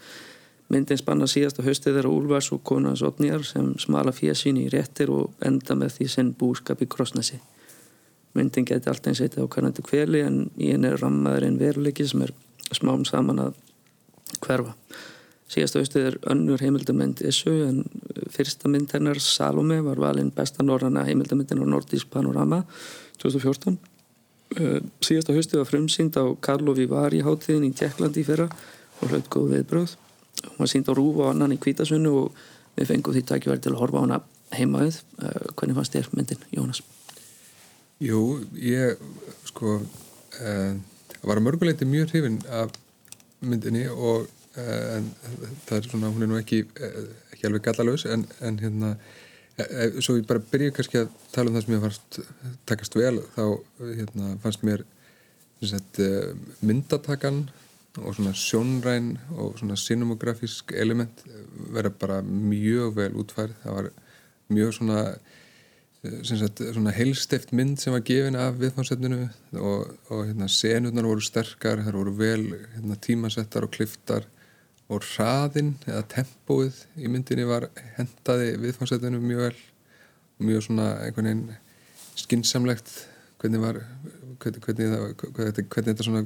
Myndin 0.69 0.99
spanna 1.01 1.25
síðasta 1.25 1.65
haustið 1.65 1.95
þeirra 1.97 2.11
Úlfars 2.13 2.51
og 2.53 2.61
konans 2.69 3.01
Otnýjar 3.07 3.45
sem 3.49 3.71
smala 3.81 4.13
fjössín 4.13 4.59
í 4.61 4.67
réttir 4.69 5.09
og 5.09 5.31
enda 5.45 5.73
með 5.79 5.95
því 5.95 6.09
sinn 6.13 6.33
búskap 6.37 6.83
í 6.85 6.89
krossnesi. 6.93 7.39
Myndin 8.37 8.67
geti 8.69 8.91
alltaf 8.91 9.09
eins 9.09 9.23
eitið 9.25 9.47
á 9.49 9.53
kannandi 9.55 9.85
kveli 9.87 10.21
en 10.27 10.43
í 10.61 10.75
henni 10.75 10.91
er 10.91 11.01
rammaður 11.01 11.47
einn 11.47 11.57
veruleiki 11.63 12.05
sem 12.11 12.27
er 12.27 12.35
smám 12.77 13.07
saman 13.09 13.41
að 13.47 13.57
hverfa. 14.45 14.75
Síðasta 15.49 15.81
haustið 15.81 16.11
er 16.11 16.19
önnur 16.35 16.61
heimildamönd 16.61 17.25
Essu 17.25 17.55
en 17.65 17.81
fyrsta 18.33 18.71
mynd 18.73 18.93
hennar 18.95 19.21
Salome 19.23 19.81
var 19.85 20.01
valinn 20.01 20.33
besta 20.35 20.65
norrana 20.65 21.05
heimildamöndin 21.09 21.63
á 21.63 21.67
Nordís 21.67 22.07
Panorama 22.09 22.65
2014. 23.23 23.79
Síðasta 25.05 25.35
haustið 25.37 25.61
var 25.61 25.69
frumsýnd 25.69 26.17
á 26.17 26.25
Karlovi 26.41 26.87
Vari 26.89 27.21
hátíðin 27.25 27.69
í 27.69 27.75
Tjekklandi 27.77 28.25
fyrra 28.25 28.49
og 28.99 29.11
hlaut 29.11 29.29
góð 29.33 29.57
viðbröð 29.57 29.97
hún 30.47 30.59
var 30.59 30.71
sínd 30.71 30.89
á 30.89 30.93
rúf 30.95 31.19
og 31.19 31.31
annan 31.33 31.55
í 31.55 31.61
kvítasunnu 31.61 32.13
og 32.23 32.39
við 32.79 32.93
fengum 32.93 33.15
því 33.15 33.25
takkjverði 33.27 33.65
til 33.65 33.75
að 33.75 33.81
horfa 33.83 34.03
á 34.03 34.05
hana 34.05 34.21
heimaðið 34.55 35.01
uh, 35.23 35.47
hvernig 35.59 35.79
fannst 35.79 35.97
þér 35.97 36.11
myndin, 36.15 36.45
Jónas? 36.55 36.83
Jú, 38.03 38.23
ég 38.55 39.01
sko 39.49 39.79
uh, 39.81 40.73
var 41.23 41.41
að 41.41 41.47
mörguleiti 41.47 41.89
mjög 41.89 42.13
hrifin 42.15 42.39
af 42.47 42.75
myndinni 43.41 43.87
og 43.91 44.29
uh, 44.59 45.01
það 45.69 45.79
er 45.79 45.89
svona, 45.89 46.13
hún 46.13 46.27
er 46.27 46.31
nú 46.33 46.43
ekki 46.43 46.65
ekki 47.33 47.49
alveg 47.49 47.67
gallalös 47.69 48.07
en, 48.11 48.27
en 48.43 48.61
hérna 48.63 48.97
E, 49.59 49.65
e, 49.67 50.03
svo 50.05 50.15
ég 50.15 50.27
bara 50.29 50.43
byrju 50.53 50.71
kannski 50.75 51.01
að 51.01 51.15
tala 51.35 51.51
um 51.51 51.57
það 51.57 51.65
sem 51.65 51.75
ég 51.75 51.81
fannst 51.83 52.19
takast 52.71 52.95
vel 52.95 53.17
þá 53.35 53.43
hérna, 53.83 54.37
fannst 54.45 54.63
mér 54.67 54.85
eh, 55.67 56.29
myndatakan 56.63 57.41
og 57.99 58.15
svona 58.15 58.35
sjónræn 58.39 59.17
og 59.35 59.59
svona 59.59 59.75
cinemografísk 59.75 60.71
element 60.79 61.25
vera 61.75 61.91
bara 61.91 62.21
mjög 62.23 62.95
vel 63.01 63.19
útfærið 63.19 63.59
það 63.65 63.77
var 63.81 63.91
mjög 64.55 64.73
svona 64.79 65.03
eh, 65.09 66.23
sagt, 66.23 66.63
svona 66.63 66.95
heilstift 66.95 67.51
mynd 67.51 67.83
sem 67.83 67.97
var 67.97 68.07
gefin 68.07 68.39
af 68.39 68.63
viðfánsefninu 68.63 69.25
og, 69.59 69.91
og 70.07 70.23
hérna, 70.29 70.47
senurnar 70.47 71.11
voru 71.11 71.27
sterkar 71.27 71.83
það 71.83 71.99
voru 71.99 72.15
vel 72.21 72.47
hérna, 72.77 73.01
tímasettar 73.09 73.67
og 73.67 73.75
kliftar 73.75 74.31
og 74.89 75.05
hraðinn 75.05 75.75
eða 75.87 76.05
tempóið 76.15 76.81
í 76.97 77.11
myndinni 77.13 77.45
var 77.49 77.69
hendaði 77.99 78.55
viðfánsætunum 78.63 79.25
mjög 79.29 79.43
vel 79.45 79.57
og 80.39 80.47
mjög 80.49 80.65
svona 80.69 80.87
einhvern 81.05 81.29
veginn 81.29 81.57
skinsamlegt 82.19 82.93
hvernig 83.39 83.63
var 83.63 83.83
hvernig, 84.41 84.63
hvernig, 84.65 84.89
hvernig, 85.21 85.67
hvernig 85.69 85.91
þetta 85.91 86.07
svona 86.07 86.25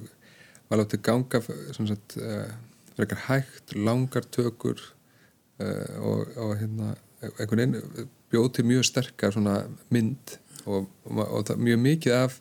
var 0.70 0.80
látið 0.80 1.02
ganga 1.04 1.42
sett 1.42 2.16
uh, 2.20 2.52
frekar 2.96 3.24
hægt, 3.26 3.74
langar 3.74 4.28
tökur 4.30 4.78
uh, 4.78 5.98
og, 5.98 6.32
og 6.38 6.54
hérna 6.60 6.94
einhvern 7.22 7.74
veginn 7.74 8.08
bjóð 8.32 8.48
til 8.56 8.68
mjög 8.70 8.88
sterkar 8.88 9.34
svona 9.34 9.58
mynd 9.92 10.38
og, 10.64 10.86
og, 11.10 11.26
og 11.26 11.46
það, 11.50 11.66
mjög 11.66 11.84
mikið 11.88 12.18
af 12.20 12.40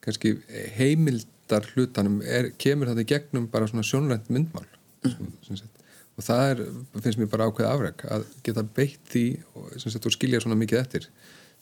kannski 0.00 0.38
heimildar 0.78 1.68
hlutanum 1.74 2.22
er, 2.24 2.54
kemur 2.56 2.88
það 2.90 3.04
í 3.04 3.10
gegnum 3.12 3.50
bara 3.52 3.68
svona 3.68 3.84
sjónrænt 3.86 4.32
myndmál 4.32 4.66
og 5.06 6.26
það 6.26 6.42
er, 6.50 6.62
finnst 7.00 7.20
mér 7.20 7.30
bara 7.32 7.48
ákveð 7.48 7.70
afreg 7.70 8.04
að 8.12 8.26
geta 8.44 8.64
beitt 8.76 9.00
því 9.12 9.24
og, 9.54 9.70
sagt, 9.80 10.06
og 10.06 10.14
skilja 10.14 10.42
svona 10.44 10.58
mikið 10.60 10.82
eftir 10.82 11.08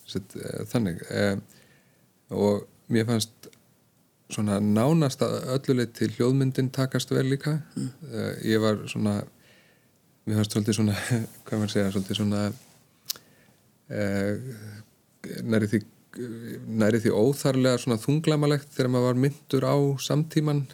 sagt, 0.08 0.36
eh, 0.36 0.64
þannig. 0.70 1.02
Eh, 1.12 1.36
og 2.34 2.66
mér 2.92 3.06
fannst 3.08 3.50
svona 4.32 4.58
nánast 4.60 5.22
að 5.24 5.36
ölluleitt 5.54 5.94
til 5.96 6.10
hljóðmyndin 6.16 6.72
takast 6.74 7.12
vel 7.12 7.28
líka. 7.30 7.60
Mm. 7.76 7.90
eh, 8.12 8.32
ég 8.54 8.64
var 8.64 8.82
svona 8.90 9.20
mér 10.26 10.40
fannst 10.40 10.56
svolítið 10.56 10.80
svona 10.80 10.96
hvað 11.44 11.62
maður 11.62 11.74
segja, 11.74 11.92
svolítið 11.94 12.20
svona 12.22 12.42
eh, 13.88 14.34
næri 15.44 15.70
því 15.70 15.84
næri 16.18 16.98
því 17.02 17.12
óþarlega 17.14 17.78
svona 17.78 18.00
þunglamalegt 18.00 18.72
þegar 18.74 18.90
maður 18.90 19.08
var 19.10 19.20
myndur 19.22 19.66
á 19.68 19.76
samtíman 20.02 20.64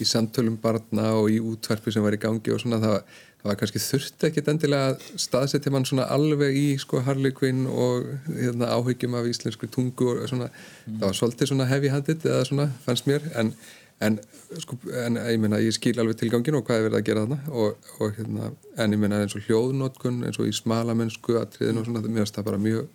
í 0.00 0.06
samtölum 0.08 0.58
barna 0.62 1.12
og 1.20 1.30
í 1.32 1.38
útverfi 1.40 1.94
sem 1.94 2.04
var 2.04 2.16
í 2.16 2.20
gangi 2.20 2.52
og 2.54 2.60
svona 2.62 2.80
það, 2.82 2.98
það 3.40 3.50
var 3.50 3.58
kannski 3.60 3.82
þurfti 3.82 4.28
ekkit 4.28 4.50
endilega 4.52 4.92
að 4.92 5.08
staðsetja 5.24 5.72
mann 5.74 5.88
svona 5.88 6.08
alveg 6.16 6.58
í 6.58 6.66
sko 6.82 7.02
Harley 7.06 7.34
Quinn 7.36 7.64
og 7.70 8.06
hérna, 8.28 8.70
áhyggjum 8.76 9.16
af 9.18 9.30
íslensku 9.30 9.70
tungu 9.72 10.12
og 10.14 10.22
svona, 10.30 10.50
mm. 10.52 11.00
það 11.00 11.08
var 11.08 11.18
svolítið 11.20 11.52
svona 11.52 11.68
heavy 11.72 11.92
handed 11.92 12.28
eða 12.28 12.46
svona 12.50 12.68
fannst 12.84 13.08
mér 13.10 13.28
en, 13.40 13.52
en 14.04 14.18
sko, 14.62 14.78
en 15.04 15.20
ég 15.22 15.38
meina 15.42 15.62
ég 15.64 15.76
skil 15.76 15.96
alveg 16.00 16.20
tilgangin 16.22 16.58
og 16.58 16.66
hvað 16.66 16.80
er 16.80 16.88
verið 16.88 17.00
að 17.00 17.06
gera 17.10 17.26
þarna 17.26 17.60
og, 17.62 17.92
og 18.00 18.18
hérna, 18.18 18.50
en 18.76 18.96
ég 18.96 19.04
meina 19.04 19.22
eins 19.24 19.38
og 19.38 19.46
hljóðnótkun 19.48 20.24
eins 20.26 20.40
og 20.42 20.50
í 20.50 20.56
smalamennsku 20.56 21.38
atriðin 21.40 21.80
og 21.80 21.88
svona, 21.88 22.04
það 22.06 22.34
það 22.40 22.50
bara 22.50 22.66
mjög 22.68 22.90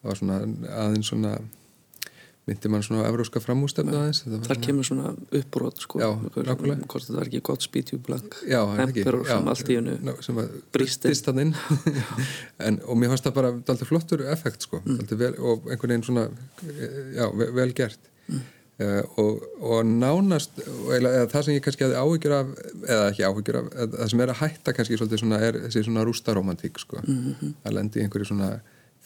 það 0.00 0.12
var 0.12 0.22
svona 0.22 0.44
aðeins 0.80 1.10
svona 1.12 1.38
myndi 2.50 2.70
mann 2.72 2.82
svona 2.84 3.06
á 3.06 3.10
evróska 3.10 3.40
framústefna 3.42 4.04
aðeins 4.04 4.24
þar 4.46 4.60
kemur 4.64 4.86
svona 4.86 5.12
uppbrot 5.38 5.82
sko, 5.84 6.00
hvort 6.34 7.06
þetta 7.06 7.16
var 7.16 7.30
ekki 7.30 7.42
gott 7.46 7.64
spítjúblank 7.64 8.38
hempur 8.80 9.20
og 9.20 9.26
sem 9.30 9.50
allt 9.54 9.70
í 9.70 9.78
hennu 9.78 9.96
brýstist 10.74 11.30
og 12.90 12.96
mér 12.98 13.12
fannst 13.12 13.28
það 13.28 13.36
bara 13.36 13.52
alltaf 13.56 13.86
flottur 13.88 14.24
effekt 14.32 14.66
sko, 14.66 14.80
mm. 14.84 15.12
vel, 15.20 15.34
og 15.38 15.68
einhvern 15.70 15.94
veginn 15.94 16.06
svona 16.06 16.26
já, 17.14 17.28
vel, 17.36 17.52
vel 17.56 17.74
gert. 17.76 18.10
Mm. 18.30 18.42
uh, 18.82 19.20
og, 19.22 19.46
og 19.60 19.86
nánast 19.86 20.60
eða, 20.62 21.14
eða 21.20 21.30
það 21.32 21.46
sem 21.46 21.56
ég 21.56 21.64
kannski 21.66 21.86
hafi 21.86 21.98
áhyggjur 22.00 22.36
af 22.36 22.52
eða 22.80 23.06
ekki 23.12 23.26
áhyggjur 23.28 23.60
af, 23.60 23.70
það 23.94 24.12
sem 24.12 24.24
er 24.24 24.34
að 24.34 24.42
hætta 24.42 24.76
kannski 24.76 25.00
svolítið 25.00 25.24
svona 25.24 25.40
er 25.46 25.62
þessi 25.66 25.86
svona 25.86 26.06
rústaromantík 26.08 26.82
sko, 26.82 27.00
mm 27.02 27.24
-hmm. 27.24 27.56
að 27.64 27.76
lendi 27.78 28.04
einhverju 28.04 28.30
svona 28.32 28.52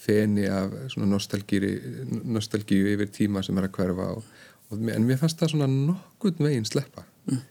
feni 0.04 0.46
af 0.50 0.74
nostalgíu 1.00 2.90
yfir 2.92 3.10
tíma 3.12 3.42
sem 3.44 3.58
er 3.58 3.68
að 3.68 3.76
hverfa 3.78 4.10
og, 4.16 4.26
og, 4.70 4.74
en 4.92 5.06
mér 5.08 5.20
fannst 5.20 5.40
það 5.40 5.54
svona 5.54 5.68
nokkurn 5.72 6.48
veginn 6.48 6.68
sleppa 6.68 7.06
mm. 7.30 7.42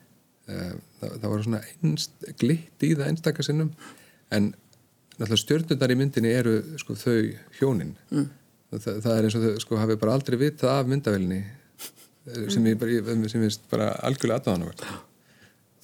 Eh, 0.43 0.72
það, 0.99 1.12
það 1.22 1.30
var 1.32 1.43
svona 1.45 1.60
einst, 1.88 2.16
glitt 2.36 2.84
í 2.84 2.89
það 2.99 3.06
einstakar 3.08 3.45
sinnum 3.47 3.70
en 4.36 4.49
náttúrulega 5.14 5.39
stjórnundar 5.39 5.93
í 5.93 5.95
myndinni 5.95 6.34
eru 6.36 6.58
sko, 6.82 6.97
þau 6.99 7.30
hjónin 7.62 7.93
mm. 8.12 8.26
það, 8.74 8.97
það 9.06 9.14
er 9.14 9.28
eins 9.30 9.38
og 9.39 9.45
þau 9.45 9.62
sko, 9.64 9.80
hafi 9.80 9.95
bara 10.01 10.18
aldrei 10.18 10.36
vitað 10.41 10.74
af 10.82 10.91
myndavelni 10.91 11.39
eh, 11.39 12.43
sem 12.51 12.68
ég 12.68 12.84
sem 13.32 13.47
ég 13.47 13.56
bara 13.72 13.93
algjörlega 14.04 14.41
aðdáðanavert 14.41 14.84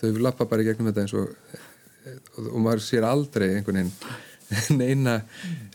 þau 0.04 0.26
lappa 0.28 0.50
bara 0.52 0.66
í 0.66 0.68
gegnum 0.68 0.92
þetta 0.92 1.08
eins 1.08 1.16
og 1.16 1.32
og, 2.38 2.50
og 2.50 2.60
maður 2.64 2.84
sér 2.84 3.08
aldrei 3.08 3.54
einhvern 3.56 3.82
veginn 3.82 3.94
neina 4.80 5.22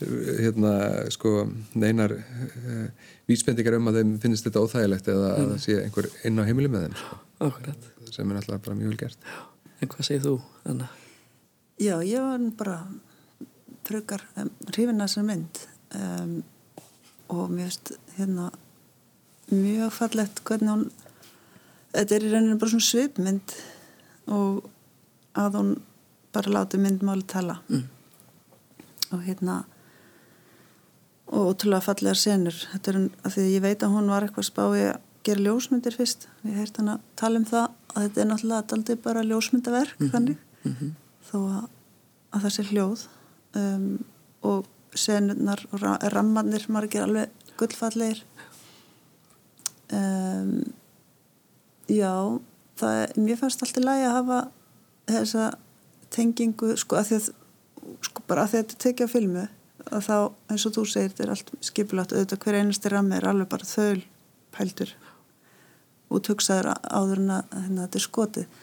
hérna, 0.01 0.73
sko, 1.15 1.45
neinar 1.79 2.15
uh, 2.17 2.87
vísbendingar 3.31 3.79
um 3.79 3.91
að 3.91 4.01
þeim 4.01 4.15
finnist 4.23 4.47
þetta 4.49 4.63
óþægilegt 4.65 5.11
eða 5.13 5.29
mm. 5.31 5.43
að 5.43 5.53
það 5.53 5.61
sé 5.65 5.77
einhver 5.83 6.09
inn 6.27 6.43
á 6.43 6.49
heimili 6.49 6.71
með 6.73 6.87
þeim 6.89 6.97
sko. 7.01 7.75
sem 8.15 8.33
er 8.33 8.41
alltaf 8.41 8.65
bara 8.65 8.79
mjög 8.79 8.95
vel 8.95 9.03
gert 9.05 9.29
En 9.83 9.91
hvað 9.91 10.07
segir 10.07 10.23
þú, 10.25 10.35
Anna? 10.71 10.87
Já, 11.83 11.99
ég 12.07 12.23
var 12.23 12.45
bara 12.57 12.77
frökar 13.85 14.23
um, 14.41 14.51
hrifin 14.71 15.03
að 15.03 15.09
þessar 15.09 15.27
mynd 15.29 15.63
um, 15.99 16.37
og 17.35 17.49
mér 17.53 17.71
finnst 17.71 17.95
hérna 18.19 18.51
mjög 19.53 19.91
fallegt 19.95 20.45
hvernig 20.47 20.73
hún 20.73 20.87
þetta 21.95 22.17
er 22.17 22.27
í 22.27 22.31
rauninu 22.33 22.59
bara 22.59 22.75
svona 22.75 22.91
svipmynd 22.91 23.59
og 24.35 24.65
að 25.39 25.59
hún 25.61 25.75
bara 26.35 26.55
láti 26.59 26.81
myndmáli 26.81 27.27
tala 27.31 27.61
mm 27.69 27.94
og 29.15 29.25
hérna 29.27 29.63
og 31.27 31.55
ótrúlega 31.55 31.87
fallegar 31.87 32.21
senur 32.21 32.57
þetta 32.73 32.93
er 32.93 32.99
að 33.25 33.37
því 33.37 33.47
ég 33.55 33.65
veit 33.65 33.83
að 33.83 33.95
hún 33.97 34.11
var 34.13 34.27
eitthvað 34.27 34.49
spái 34.51 34.85
að 34.91 34.99
gera 35.25 35.45
ljósmyndir 35.47 35.97
fyrst 35.97 36.29
ég 36.45 36.59
heirt 36.59 36.77
hann 36.81 36.93
að 36.95 37.05
tala 37.17 37.41
um 37.41 37.47
það 37.49 37.67
að 37.95 38.07
þetta 38.07 38.21
er 38.21 38.29
náttúrulega 38.31 38.77
aldrei 38.77 38.97
bara 39.07 39.25
ljósmyndaverk 39.25 39.97
mm 39.99 40.07
-hmm. 40.07 40.13
þannig 40.13 40.37
mm 40.65 40.77
-hmm. 40.79 40.91
þó 41.31 41.37
að, 41.39 41.69
að 42.33 42.43
það 42.43 42.55
sé 42.57 42.63
hljóð 42.71 43.07
um, 43.55 44.05
og 44.43 44.67
senurnar 44.95 45.67
og 45.73 45.81
rammarnir 46.13 46.67
margir 46.69 47.03
alveg 47.03 47.31
gullfallegir 47.57 48.25
um, 49.93 50.73
já 51.89 52.41
það 52.77 53.01
er, 53.03 53.13
mér 53.17 53.37
fannst 53.37 53.63
alltaf 53.63 53.85
lægi 53.85 54.07
að 54.09 54.17
hafa 54.19 54.39
þessa 55.07 55.51
tengingu 56.11 56.77
sko 56.77 56.97
að 56.97 57.09
því 57.09 57.17
að 57.17 57.33
sko 58.05 58.25
bara 58.29 58.45
að 58.45 58.59
þetta 58.59 58.81
tekja 58.85 59.09
filmu 59.11 59.47
að 59.91 60.07
þá 60.07 60.17
eins 60.53 60.67
og 60.69 60.77
þú 60.77 60.85
segir 60.89 61.11
þetta 61.13 61.25
er 61.25 61.33
allt 61.35 61.51
skipilagt 61.65 62.15
auðvitað 62.15 62.45
hver 62.45 62.61
einasti 62.61 62.93
rammi 62.93 63.17
er 63.19 63.29
alveg 63.29 63.51
bara 63.53 63.69
þöl 63.69 64.05
pæltur 64.55 64.95
út 66.15 66.31
hugsaður 66.31 66.71
áður 66.85 67.23
en 67.23 67.35
að 67.35 67.59
hérna, 67.59 67.85
þetta 67.85 67.99
er 67.99 68.05
skotið. 68.05 68.63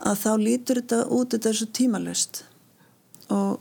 Að 0.00 0.22
þá 0.22 0.30
lítur 0.40 0.80
þetta 0.80 1.00
út 1.16 1.34
þetta 1.34 1.50
er 1.50 1.58
svo 1.58 1.68
tímalöst 1.76 2.42
og, 3.34 3.60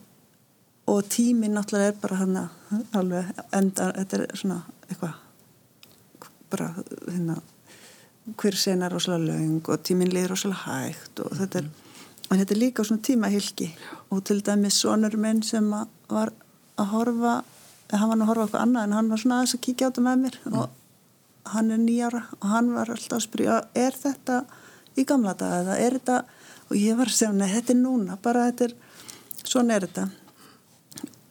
og 0.89 0.99
tímin 1.11 1.55
náttúrulega 1.55 1.93
er 1.93 1.99
bara 2.01 2.19
hann 2.21 2.37
alveg 2.95 3.31
enda 3.55 3.89
þetta 3.97 4.19
er 4.19 4.39
svona 4.39 4.61
eitthvað 4.87 5.17
bara 6.49 6.69
hérna 7.05 7.35
hver 8.39 8.57
sen 8.57 8.85
er 8.85 8.93
rosalega 8.93 9.35
laung 9.35 9.69
og 9.69 9.83
tímin 9.85 10.13
liður 10.13 10.35
rosalega 10.35 10.79
hægt 10.79 11.21
og 11.23 11.35
þetta 11.37 11.63
er 11.63 11.69
en 12.29 12.37
þetta 12.37 12.53
er 12.55 12.61
líka 12.61 12.85
svona 12.85 13.05
tímahylki 13.05 13.69
og 14.13 14.23
til 14.23 14.41
dæmis 14.45 14.81
sonur 14.83 15.17
minn 15.17 15.41
sem 15.43 15.69
var 16.09 16.33
að 16.77 16.91
horfa 16.93 17.39
hann 17.97 18.09
var 18.11 18.19
að 18.19 18.29
horfa 18.29 18.43
eitthvað 18.45 18.65
annað 18.65 18.83
en 18.83 18.93
hann 18.97 19.09
var 19.09 19.21
svona 19.21 19.39
aðeins 19.39 19.55
að 19.55 19.63
kíkja 19.65 19.87
á 19.87 19.89
þetta 19.89 20.03
með 20.05 20.21
mér. 20.23 20.37
Mm. 20.45 20.57
og 20.59 20.69
hann 21.53 21.71
er 21.73 21.81
nýjara 21.81 22.21
og 22.37 22.47
hann 22.51 22.73
var 22.75 22.91
alltaf 22.93 23.17
að 23.17 23.25
spyrja 23.25 23.55
er 23.73 23.97
þetta 23.97 24.43
í 24.99 25.05
gamla 25.09 25.33
dag 25.39 25.63
eða 25.63 25.79
er 25.81 25.97
þetta? 25.97 26.19
Og 26.69 26.77
ég 26.77 26.97
var 26.99 27.09
að 27.09 27.17
segja 27.17 27.33
nei 27.33 27.49
þetta 27.49 27.73
er 27.73 27.79
núna 27.79 28.17
bara 28.21 28.45
þetta 28.49 28.67
er 28.67 28.75
svona 29.41 29.77
er 29.77 29.87
þetta. 29.87 30.05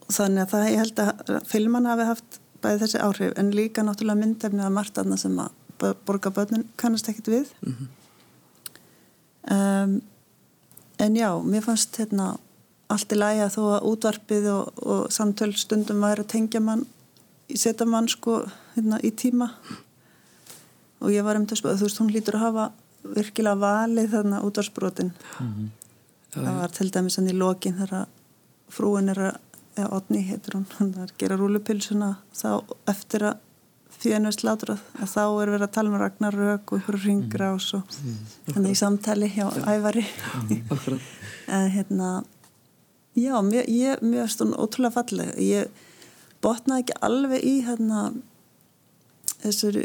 Þannig 0.09 0.43
að 0.43 0.53
það 0.55 0.69
ég 0.73 0.83
held 0.83 1.03
að 1.05 1.41
filman 1.47 1.87
hafi 1.87 2.09
haft 2.09 2.41
bæði 2.63 2.81
þessi 2.83 3.03
áhrif 3.05 3.39
en 3.39 3.55
líka 3.55 3.85
náttúrulega 3.87 4.23
myndefni 4.25 4.65
að 4.67 4.75
margt 4.75 4.99
aðna 4.99 5.19
sem 5.21 5.37
að 5.39 5.93
borga 6.09 6.33
börnun 6.35 6.67
kannast 6.81 7.11
ekkit 7.13 7.31
við. 7.31 7.53
Mm 7.63 7.75
-hmm. 7.77 7.91
um 9.55 10.01
en 10.99 11.17
já, 11.17 11.31
mér 11.45 11.63
fannst 11.63 11.97
hérna 12.01 12.37
allt 12.89 13.13
í 13.13 13.19
lægi 13.19 13.43
að 13.45 13.55
þó 13.57 13.63
að 13.77 13.89
útvarpið 13.91 14.47
og, 14.53 14.83
og 14.83 15.13
samtöl 15.13 15.53
stundum 15.57 16.05
væri 16.05 16.25
að 16.25 16.33
tengja 16.35 16.61
mann 16.65 16.87
setja 17.57 17.87
mann 17.89 18.09
sko 18.09 18.43
hérna 18.75 19.01
í 19.05 19.13
tíma 19.17 19.51
og 21.01 21.13
ég 21.13 21.25
var 21.25 21.39
um 21.39 21.47
þess 21.49 21.65
að 21.65 21.81
þú 21.81 21.89
veist 21.89 22.01
hún 22.03 22.13
lítur 22.13 22.39
að 22.39 22.47
hafa 22.47 22.69
virkilega 23.09 23.61
valið 23.63 24.15
þarna 24.15 24.41
útvarsbrotin 24.45 25.13
mm 25.13 25.53
-hmm. 25.53 25.69
það 26.35 26.61
var 26.61 26.71
til 26.71 26.91
dæmis 26.91 27.17
hann 27.17 27.29
í 27.29 27.37
lokin 27.37 27.79
þegar 27.79 28.07
frúin 28.69 29.09
er 29.09 29.19
að 29.19 29.37
eða 29.79 29.95
Otni 29.97 30.23
heitir 30.27 30.57
hún, 30.57 30.67
hann 30.79 30.95
er 30.95 31.07
að 31.07 31.17
gera 31.19 31.37
rúlupilsuna 31.37 32.17
þá 32.35 32.65
eftir 32.91 33.23
að 33.23 33.37
er 34.07 34.35
slátrað 34.35 34.81
að 35.01 35.11
þá 35.11 35.23
er 35.27 35.51
verið 35.53 35.67
að 35.67 35.75
tala 35.75 35.91
um 35.91 35.99
Ragnarök 35.99 36.73
og 36.73 36.81
ykkur 36.81 36.99
ringrás 37.03 37.73
og 37.75 37.83
þannig 38.53 38.75
í 38.75 38.79
samtali 38.79 39.29
hjá 39.35 39.47
ævari. 39.67 40.05
Akkurat. 40.71 41.01
en 41.49 41.71
hérna 41.71 42.25
já, 43.17 43.43
mér, 43.43 43.99
finnst 44.01 44.41
hún 44.41 44.55
ótrúlega 44.55 44.95
falleg. 44.95 45.35
Ég 45.39 45.69
botnaði 46.43 46.85
ekki 46.85 46.99
alveg 47.03 47.45
í 47.45 47.55
hérna 47.67 48.13
þessur 49.43 49.79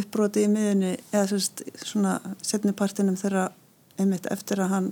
uppbroti 0.00 0.44
í 0.46 0.50
miðunni 0.50 0.96
eða 1.12 1.26
sérst, 1.32 1.62
svona 1.86 2.18
setni 2.42 2.72
partinum 2.76 3.18
þegar 3.18 3.52
einmitt 4.00 4.26
eftir 4.30 4.62
að 4.62 4.74
hann 4.74 4.90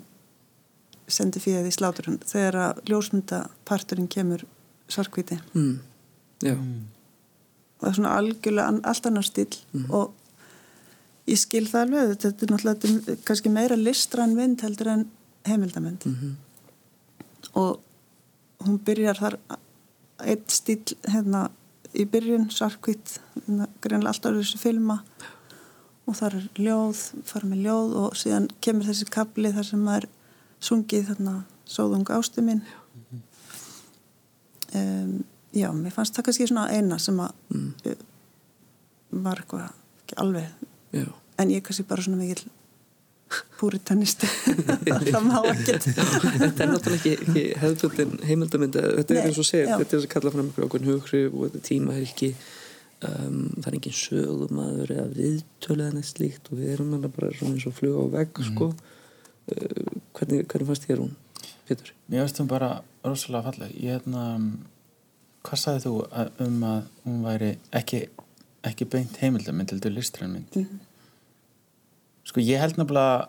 sendi 1.09 1.41
fyrir 1.41 1.65
því 1.65 1.75
sláturinn 1.75 2.19
þegar 2.29 2.59
að 2.63 2.83
ljósmyndaparturinn 2.91 4.11
kemur 4.13 4.45
svarkvíti 4.89 5.39
Mm. 5.55 5.79
Já, 6.43 6.55
og 6.55 6.98
það 7.79 7.91
er 7.91 7.99
svona 7.99 8.15
algjörlega 8.19 8.81
allt 8.91 9.07
annar 9.09 9.27
stíl 9.27 9.51
og 9.89 10.15
ég 11.29 11.39
skil 11.41 11.67
það 11.69 11.85
alveg. 11.85 12.15
Þetta 12.25 12.47
er 12.47 12.53
náttúrulega 12.53 12.83
þetta 12.83 13.13
er 13.13 13.23
kannski 13.29 13.53
meira 13.53 13.79
listræn 13.79 14.35
mynd 14.37 14.65
heldur 14.65 14.93
en 14.95 15.07
heimildamynd. 15.49 16.07
Og 17.55 17.79
hún 18.65 18.79
byrjar 18.85 19.21
þar 19.23 19.39
einn 20.19 20.45
stíl 20.51 20.97
hérna 21.07 21.49
í 21.95 22.05
byrjun 22.09 22.49
sarkvít 22.53 23.19
greinlega 23.83 24.15
alltaf 24.15 24.39
þessu 24.39 24.61
filma. 24.61 25.01
Og 26.09 26.17
þar 26.17 26.39
er 26.39 26.47
ljóð, 26.57 27.01
fara 27.29 27.49
með 27.49 27.67
ljóð 27.67 27.97
og 28.03 28.17
síðan 28.17 28.49
kemur 28.65 28.89
þessi 28.89 29.09
kapli 29.13 29.53
þar 29.53 29.67
sem 29.69 29.83
maður 29.85 30.09
sungið 30.65 31.11
þarna 31.11 31.35
sóðung 31.69 32.09
ástu 32.17 32.45
mín. 32.45 32.63
Um, 34.77 35.21
já, 35.57 35.69
mér 35.73 35.95
fannst 35.95 36.17
það 36.17 36.29
kannski 36.29 36.49
svona 36.51 36.69
eina 36.75 36.99
sem 37.03 37.19
að 37.23 37.35
mm. 37.55 37.97
var 39.25 39.43
eitthvað 39.43 39.67
ekki 39.69 40.21
alveg 40.23 40.47
já. 40.97 41.09
en 41.39 41.53
ég 41.53 41.65
kannski 41.65 41.87
bara 41.89 42.05
svona 42.05 42.21
mikil 42.21 42.49
púritanisti 43.59 44.29
það 45.13 45.25
má 45.27 45.37
ekkert 45.51 45.89
Þetta 45.89 46.65
er 46.65 46.71
náttúrulega 46.71 46.97
ekki, 46.97 47.13
ekki 47.17 47.43
hefðbundin 47.63 48.15
heimildamynd, 48.25 48.79
þetta 48.79 49.17
Nei, 49.17 49.21
er 49.21 49.29
eins 49.29 49.41
og 49.43 49.49
segir 49.49 49.69
já. 49.69 49.75
þetta 49.83 49.99
er 49.99 50.05
að 50.07 50.13
kalla 50.15 50.33
fram 50.35 50.47
einhverjum 50.47 50.71
ákveðin 50.71 50.91
hughrif 50.93 51.35
og 51.35 51.45
þetta 51.49 51.63
tíma 51.69 51.97
er 51.97 52.07
ekki 52.07 52.31
um, 53.09 53.43
það 53.59 53.69
er 53.71 53.79
engin 53.79 53.99
sögumadur 53.99 54.95
eða 54.97 55.07
viðtölu 55.19 55.85
eða 55.85 55.97
neitt 55.99 56.11
slíkt 56.13 56.49
og 56.49 56.63
við 56.63 56.73
erum 56.77 56.97
alveg 56.97 57.15
bara 57.19 57.35
svona 57.37 57.59
eins 57.59 57.69
og 57.69 57.77
fluga 57.77 58.05
á 58.05 58.07
vegg 58.17 58.43
sko. 58.49 58.71
uh, 58.73 59.93
hvernig, 60.17 60.49
hvernig 60.49 60.71
fannst 60.73 60.89
þér 60.89 61.05
hún, 61.05 61.15
Pétur? 61.69 61.93
Mér 62.09 62.25
veist 62.25 62.41
hún 62.41 62.51
bara 62.51 62.73
rosalega 63.05 63.51
falleg 63.51 63.77
ég 63.77 63.99
hérna 63.99 64.25
hvað 65.45 65.63
sagði 65.63 65.85
þú 65.87 65.95
að- 66.11 66.43
um 66.47 66.61
að 66.63 66.83
hún 67.07 67.23
væri 67.25 67.51
ekki, 67.73 68.03
ekki 68.65 68.85
beint 68.91 69.17
heimildamind 69.23 69.71
heldur 69.71 69.95
listrænmynd 69.95 70.57
Mhm. 70.57 70.79
sko 72.29 72.41
ég 72.41 72.59
held 72.61 72.77
nefnilega 72.77 73.29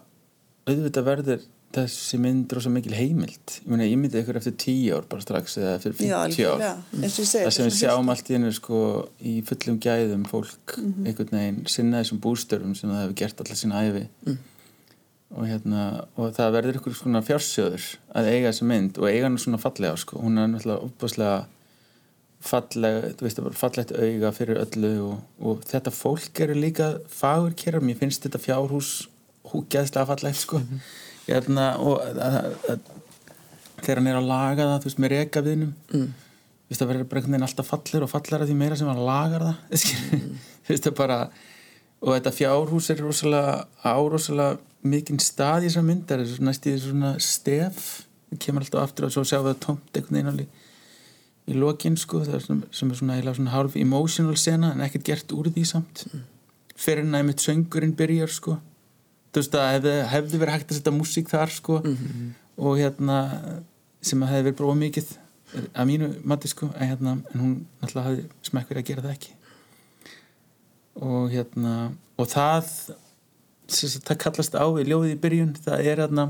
auðvitað 0.67 1.03
verður 1.07 1.41
þessi 1.69 2.17
mynd 2.17 2.51
rosa 2.51 2.69
mikil 2.73 2.95
heimild. 2.97 3.45
Ég 3.61 3.67
meina 3.69 3.83
ég 3.85 3.97
myndi 4.01 4.17
ykkur 4.23 4.35
eftir 4.39 4.55
tíu 4.57 4.95
ár 4.97 5.03
bara 5.07 5.21
strax 5.21 5.55
eða 5.61 5.75
eftir 5.77 5.93
já, 5.93 5.97
50 5.99 6.09
ár. 6.09 6.25
algjörlega, 6.25 6.77
eins 7.03 7.13
og 7.19 7.23
ég 7.23 7.29
segi 7.29 7.45
það 7.45 7.53
sem 7.53 7.67
við 7.67 7.75
sjáum 7.77 8.09
allt 8.09 8.29
í 8.29 8.33
hennu 8.33 8.53
sko 8.57 8.79
í 9.21 9.33
fullum 9.45 9.77
gæðum 9.79 10.23
fólk 10.25 10.73
einhvern 11.05 11.29
veginn 11.37 11.67
sinna 11.69 12.01
þessum 12.01 12.19
bústörfum 12.19 12.75
sem 12.75 12.89
það 12.89 13.03
hefur 13.03 13.15
gert 13.21 13.43
allar 13.45 13.59
sína 13.61 13.83
æfi 13.85 14.37
og 15.37 15.45
hérna 15.45 15.83
og 16.17 16.33
það 16.33 16.51
verður 16.57 16.79
ykkur 16.81 16.95
svona 16.97 17.21
fjársjóður 17.21 17.85
að 18.17 18.31
eiga 18.33 18.49
þessa 18.49 18.65
mynd 18.65 18.97
og 18.97 19.05
eiga 19.05 19.23
hann 19.29 19.37
svona 19.37 19.61
fallega 19.61 19.95
sko, 20.01 20.17
hún 20.25 20.39
er 20.41 20.47
náttúrulega 20.49 21.45
falleg, 22.39 23.19
veist, 23.19 23.41
fallegt 23.59 23.91
auga 23.91 24.31
fyrir 24.35 24.61
öllu 24.61 24.93
og, 25.09 25.17
og 25.43 25.65
þetta 25.67 25.91
fólk 25.93 26.39
eru 26.45 26.55
líka 26.55 26.93
fagurkerar, 27.11 27.83
mér 27.83 27.99
finnst 27.99 28.23
þetta 28.25 28.41
fjárhús 28.43 28.93
húgeðslega 29.51 30.07
fallegt 30.07 30.39
sko. 30.39 30.61
Hérna 31.27 31.73
og 31.83 31.99
að, 32.05 32.39
að, 32.71 32.87
þegar 33.81 34.01
hann 34.01 34.09
er 34.13 34.19
að 34.21 34.31
laga 34.31 34.71
það, 34.71 34.87
veist, 34.87 35.03
með 35.03 35.15
rekaviðnum 35.17 35.75
Mm. 35.89 36.09
það 36.69 36.89
verður 36.91 37.05
bara 37.09 37.19
einhvern 37.19 37.33
veginn 37.33 37.47
alltaf 37.47 37.69
fallir 37.71 38.03
og 38.05 38.09
fallara 38.11 38.45
því 38.45 38.55
meira 38.59 38.75
sem 38.77 38.87
hann 38.87 38.99
lagar 39.01 39.41
það 39.41 39.85
mm. 40.19 40.33
það 40.69 40.91
bara 40.99 41.19
og 41.99 42.13
þetta 42.13 42.31
fjárhús 42.35 42.89
er 42.93 43.01
rosalega 43.03 43.55
á 43.83 43.95
rosalega 43.97 44.59
mikinn 44.85 45.19
stað 45.19 45.65
í 45.65 45.69
þessar 45.69 45.85
myndar. 45.87 46.23
Næst 46.23 46.67
í 46.67 46.73
þessu 46.75 46.93
svona 46.93 47.13
stef. 47.23 47.87
Það 48.29 48.41
kemur 48.45 48.63
alltaf 48.63 48.85
aftur 48.85 49.07
og 49.07 49.15
svo 49.15 49.25
sjáum 49.27 49.47
við 49.47 49.55
það 49.55 49.63
tómt 49.65 49.97
einhvern 49.97 50.15
veginn 50.15 50.31
alveg 50.31 50.67
í 51.49 51.57
lokin 51.57 51.97
sko, 51.99 52.21
er 52.23 52.43
svona, 52.43 52.67
sem 52.75 52.91
er 52.91 52.99
svona, 52.99 53.19
svona 53.33 53.53
hálf 53.53 53.77
emotional 53.79 54.37
sena 54.37 54.73
en 54.75 54.83
ekkert 54.85 55.07
gert 55.07 55.33
úr 55.35 55.49
því 55.53 55.65
samt. 55.67 56.05
Fyrir 56.79 57.03
en 57.03 57.15
næmitt 57.15 57.43
söngurinn 57.43 57.95
byrjar 57.97 58.31
sko. 58.33 58.59
Þú 59.29 59.41
veist 59.41 59.57
að 59.57 59.71
hefði, 59.75 59.95
hefði 60.13 60.41
verið 60.41 60.55
hægt 60.55 60.71
að 60.71 60.79
setja 60.79 60.93
músík 60.95 61.29
þar 61.29 61.53
sko 61.53 61.81
og 62.59 62.79
hérna 62.79 63.17
sem 64.01 64.21
að 64.23 64.31
hefði 64.33 64.47
verið 64.47 64.59
bróða 64.61 64.79
mikið 64.83 65.11
að 65.73 65.89
mínu 65.89 66.09
mati 66.29 66.49
sko 66.49 66.69
en, 66.71 66.87
hérna, 66.87 67.17
en 67.33 67.43
hún 67.43 67.53
náttúrulega 67.81 68.07
hafði 68.07 68.49
smekk 68.49 68.71
verið 68.71 68.83
að 68.83 68.89
gera 68.89 69.05
það 69.05 69.15
ekki. 69.17 69.35
Og 71.09 71.29
hérna 71.33 71.75
og 72.19 72.29
það 72.29 72.73
sem 73.69 74.01
það 74.01 74.21
kallast 74.25 74.57
á 74.57 74.65
í 74.65 74.85
ljóðið 74.87 75.13
í 75.13 75.19
byrjun 75.23 75.53
það 75.61 75.85
er 75.85 76.03
hérna 76.03 76.29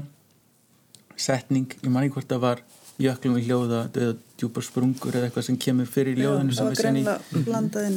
setning, 1.19 1.71
ég 1.83 1.91
man 1.91 2.05
ekki 2.05 2.17
hvort 2.17 2.31
það 2.31 2.43
var 2.45 2.61
jöklum 2.99 3.37
við 3.37 3.49
hljóða, 3.49 3.81
döða 3.95 4.15
djúpar 4.39 4.65
sprungur 4.65 5.15
eða 5.15 5.29
eitthvað 5.29 5.45
sem 5.47 5.57
kemur 5.59 5.89
fyrir 5.89 6.19
í 6.19 6.25
ljóðinu 6.25 6.55
sem 6.55 6.69
við 6.69 6.99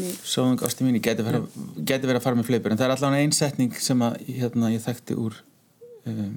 í 0.07 0.13
Sóðung 0.23 0.63
ásti 0.67 0.87
mín, 0.87 1.01
geti 1.03 1.27
verið, 1.27 1.49
að 2.15 2.25
fara 2.25 2.39
með 2.39 2.49
fleipur. 2.51 2.75
En 2.75 2.81
það 2.81 2.89
er 2.89 2.95
allavega 2.97 3.27
einn 3.27 3.35
setning 3.37 3.75
sem 3.83 4.05
að 4.07 4.19
hérna, 4.29 4.71
ég 4.75 4.85
þekkti 4.85 5.19
úr 5.19 5.39
um, 6.07 6.37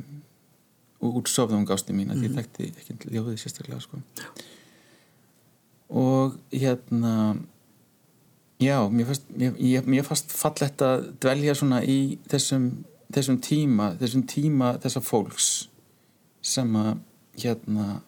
úr 1.03 1.29
sóðung 1.29 1.69
ásti 1.71 1.95
mín 1.95 2.13
að 2.13 2.25
ég 2.25 2.35
þekkti 2.35 2.69
ekki 2.71 3.11
ljóðið 3.13 3.41
sérstaklega 3.41 3.81
sko. 3.83 3.99
og 5.89 6.37
hérna 6.51 7.35
já, 8.61 8.79
mér 8.89 9.05
fannst 9.09 9.29
mér, 9.35 9.55
ég, 9.59 9.85
mér 9.85 10.07
fannst 10.07 10.31
fallett 10.31 10.81
að 10.81 11.09
dvelja 11.21 11.55
svona 11.55 11.83
í 11.83 12.17
þessum, 12.31 12.69
þessum 13.13 13.39
tíma 13.43 13.91
þessum 13.99 14.25
tíma 14.29 14.75
þessa 14.83 15.03
fólks 15.03 15.49
sem 16.45 16.75
að 16.79 16.95
hérna 17.41 18.01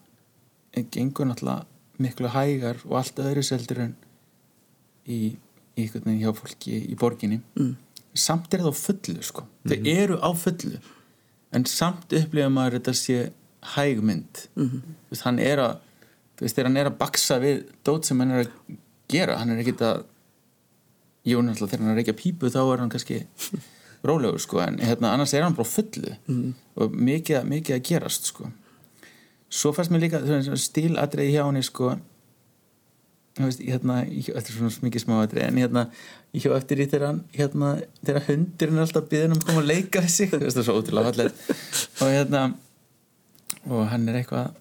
gengur 0.84 1.28
náttúrulega 1.30 1.66
miklu 1.98 2.30
hægar 2.34 2.82
og 2.86 3.00
allt 3.00 3.20
öðru 3.22 3.44
seldur 3.46 3.82
en 3.88 3.96
í, 5.08 5.34
í 5.78 5.86
einhvern 5.86 6.06
veginn 6.06 6.22
hjá 6.22 6.34
fólki 6.38 6.78
í 6.86 6.98
borginni. 7.00 7.42
Mm. 7.58 7.76
samt 8.18 8.54
er 8.54 8.64
það 8.66 8.74
á 8.74 8.82
fullu 8.82 9.24
sko. 9.26 9.44
Þau 9.70 9.78
eru 9.92 10.16
á 10.18 10.30
fullu. 10.34 10.80
En 11.54 11.66
samt 11.70 12.14
upplifa 12.18 12.50
maður 12.50 12.80
þetta 12.80 12.94
sé 12.98 13.18
hægmynd 13.76 14.48
mm 14.56 14.68
-hmm. 14.70 14.82
veist, 15.10 15.24
hann 15.24 15.40
er 15.40 15.60
að 15.60 15.74
þú 16.38 16.46
veist, 16.46 16.56
þegar 16.56 16.70
hann 16.70 16.78
er 16.78 16.90
að 16.90 16.98
baksa 16.98 17.40
við 17.40 17.64
dót 17.84 18.06
sem 18.06 18.20
hann 18.20 18.32
er 18.32 18.46
að 18.46 18.52
gera 19.10 19.38
hann 19.38 19.50
er 19.50 19.60
ekkit 19.64 19.82
að 19.82 20.04
jú, 21.24 21.42
náttúrulega 21.42 21.72
þegar 21.72 21.80
hann 21.80 21.90
er 21.90 21.96
að 21.96 22.00
reykja 22.02 22.22
pípu 22.22 22.50
þá 22.50 22.62
er 22.74 22.80
hann 22.80 22.90
kannski 22.90 23.26
rólegur 24.04 24.40
sko. 24.40 24.60
En 24.60 24.80
hérna, 24.80 25.14
annars 25.14 25.34
er 25.34 25.44
hann 25.44 25.56
bara 25.56 25.68
fullu 25.68 26.16
og 26.76 26.92
mikið, 26.94 27.44
mikið 27.44 27.76
að 27.76 27.86
gerast 27.90 28.26
sko 28.26 28.52
svo 29.50 29.74
fannst 29.76 29.94
mér 29.94 30.08
líka 30.08 30.22
stíladriði 30.60 31.38
hjá 31.38 31.44
henni 31.46 31.64
sko 31.66 31.96
veist, 33.46 33.62
hérna, 33.62 34.00
þetta 34.08 34.42
er 34.42 34.56
svona 34.56 34.86
mikið 34.88 35.04
smáadrið 35.04 35.44
en 35.46 35.60
hérna, 35.62 35.84
ég 36.36 36.46
hjá 36.46 36.56
eftir 36.58 36.82
í 36.82 36.88
hann 37.04 37.22
hérna, 37.36 37.74
þegar 38.02 38.26
hundurinn 38.32 38.80
er 38.80 38.86
alltaf 38.86 39.10
byggðin 39.12 39.36
um 39.36 39.42
að 39.42 39.50
koma 39.50 39.64
að 39.64 39.70
leika 39.72 40.04
við 40.06 40.34
veist 40.34 40.58
það 40.58 40.62
er 40.64 40.68
svo 40.68 40.78
ótrúlega 40.82 41.12
fallegt. 41.12 41.44
Og 42.02 42.14
hérna 42.14 42.44
og 43.68 43.88
hann 43.92 44.08
er 44.10 44.22
eitthvað 44.22 44.56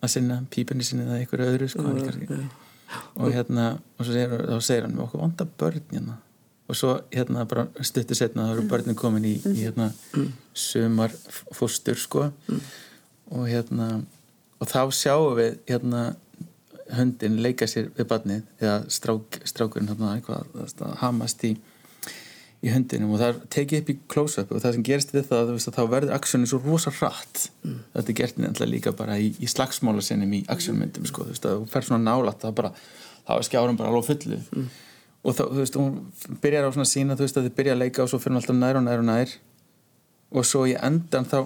að 0.00 0.12
sinna 0.14 0.40
pípunni 0.52 0.86
sinni 0.86 1.06
eða 1.06 1.20
einhverju 1.20 1.48
öðru 1.52 1.68
sko, 1.70 1.84
kannski, 1.98 2.40
og 3.20 3.34
hérna 3.34 3.66
og 3.98 4.08
segir, 4.08 4.34
þá 4.48 4.56
segir 4.64 4.86
hann 4.86 4.96
með 4.96 5.06
okkur 5.08 5.24
vanda 5.24 5.48
börn 5.60 5.94
hérna. 5.94 6.18
Og 6.70 6.78
svo 6.78 6.94
hérna 7.10 7.44
bara 7.50 7.66
stuttu 7.82 8.14
setna 8.14 8.46
þá 8.46 8.54
eru 8.54 8.68
börnin 8.70 8.98
komin 8.98 9.26
í, 9.26 9.34
í 9.42 9.64
hérna 9.64 9.90
sumar 10.54 11.14
fóstur 11.56 11.98
sko. 11.98 12.28
Og 13.30 13.48
hérna 13.50 13.96
og 14.60 14.70
þá 14.70 14.80
sjáum 14.94 15.38
við 15.38 15.58
hérna 15.70 16.04
hundin 16.90 17.38
leika 17.42 17.68
sér 17.70 17.90
við 17.96 18.08
barnið 18.10 18.46
eða 18.60 18.78
strák, 18.90 19.42
strákurinn 19.46 19.90
hérna 19.92 20.16
eitthvað 20.16 20.48
að 20.84 20.96
hamast 21.00 21.44
í 21.46 21.54
í 22.60 22.68
hundinum. 22.72 23.14
Og 23.14 23.20
það 23.20 23.30
er 23.30 23.38
tekið 23.54 23.80
upp 23.80 23.90
í 23.90 23.96
close-up 24.12 24.52
og 24.52 24.62
það 24.62 24.76
sem 24.76 24.84
gerist 24.84 25.14
við 25.14 25.26
það, 25.30 25.52
að 25.54 25.76
þá 25.76 25.82
verður 25.94 26.14
aksjónin 26.16 26.50
svo 26.50 26.60
rosa 26.64 26.92
hratt. 26.92 27.46
Þetta 27.64 28.04
er 28.04 28.18
gert 28.20 28.40
nefnilega 28.40 28.72
líka 28.74 28.92
bara 28.96 29.16
í, 29.20 29.30
í 29.40 29.48
slagsmála 29.48 30.04
sinnum 30.04 30.34
í 30.36 30.42
aksjónmyndum 30.52 31.08
sko, 31.08 31.24
þú 31.24 31.34
veist 31.34 31.48
að 31.48 31.56
þú 31.56 31.70
fer 31.72 31.88
svona 31.88 32.04
nálat 32.04 32.44
það 32.44 32.56
bara, 32.60 32.72
þá 33.28 33.32
er 33.38 33.46
skjárum 33.48 33.80
bara 33.80 33.92
alveg 33.92 34.10
fullu. 34.10 34.40
Og 35.20 35.36
þá, 35.36 35.42
þú 35.46 35.60
veist, 35.62 35.78
hún 35.80 36.36
byrjar 36.42 36.68
á 36.68 36.70
svona 36.76 36.90
sína, 36.92 37.16
þú 37.16 37.26
veist 37.26 37.40
að 37.40 37.48
þið 37.48 37.56
byrja 37.60 37.76
að 37.76 37.82
leika 37.84 38.04
og 38.04 38.12
svo 38.12 38.20
fyrir 38.20 38.36
hún 38.36 38.42
alltaf 38.42 38.60
nær 38.60 38.80
og 38.80 38.86
nær 38.86 39.02
og 39.02 39.08
nær. 39.08 39.34
Og 40.36 40.46
svo 40.48 40.66
í 40.68 40.76
endan 40.76 41.28
þá 41.28 41.38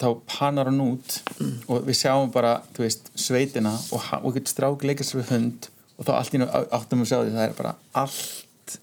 þá 0.00 0.08
panar 0.30 0.70
hann 0.70 0.80
út 0.84 1.18
og 1.68 1.84
við 1.86 1.98
sjáum 1.98 2.30
bara, 2.32 2.60
þú 2.74 2.86
veist, 2.86 3.10
sveitina 3.18 3.74
og, 3.92 4.06
eitthvað 4.20 4.48
strák 4.48 4.86
leikast 4.86 5.16
við 5.16 5.34
hund 5.34 5.68
og 6.00 6.08
þá 6.08 6.12
allt 6.16 6.36
í 6.36 6.40
nú 6.40 6.48
áttum 6.48 7.02
við 7.02 7.06
að 7.06 7.10
sjá 7.10 7.18
því 7.18 7.34
það 7.34 7.44
er 7.44 7.58
bara 7.58 7.74
allt 8.00 8.78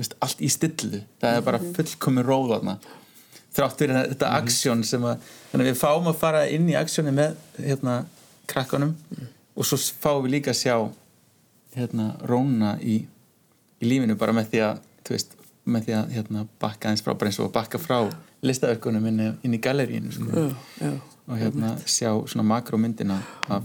veist, 0.00 0.16
allt 0.24 0.40
í 0.40 0.48
stillu. 0.52 1.02
Það 1.20 1.36
er 1.36 1.44
bara 1.44 1.60
fullkomin 1.60 2.26
róð 2.26 2.54
þarna. 2.54 2.76
Þrátt 3.50 3.82
fyrir 3.82 3.98
þetta 3.98 4.32
aksjón 4.38 4.86
sem 4.86 5.04
að 5.04 5.26
þannig 5.50 5.66
að 5.66 5.70
við 5.72 5.80
fáum 5.82 6.08
að 6.08 6.20
fara 6.20 6.46
inn 6.48 6.68
í 6.70 6.78
aksjóni 6.78 7.12
með 7.14 7.36
hérna 7.58 7.96
krakkanum 8.50 8.94
og 9.56 9.66
svo 9.66 9.78
fáum 10.00 10.24
við 10.24 10.36
líka 10.38 10.54
að 10.54 10.60
sjá 10.62 10.76
hérna 11.74 12.12
róna 12.26 12.76
í, 12.80 13.02
í 13.82 13.90
lífinu 13.90 14.16
bara 14.18 14.34
með 14.34 14.52
því 14.54 14.62
að 14.68 14.80
veist, 15.10 15.34
með 15.66 15.88
því 15.88 15.96
að 15.98 16.12
hérna 16.16 16.44
bakka 16.62 16.92
eins 16.92 17.02
frá 17.04 17.12
bara 17.12 17.30
eins 17.30 17.40
og 17.42 17.52
bakka 17.54 17.80
frá 17.82 17.98
listaverkunum 18.46 19.06
inn, 19.10 19.20
inn 19.44 19.56
í 19.56 19.60
galleríinu 19.62 20.12
sko. 20.14 20.30
já, 20.30 20.54
já, 20.80 20.92
og 21.26 21.38
hérna 21.38 21.74
sjá 21.84 22.10
svona 22.26 22.46
makromyndina 22.46 23.20
af 23.48 23.64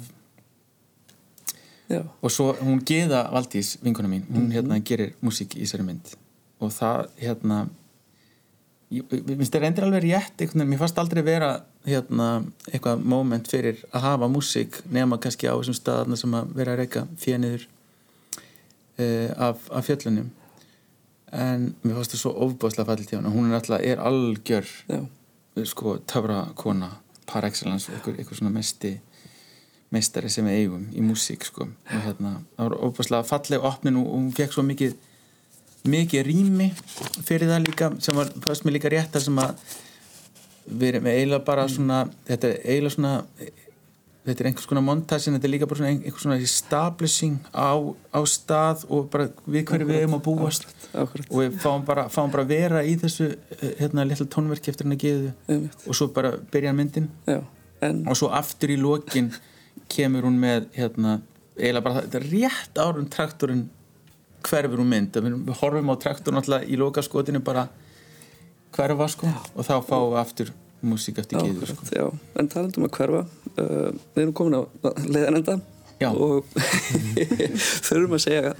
já, 1.89 2.03
og 2.21 2.32
svo 2.32 2.53
hún 2.59 2.84
Geða 2.86 3.30
Valdís, 3.32 3.78
vinkona 3.84 4.09
mín 4.11 4.26
hún 4.30 4.51
hérna 4.51 4.80
gerir 4.84 5.15
músík 5.21 5.55
í 5.55 5.63
þessari 5.63 5.88
mynd. 5.88 6.15
Og 6.59 6.71
það 6.71 7.09
hérna 7.21 7.65
ég 8.91 9.03
ég 9.11 9.38
finnst 9.38 9.53
það 9.53 9.63
reyndir 9.63 9.88
alveg 9.88 10.03
rétt 10.05 10.41
veginn, 10.41 10.67
mér 10.69 10.82
fannst 10.82 10.99
aldrei 11.01 11.23
vera 11.26 11.51
hérna 11.86 12.43
eitthvað 12.71 13.03
moment 13.03 13.47
fyrir 13.49 13.82
að 13.91 14.05
hafa 14.09 14.30
músík 14.32 14.82
nema 14.91 15.19
kannski 15.21 15.49
á 15.49 15.55
þessum 15.55 15.78
staðarna 15.78 16.19
sem 16.19 16.36
að 16.38 16.53
vera 16.57 16.76
að 16.76 16.82
reyka 16.84 17.05
fjeniður 17.21 17.67
uh, 18.99 19.30
af, 19.49 19.69
af 19.71 19.88
fjöllunum 19.88 20.30
en 21.36 21.71
mér 21.83 21.97
fannst 21.97 22.15
það 22.15 22.21
svo 22.21 22.33
ofbáslega 22.45 22.88
fallit 22.89 23.11
hjá 23.11 23.19
hann 23.19 23.33
hún 23.33 23.49
er 23.49 23.59
alltaf, 23.59 23.81
er 23.83 24.01
algjör 24.03 24.69
sko 25.63 25.97
töfrakona 26.07 26.91
par 27.25 27.47
excellence, 27.47 27.91
eitthvað, 27.91 28.19
eitthvað 28.19 28.39
svona 28.39 28.53
mesti 28.53 28.95
meistari 29.93 30.29
sem 30.33 30.45
við 30.47 30.61
eigum 30.61 30.86
í 30.93 31.03
músík 31.05 31.45
sko. 31.47 31.67
Og 31.69 32.05
hérna, 32.05 32.38
það 32.57 32.69
var 32.69 32.77
óbúslega 32.83 33.27
falleg 33.27 33.67
opnin 33.69 33.99
og 34.01 34.09
hún 34.11 34.31
fekk 34.36 34.55
svo 34.55 34.65
mikið 34.65 34.95
mikið 35.86 36.23
rými 36.25 36.71
fyrir 37.27 37.51
það 37.51 37.67
líka 37.67 37.89
sem 38.01 38.17
var, 38.17 38.31
fannst 38.41 38.65
mér 38.65 38.77
líka 38.79 38.91
rétt 38.91 39.13
þar 39.13 39.25
sem 39.27 39.41
að 39.43 39.75
við 40.65 40.88
erum 40.89 41.09
eiginlega 41.11 41.45
bara 41.45 41.67
svona 41.69 41.99
þetta 42.25 42.49
er 42.49 42.55
eiginlega 42.63 42.95
svona 42.95 43.13
þetta 44.26 44.41
er 44.43 44.47
einhvers 44.49 44.65
konar 44.69 44.84
montage 44.86 45.28
en 45.30 45.36
þetta 45.38 45.45
er 45.47 45.51
líka 45.53 45.67
bara 45.69 45.80
svona 45.80 45.89
ein- 45.93 46.01
einhvers 46.05 46.23
svona 46.26 46.38
establishing 46.41 47.36
á, 47.53 47.78
á 48.09 48.19
stað 48.26 48.86
og 48.89 49.09
bara 49.13 49.28
við 49.47 49.65
hverju 49.69 49.86
við 49.89 49.99
erum 50.01 50.15
að 50.17 50.23
búast. 50.26 50.65
akkurat 50.93 51.28
og 51.30 51.38
við 51.43 51.59
fáum 51.61 51.86
bara, 51.86 52.07
fáum 52.09 52.32
bara 52.34 52.43
vera 52.49 52.82
í 52.84 52.95
þessu 53.01 53.28
eh, 53.61 53.76
hérna 53.84 54.05
litla 54.07 54.26
tónverki 54.26 54.71
eftir 54.73 54.88
hann 54.88 54.95
að 54.97 55.03
geðu 55.05 55.69
og 55.88 55.93
svo 55.99 56.07
bara 56.15 56.34
byrja 56.51 56.73
myndin. 56.73 57.09
Já, 57.30 57.41
en 57.86 58.03
og 58.09 58.17
svo 58.17 58.32
aftur 58.34 58.73
í 58.73 58.78
lokin 58.82 59.30
kemur 59.91 60.26
hún 60.26 60.39
með 60.41 60.69
hérna, 60.73 61.19
eiginlega 61.59 61.84
bara 61.86 62.01
þetta 62.01 62.17
er 62.21 62.30
rétt 62.32 62.80
árum 62.82 63.09
traktorinn 63.11 63.65
hverfur 64.45 64.78
hún 64.82 64.89
mynd. 64.89 65.13
Við, 65.21 65.36
við 65.45 65.59
horfum 65.61 65.89
á 65.93 65.95
traktorinn 66.01 66.41
alltaf 66.41 66.65
í 66.65 66.78
lokaskotinu 66.82 67.41
bara 67.45 67.67
hverfa 68.76 69.07
sko 69.11 69.30
og 69.55 69.63
þá 69.65 69.76
fáum 69.86 70.09
við 70.13 70.19
aftur 70.21 70.49
músík 70.86 71.19
eftir 71.21 71.39
geðu 71.41 71.69
sko. 71.71 71.86
Já, 71.95 72.07
en 72.39 72.49
talandum 72.51 72.86
að 72.89 72.97
hverfa 72.97 73.21
uh, 73.62 73.91
við 74.16 74.24
erum 74.24 74.36
komin 74.38 74.58
á 74.60 74.62
leiðanenda 75.06 75.60
Já. 76.01 76.10
og 76.12 76.47
þurfum 77.88 78.18
að 78.18 78.24
segja 78.26 78.56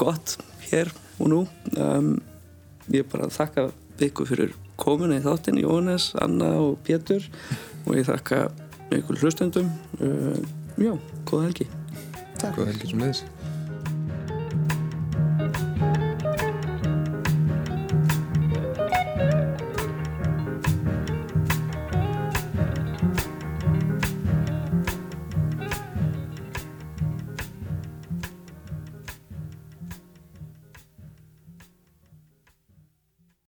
gott 0.00 0.36
hér 0.70 0.92
og 1.18 1.32
nú. 1.32 1.40
Um, 1.76 2.14
ég 2.92 3.08
bara 3.10 3.30
þakka 3.32 3.68
ykkur 4.00 4.30
fyrir 4.30 4.54
komuna 4.80 5.18
í 5.18 5.24
þáttin 5.24 5.60
Jóhannes, 5.60 6.12
Anna 6.22 6.54
og 6.62 6.78
Pétur. 6.86 7.26
Og 7.86 7.98
ég 7.98 8.08
þakka 8.08 8.46
ykkur 8.96 9.20
hlustendum. 9.24 9.68
Uh, 10.00 10.38
já, 10.80 10.94
góða 11.28 11.50
helgi. 11.50 11.68
Góða 12.40 12.72
helgi 12.72 12.94
sem 12.94 13.04
leiðis 13.04 13.26